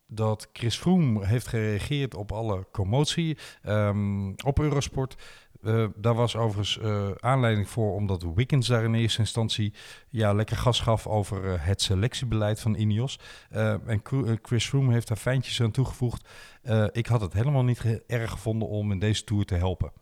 dat 0.07 0.49
Chris 0.53 0.77
Froome 0.77 1.27
heeft 1.27 1.47
gereageerd 1.47 2.15
op 2.15 2.33
alle 2.33 2.67
commotie 2.73 3.39
ehm, 3.63 4.33
op 4.45 4.59
Eurosport. 4.59 5.17
Eh, 5.63 5.87
daar 5.97 6.15
was 6.15 6.37
overigens 6.37 6.79
eh, 6.79 7.11
aanleiding 7.19 7.69
voor, 7.69 7.95
omdat 7.95 8.27
Wiggins 8.35 8.67
daar 8.67 8.85
in 8.85 8.95
eerste 8.95 9.19
instantie 9.21 9.75
ja, 10.09 10.33
lekker 10.33 10.57
gas 10.57 10.81
gaf 10.81 11.07
over 11.07 11.63
het 11.65 11.83
selectiebeleid 11.83 12.61
van 12.61 12.75
Ineos. 12.75 13.19
En 13.87 14.03
Chris 14.43 14.69
Froome 14.69 14.93
heeft 14.93 15.09
daar 15.09 15.17
fijntjes 15.17 15.61
aan 15.61 15.71
toegevoegd. 15.71 16.29
Ik 16.93 17.07
had 17.07 17.21
het 17.21 17.33
helemaal 17.33 17.65
niet 17.65 18.03
erg 18.07 18.31
gevonden 18.31 18.69
om 18.69 18.93
in 18.93 18.99
deze 18.99 19.25
tour 19.25 19.45
te 19.45 19.55
helpen. 19.55 19.93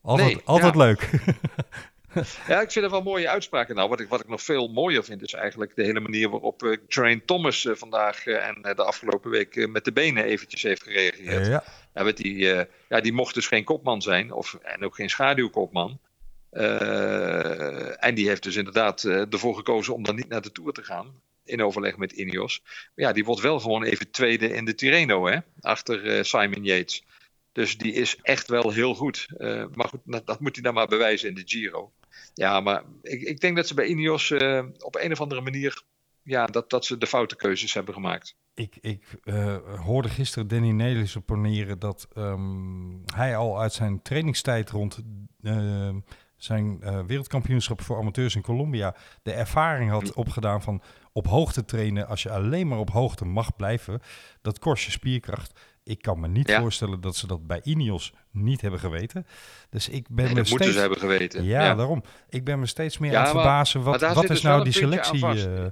Altijd, 0.00 0.34
Nee, 0.34 0.42
altijd 0.44 0.74
ja. 0.74 0.80
leuk. 0.80 1.10
Ja, 2.46 2.60
ik 2.60 2.70
vind 2.70 2.84
het 2.84 2.90
wel 2.90 3.02
mooie 3.02 3.28
uitspraken. 3.28 3.74
Nou, 3.74 3.88
wat 3.88 4.00
ik, 4.00 4.08
wat 4.08 4.20
ik 4.20 4.28
nog 4.28 4.42
veel 4.42 4.68
mooier 4.68 5.04
vind, 5.04 5.22
is 5.22 5.32
eigenlijk 5.32 5.76
de 5.76 5.84
hele 5.84 6.00
manier 6.00 6.30
waarop 6.30 6.62
eh 6.62 6.76
Train 6.88 7.24
Thomas 7.24 7.64
eh, 7.64 7.74
vandaag 7.74 8.26
eh, 8.26 8.48
en 8.48 8.62
de 8.62 8.84
afgelopen 8.84 9.30
week 9.30 9.68
met 9.68 9.84
de 9.84 9.92
benen 9.92 10.24
eventjes 10.24 10.62
heeft 10.62 10.82
gereageerd. 10.82 11.46
ja. 11.46 11.64
Ja, 11.94 12.02
met 12.04 12.16
die, 12.16 12.66
ja, 12.88 13.00
die 13.00 13.12
mocht 13.12 13.34
dus 13.34 13.46
geen 13.46 13.64
kopman 13.64 14.02
zijn, 14.02 14.32
of, 14.32 14.54
en 14.62 14.84
ook 14.84 14.94
geen 14.94 15.10
schaduwkopman. 15.10 15.98
En 17.98 18.14
die 18.14 18.28
heeft 18.28 18.42
dus 18.42 18.56
inderdaad 18.56 19.04
ervoor 19.04 19.54
gekozen 19.54 19.94
om 19.94 20.02
dan 20.02 20.14
niet 20.14 20.28
naar 20.28 20.42
de 20.42 20.52
Tour 20.52 20.72
te 20.72 20.82
gaan. 20.82 21.20
In 21.44 21.62
overleg 21.62 21.96
met 21.96 22.12
Ineos. 22.12 22.60
Maar 22.62 23.06
ja, 23.06 23.12
die 23.12 23.24
wordt 23.24 23.40
wel 23.40 23.60
gewoon 23.60 23.82
even 23.82 24.10
tweede 24.10 24.52
in 24.52 24.64
de 24.64 24.74
Tirreno, 24.74 25.26
hè? 25.26 25.38
Achter 25.60 26.24
Simon 26.24 26.64
Yates. 26.64 27.04
Dus 27.52 27.78
die 27.78 27.92
is 27.92 28.16
echt 28.22 28.48
wel 28.48 28.70
heel 28.70 28.94
goed. 28.94 29.26
Maar 29.74 29.88
goed, 29.88 30.00
dat, 30.04 30.26
dat 30.26 30.40
moet 30.40 30.54
hij 30.54 30.64
dan 30.64 30.74
maar 30.74 30.88
bewijzen 30.88 31.28
in 31.28 31.34
de 31.34 31.42
Giro. 31.44 31.92
Ja, 32.34 32.60
maar 32.60 32.82
ik, 33.02 33.22
ik 33.22 33.40
denk 33.40 33.56
dat 33.56 33.66
ze 33.66 33.74
bij 33.74 33.86
Ineos 33.86 34.30
eh, 34.30 34.64
op 34.78 34.96
een 34.96 35.12
of 35.12 35.20
andere 35.20 35.40
manier... 35.40 35.82
Ja, 36.22 36.46
dat, 36.46 36.70
dat 36.70 36.84
ze 36.84 36.98
de 36.98 37.06
foute 37.06 37.36
keuzes 37.36 37.74
hebben 37.74 37.94
gemaakt. 37.94 38.36
Ik, 38.54 38.76
ik 38.80 39.18
eh, 39.22 39.56
hoorde 39.84 40.08
gisteren 40.08 40.48
Danny 40.48 40.70
Nelissen 40.70 41.24
poneren 41.24 41.78
dat 41.78 42.08
ehm, 42.14 42.96
hij 43.14 43.36
al 43.36 43.60
uit 43.60 43.72
zijn 43.72 44.02
trainingstijd 44.02 44.70
rond 44.70 44.98
eh, 45.42 45.96
zijn 46.36 46.78
wereldkampioenschap 47.06 47.80
voor 47.82 47.98
amateurs 47.98 48.34
in 48.34 48.42
Colombia 48.42 48.94
de 49.22 49.32
ervaring 49.32 49.90
had 49.90 50.12
opgedaan 50.12 50.62
van 50.62 50.82
op 51.12 51.26
hoogte 51.26 51.64
trainen 51.64 52.08
als 52.08 52.22
je 52.22 52.30
alleen 52.30 52.68
maar 52.68 52.78
op 52.78 52.90
hoogte 52.90 53.24
mag 53.24 53.56
blijven. 53.56 54.00
Dat 54.42 54.58
kost 54.58 54.84
je 54.84 54.90
spierkracht. 54.90 55.60
Ik 55.82 56.02
kan 56.02 56.20
me 56.20 56.28
niet 56.28 56.48
Ja. 56.48 56.60
voorstellen 56.60 57.00
dat 57.00 57.16
ze 57.16 57.26
dat 57.26 57.46
bij 57.46 57.60
Ineos 57.62 58.12
niet 58.42 58.60
hebben 58.60 58.80
geweten. 58.80 59.26
Dus 59.70 59.88
ik 59.88 60.06
ben 60.08 60.24
Nee, 60.24 60.34
me 60.34 60.40
dat 60.40 60.50
moeten 60.50 60.54
steeds... 60.56 60.72
ze 60.72 60.80
hebben 60.80 60.98
geweten. 60.98 61.44
Ja, 61.44 61.74
daarom. 61.74 62.02
Ik 62.28 62.44
ben 62.44 62.58
me 62.58 62.66
steeds 62.66 62.98
meer 62.98 63.10
Ja, 63.10 63.18
aan 63.18 63.24
het 63.24 63.34
maar- 63.34 63.42
verbazen. 63.42 63.82
Wat, 63.82 64.00
wat 64.00 64.22
is 64.22 64.28
dus 64.28 64.42
nou 64.42 64.64
die 64.64 64.72
selectie? 64.72 65.26
eh, 65.26 65.66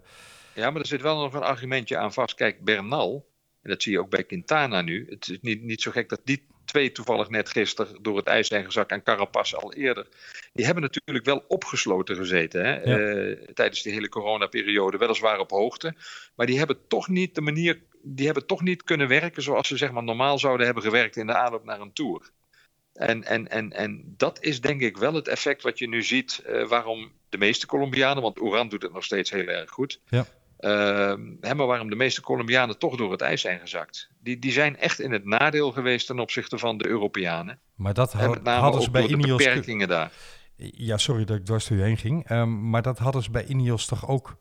Ja, 0.54 0.70
maar 0.70 0.80
er 0.80 0.86
zit 0.86 1.02
wel 1.02 1.18
nog 1.20 1.34
een 1.34 1.42
argumentje 1.42 1.96
aan 1.96 2.12
vast. 2.12 2.34
Kijk, 2.34 2.64
Bernal, 2.64 3.26
en 3.62 3.70
dat 3.70 3.82
zie 3.82 3.92
je 3.92 4.00
ook 4.00 4.10
bij 4.10 4.24
Quintana 4.24 4.80
nu. 4.82 5.06
Het 5.10 5.28
is 5.28 5.38
niet, 5.40 5.62
niet 5.62 5.82
zo 5.82 5.90
gek 5.90 6.08
dat 6.08 6.20
die 6.24 6.46
twee 6.64 6.92
toevallig 6.92 7.28
net 7.28 7.48
gisteren 7.48 8.02
door 8.02 8.16
het 8.16 8.26
ijs 8.26 8.48
zijn 8.48 8.64
gezakt 8.64 8.90
en 8.90 9.02
Carapaz 9.02 9.54
al 9.54 9.72
eerder. 9.72 10.06
Die 10.52 10.64
hebben 10.64 10.82
natuurlijk 10.82 11.26
wel 11.26 11.44
opgesloten 11.48 12.16
gezeten 12.16 12.64
hè? 12.64 12.72
Ja. 12.82 12.98
eh, 12.98 13.36
tijdens 13.54 13.82
die 13.82 13.92
hele 13.92 14.08
coronaperiode. 14.08 14.96
Weliswaar 14.98 15.38
op 15.38 15.50
hoogte. 15.50 15.94
Maar 16.36 16.46
die 16.46 16.58
hebben 16.58 16.78
toch 16.88 17.08
niet 17.08 17.34
de 17.34 17.40
manier, 17.40 17.80
die 18.02 18.24
hebben 18.26 18.46
toch 18.46 18.62
niet 18.62 18.82
kunnen 18.82 19.08
werken 19.08 19.42
zoals 19.42 19.68
ze 19.68 19.76
zeg 19.76 19.90
maar 19.92 20.02
normaal 20.02 20.38
zouden 20.38 20.66
hebben 20.66 20.82
gewerkt 20.84 21.16
in 21.16 21.26
de 21.26 21.34
aanloop 21.36 21.64
naar 21.64 21.80
een 21.80 21.92
tour. 21.92 22.30
En, 22.98 23.24
en, 23.24 23.48
en, 23.48 23.72
en 23.72 24.14
dat 24.16 24.42
is 24.42 24.60
denk 24.60 24.80
ik 24.80 24.96
wel 24.96 25.14
het 25.14 25.28
effect 25.28 25.62
wat 25.62 25.78
je 25.78 25.88
nu 25.88 26.02
ziet 26.02 26.38
eh, 26.46 26.66
waarom 26.68 27.12
de 27.28 27.38
meeste 27.38 27.66
Colombianen, 27.66 28.22
want 28.22 28.40
Oran 28.40 28.68
doet 28.68 28.82
het 28.82 28.92
nog 28.92 29.04
steeds 29.04 29.30
heel 29.30 29.46
erg 29.46 29.70
goed. 29.70 30.00
Ja. 30.08 30.26
Hè, 31.40 31.54
maar 31.54 31.66
waarom 31.66 31.90
de 31.90 31.96
meeste 31.96 32.20
Colombianen 32.20 32.78
toch 32.78 32.96
door 32.96 33.10
het 33.10 33.20
ijs 33.20 33.40
zijn 33.40 33.60
gezakt. 33.60 34.08
Die, 34.20 34.38
die 34.38 34.52
zijn 34.52 34.76
echt 34.76 35.00
in 35.00 35.12
het 35.12 35.24
nadeel 35.24 35.72
geweest 35.72 36.06
ten 36.06 36.18
opzichte 36.18 36.58
van 36.58 36.78
de 36.78 36.86
Europeanen. 36.88 37.58
maar 37.74 37.94
dat 37.94 38.12
En 38.12 38.18
had- 38.18 38.30
met 38.34 38.42
name 38.42 38.60
hadden 38.60 38.82
ze 38.82 38.90
bij 38.90 39.06
Ineos... 39.06 39.36
beperkingen 39.44 39.88
daar. 39.88 40.12
Ja, 40.56 40.98
sorry 40.98 41.24
dat 41.24 41.36
ik 41.36 41.44
dwars 41.44 41.66
door 41.68 41.78
je 41.78 41.82
heen 41.84 41.96
ging. 41.96 42.28
Ehm, 42.28 42.70
maar 42.70 42.82
dat 42.82 42.98
hadden 42.98 43.22
ze 43.22 43.30
bij 43.30 43.44
Ineos 43.46 43.86
toch 43.86 44.08
ook 44.08 44.36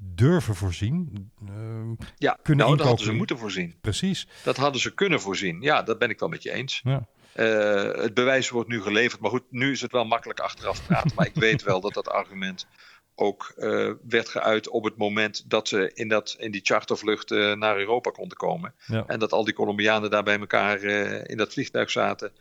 durven 0.00 0.54
voorzien? 0.54 1.30
Ehm, 1.48 1.90
Ja, 2.16 2.38
Kunnen 2.42 2.64
nou, 2.66 2.76
dat 2.78 2.86
hadden 2.86 3.04
ze 3.06 3.12
moeten 3.12 3.38
voorzien. 3.38 3.74
precies. 3.80 4.28
Dat 4.44 4.56
hadden 4.56 4.80
ze 4.80 4.94
kunnen 4.94 5.20
voorzien. 5.20 5.60
Ja, 5.60 5.82
dat 5.82 5.98
ben 5.98 6.10
ik 6.10 6.18
wel 6.20 6.28
met 6.28 6.42
je 6.42 6.52
eens. 6.52 6.80
Ja. 6.84 7.06
Eh, 7.36 8.02
het 8.02 8.14
bewijs 8.14 8.50
wordt 8.50 8.68
nu 8.68 8.82
geleverd. 8.82 9.20
Maar 9.20 9.30
goed, 9.30 9.44
nu 9.50 9.70
is 9.70 9.80
het 9.80 9.92
wel 9.92 10.04
makkelijk 10.04 10.40
achteraf 10.40 10.86
praten. 10.86 11.12
maar 11.16 11.26
ik 11.26 11.34
weet 11.34 11.62
wel 11.62 11.80
dat 11.80 11.94
dat 11.94 12.08
argument 12.08 12.66
ook 13.14 13.52
eh, 13.56 13.90
werd 14.08 14.28
geuit 14.28 14.68
op 14.68 14.84
het 14.84 14.96
moment 14.96 15.50
dat 15.50 15.68
ze 15.68 15.90
in, 15.94 16.08
dat, 16.08 16.36
in 16.38 16.50
die 16.50 16.60
chartervlucht 16.64 17.30
eh, 17.30 17.52
naar 17.52 17.78
Europa 17.78 18.10
konden 18.10 18.36
komen. 18.36 18.74
Ja. 18.86 19.04
En 19.06 19.18
dat 19.18 19.32
al 19.32 19.44
die 19.44 19.54
Colombianen 19.54 20.10
daar 20.10 20.22
bij 20.22 20.38
elkaar 20.38 20.82
in 21.28 21.36
dat 21.36 21.52
vliegtuig 21.52 21.90
zaten. 21.90 22.32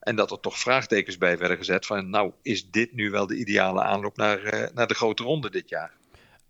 En 0.00 0.16
dat 0.16 0.30
er 0.30 0.40
toch 0.40 0.58
vraagtekens 0.58 1.18
bij 1.18 1.38
werden 1.38 1.56
gezet 1.56 1.86
van, 1.86 2.10
nou, 2.10 2.32
is 2.42 2.70
dit 2.70 2.94
nu 2.94 3.10
wel 3.10 3.26
de 3.26 3.36
ideale 3.36 3.82
aanloop 3.82 4.16
naar, 4.16 4.70
naar 4.74 4.86
de 4.86 4.94
grote 4.94 5.22
ronde 5.22 5.50
dit 5.50 5.68
jaar? 5.68 5.92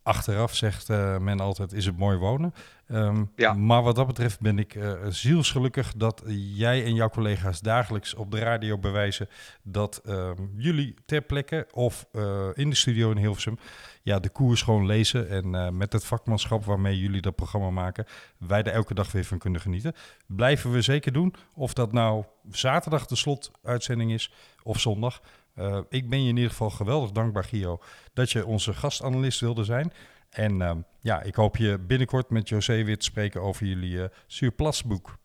Achteraf 0.04 0.54
zegt 0.54 0.90
eh, 0.90 1.18
men 1.18 1.40
altijd, 1.40 1.72
is 1.72 1.86
het 1.86 1.98
mooi 1.98 2.16
wonen. 2.16 2.54
Ehm, 2.86 3.24
Ja. 3.36 3.52
Maar 3.52 3.82
wat 3.82 3.96
dat 3.96 4.06
betreft 4.06 4.40
ben 4.40 4.58
ik 4.58 4.74
eh, 4.74 4.92
zielsgelukkig 5.08 5.92
dat 5.96 6.22
jij 6.54 6.84
en 6.84 6.94
jouw 6.94 7.08
collega's 7.08 7.60
dagelijks 7.60 8.14
op 8.14 8.30
de 8.30 8.38
radio 8.38 8.78
bewijzen 8.78 9.28
dat 9.62 10.00
ehm, 10.04 10.42
jullie 10.56 10.94
ter 11.06 11.22
plekke 11.22 11.66
of 11.72 12.06
eh, 12.12 12.48
in 12.54 12.70
de 12.70 12.76
studio 12.76 13.10
in 13.10 13.16
Hilversum 13.16 13.58
ja, 14.02 14.18
de 14.18 14.28
koers 14.28 14.62
gewoon 14.62 14.86
lezen. 14.86 15.28
En 15.28 15.76
met 15.76 15.92
het 15.92 16.04
vakmanschap 16.04 16.64
waarmee 16.64 16.98
jullie 16.98 17.20
dat 17.20 17.34
programma 17.34 17.70
maken, 17.70 18.06
wij 18.38 18.62
er 18.62 18.72
elke 18.72 18.94
dag 18.94 19.12
weer 19.12 19.24
van 19.24 19.38
kunnen 19.38 19.60
genieten. 19.60 19.92
Blijven 20.26 20.72
we 20.72 20.82
zeker 20.82 21.12
doen. 21.12 21.34
Of 21.54 21.74
dat 21.74 21.92
nou 21.92 22.24
zaterdag 22.50 23.06
de 23.06 23.16
slotuitzending 23.16 24.12
is 24.12 24.32
of 24.62 24.80
zondag. 24.80 25.20
Eh, 25.54 25.80
ik 25.88 26.08
ben 26.08 26.22
je 26.22 26.28
in 26.28 26.36
ieder 26.36 26.50
geval 26.50 26.70
geweldig 26.70 27.10
dankbaar, 27.10 27.44
Gio, 27.44 27.78
dat 28.12 28.30
je 28.30 28.46
onze 28.46 28.74
gastanalist 28.74 29.40
wilde 29.40 29.64
zijn. 29.64 29.92
En 30.30 30.62
ehm, 30.62 30.78
ja, 31.00 31.22
ik 31.22 31.34
hoop 31.34 31.56
je 31.56 31.78
binnenkort 31.78 32.30
met 32.30 32.48
José 32.48 32.84
weer 32.84 32.98
te 32.98 33.04
spreken 33.04 33.40
over 33.40 33.66
jullie 33.66 33.94
uh, 33.94 34.04
Surplasboek. 34.26 35.18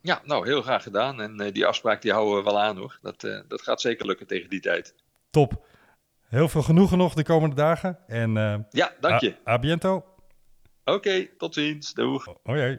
Ja, 0.00 0.20
nou, 0.24 0.46
heel 0.46 0.62
graag 0.62 0.82
gedaan. 0.82 1.20
En 1.20 1.42
uh, 1.42 1.52
die 1.52 1.66
afspraak 1.66 2.02
die 2.02 2.12
houden 2.12 2.36
we 2.36 2.42
wel 2.42 2.60
aan 2.60 2.76
hoor. 2.76 2.98
Dat, 3.02 3.20
dat 3.48 3.62
gaat 3.62 3.80
zeker 3.80 4.06
lukken 4.06 4.26
tegen 4.26 4.50
die 4.50 4.60
tijd. 4.60 4.94
Top. 5.30 5.66
Heel 6.28 6.48
veel 6.48 6.62
genoegen 6.62 6.98
nog 6.98 7.14
de 7.14 7.24
komende 7.24 7.56
dagen. 7.56 7.98
En, 8.06 8.32
ja, 8.70 8.92
dank 9.00 9.20
je. 9.20 9.36
A, 9.48 9.52
a 9.52 9.58
biento. 9.58 9.96
Oké, 9.96 10.92
okay, 10.92 11.30
tot 11.38 11.54
ziens. 11.54 11.94
Doeg. 11.94 12.26
Oh 12.28 12.56
jee. 12.56 12.78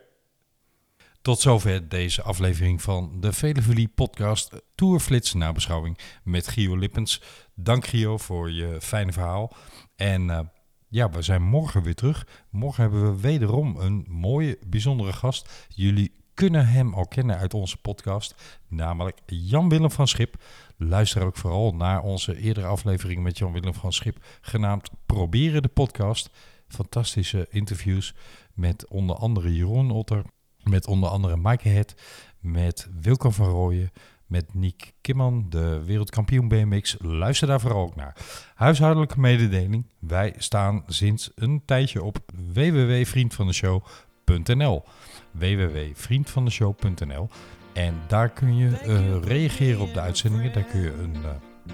Tot 1.21 1.39
zover 1.39 1.89
deze 1.89 2.21
aflevering 2.21 2.82
van 2.82 3.17
de 3.19 3.34
Velevulie 3.34 3.88
podcast 3.88 4.62
Tourflits 4.75 5.34
nabeschouwing 5.34 5.97
met 6.23 6.47
Gio 6.47 6.77
Lippens. 6.77 7.21
Dank 7.55 7.86
Gio 7.86 8.17
voor 8.17 8.51
je 8.51 8.77
fijne 8.82 9.12
verhaal. 9.12 9.53
En 9.95 10.21
uh, 10.21 10.39
ja, 10.88 11.10
we 11.10 11.21
zijn 11.21 11.41
morgen 11.41 11.84
weer 11.84 11.95
terug. 11.95 12.27
Morgen 12.49 12.82
hebben 12.82 13.12
we 13.12 13.21
wederom 13.21 13.77
een 13.77 14.05
mooie, 14.10 14.58
bijzondere 14.67 15.13
gast. 15.13 15.67
Jullie 15.67 16.12
kunnen 16.34 16.67
hem 16.67 16.93
al 16.93 17.08
kennen 17.08 17.38
uit 17.38 17.53
onze 17.53 17.77
podcast, 17.77 18.60
namelijk 18.67 19.19
Jan-Willem 19.25 19.91
van 19.91 20.08
Schip. 20.08 20.43
Luister 20.77 21.23
ook 21.23 21.38
vooral 21.38 21.75
naar 21.75 22.01
onze 22.01 22.38
eerdere 22.38 22.67
aflevering 22.67 23.23
met 23.23 23.38
Jan-Willem 23.38 23.73
van 23.73 23.93
Schip, 23.93 24.25
genaamd 24.41 24.89
Proberen 25.05 25.62
de 25.62 25.67
podcast. 25.67 26.29
Fantastische 26.67 27.47
interviews 27.49 28.15
met 28.53 28.88
onder 28.88 29.15
andere 29.15 29.55
Jeroen 29.55 29.91
Otter, 29.91 30.23
met 30.69 30.88
onder 30.88 31.10
andere 31.10 31.36
Maaike 31.36 31.69
Het, 31.69 31.95
met 32.39 32.89
Wilco 33.01 33.29
van 33.29 33.49
Rooyen, 33.49 33.91
met 34.25 34.53
Niek 34.53 34.93
Kimman, 35.01 35.45
de 35.49 35.84
wereldkampioen 35.86 36.47
BMX. 36.47 36.95
Luister 36.99 37.47
daar 37.47 37.60
vooral 37.60 37.82
ook 37.82 37.95
naar. 37.95 38.15
Huishoudelijke 38.55 39.19
mededeling. 39.19 39.86
Wij 39.99 40.34
staan 40.38 40.84
sinds 40.88 41.32
een 41.36 41.62
tijdje 41.65 42.03
op 42.03 42.17
www.vriendvandeshow.nl 42.53 44.84
www.vriendvandeshow.nl 45.32 47.29
En 47.73 47.93
daar 48.08 48.29
kun 48.29 48.55
je 48.55 48.82
uh, 48.86 49.21
reageren 49.21 49.82
op 49.82 49.93
de 49.93 49.99
uitzendingen. 49.99 50.53
Daar 50.53 50.63
kun 50.63 50.82
je 50.82 50.93
een 50.93 51.15
uh, 51.15 51.29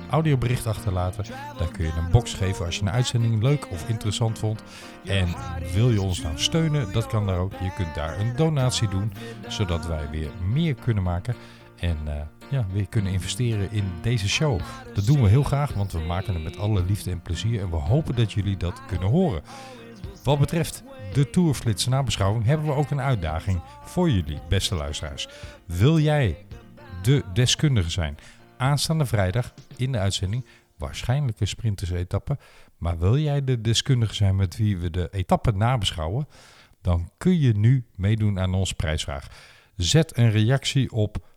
audiobericht 0.09 0.67
achterlaten. 0.67 1.25
Daar 1.57 1.71
kun 1.71 1.85
je 1.85 1.91
een 1.91 2.11
box 2.11 2.33
geven 2.33 2.65
als 2.65 2.75
je 2.75 2.81
een 2.81 2.91
uitzending 2.91 3.41
leuk 3.43 3.71
of 3.71 3.89
interessant 3.89 4.39
vond. 4.39 4.63
En 5.05 5.27
wil 5.73 5.89
je 5.89 6.01
ons 6.01 6.21
nou 6.21 6.37
steunen, 6.37 6.91
dat 6.91 7.07
kan 7.07 7.25
daar 7.25 7.37
ook. 7.37 7.51
Je 7.51 7.71
kunt 7.75 7.95
daar 7.95 8.19
een 8.19 8.35
donatie 8.35 8.87
doen, 8.87 9.13
zodat 9.47 9.87
wij 9.87 10.09
weer 10.09 10.29
meer 10.53 10.73
kunnen 10.73 11.03
maken. 11.03 11.35
En 11.79 11.97
uh, 12.05 12.13
ja, 12.49 12.65
weer 12.71 12.87
kunnen 12.87 13.11
investeren 13.11 13.71
in 13.71 13.91
deze 14.01 14.29
show. 14.29 14.59
Dat 14.93 15.05
doen 15.05 15.21
we 15.21 15.29
heel 15.29 15.43
graag, 15.43 15.73
want 15.73 15.91
we 15.91 15.99
maken 15.99 16.33
het 16.33 16.43
met 16.43 16.57
alle 16.57 16.83
liefde 16.83 17.11
en 17.11 17.21
plezier. 17.21 17.61
En 17.61 17.69
we 17.69 17.75
hopen 17.75 18.15
dat 18.15 18.31
jullie 18.31 18.57
dat 18.57 18.81
kunnen 18.87 19.09
horen. 19.09 19.41
Wat 20.23 20.39
betreft 20.39 20.83
de 21.13 21.29
Tourflits 21.29 21.87
nabeschouwing 21.87 22.45
hebben 22.45 22.65
we 22.65 22.73
ook 22.73 22.89
een 22.89 23.01
uitdaging 23.01 23.61
voor 23.83 24.09
jullie, 24.09 24.39
beste 24.49 24.75
luisteraars. 24.75 25.27
Wil 25.65 25.99
jij 25.99 26.45
de 27.01 27.23
deskundige 27.33 27.89
zijn? 27.89 28.17
Aanstaande 28.57 29.05
vrijdag 29.05 29.53
in 29.75 29.91
de 29.91 29.97
uitzending, 29.97 30.45
waarschijnlijk 30.77 31.39
een 31.39 31.47
sprinters-etappe. 31.47 32.37
Maar 32.77 32.97
wil 32.97 33.17
jij 33.17 33.43
de 33.43 33.61
deskundige 33.61 34.13
zijn 34.13 34.35
met 34.35 34.57
wie 34.57 34.77
we 34.77 34.89
de 34.89 35.07
etappe 35.11 35.51
nabeschouwen? 35.51 36.27
Dan 36.81 37.09
kun 37.17 37.39
je 37.39 37.53
nu 37.53 37.85
meedoen 37.95 38.39
aan 38.39 38.53
onze 38.53 38.75
prijsvraag. 38.75 39.27
Zet 39.75 40.17
een 40.17 40.31
reactie 40.31 40.91
op 40.91 41.27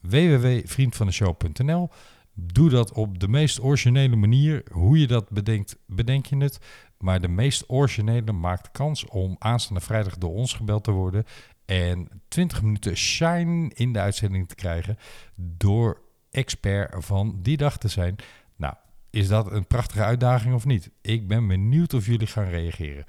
www.vriendvandeshow.nl. 0.00 1.88
Doe 2.34 2.70
dat 2.70 2.92
op 2.92 3.18
de 3.18 3.28
meest 3.28 3.62
originele 3.62 4.16
manier. 4.16 4.62
Hoe 4.72 5.00
je 5.00 5.06
dat 5.06 5.30
bedenkt, 5.30 5.76
bedenk 5.86 6.26
je 6.26 6.36
het. 6.36 6.58
Maar 6.98 7.20
de 7.20 7.28
meest 7.28 7.64
originele 7.66 8.32
maakt 8.32 8.70
kans 8.70 9.06
om 9.06 9.36
aanstaande 9.38 9.80
vrijdag 9.80 10.18
door 10.18 10.32
ons 10.32 10.52
gebeld 10.52 10.84
te 10.84 10.90
worden. 10.90 11.24
En 11.64 12.08
20 12.28 12.62
minuten 12.62 12.96
shine 12.96 13.70
in 13.74 13.92
de 13.92 14.00
uitzending 14.00 14.48
te 14.48 14.54
krijgen. 14.54 14.98
Door 15.34 16.00
expert 16.38 17.04
van 17.04 17.38
die 17.42 17.56
dag 17.56 17.78
te 17.78 17.88
zijn. 17.88 18.16
Nou, 18.56 18.74
is 19.10 19.28
dat 19.28 19.52
een 19.52 19.66
prachtige 19.66 20.02
uitdaging 20.02 20.54
of 20.54 20.64
niet? 20.64 20.90
Ik 21.02 21.28
ben 21.28 21.46
benieuwd 21.46 21.94
of 21.94 22.06
jullie 22.06 22.26
gaan 22.26 22.48
reageren. 22.48 23.04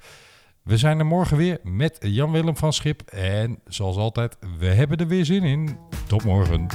We 0.62 0.76
zijn 0.76 0.98
er 0.98 1.06
morgen 1.06 1.36
weer 1.36 1.58
met 1.62 1.98
Jan-Willem 2.00 2.56
van 2.56 2.72
Schip. 2.72 3.02
En 3.10 3.58
zoals 3.64 3.96
altijd, 3.96 4.36
we 4.58 4.66
hebben 4.66 4.98
er 4.98 5.06
weer 5.06 5.24
zin 5.24 5.42
in. 5.42 5.76
Tot 6.06 6.24
morgen. 6.24 6.66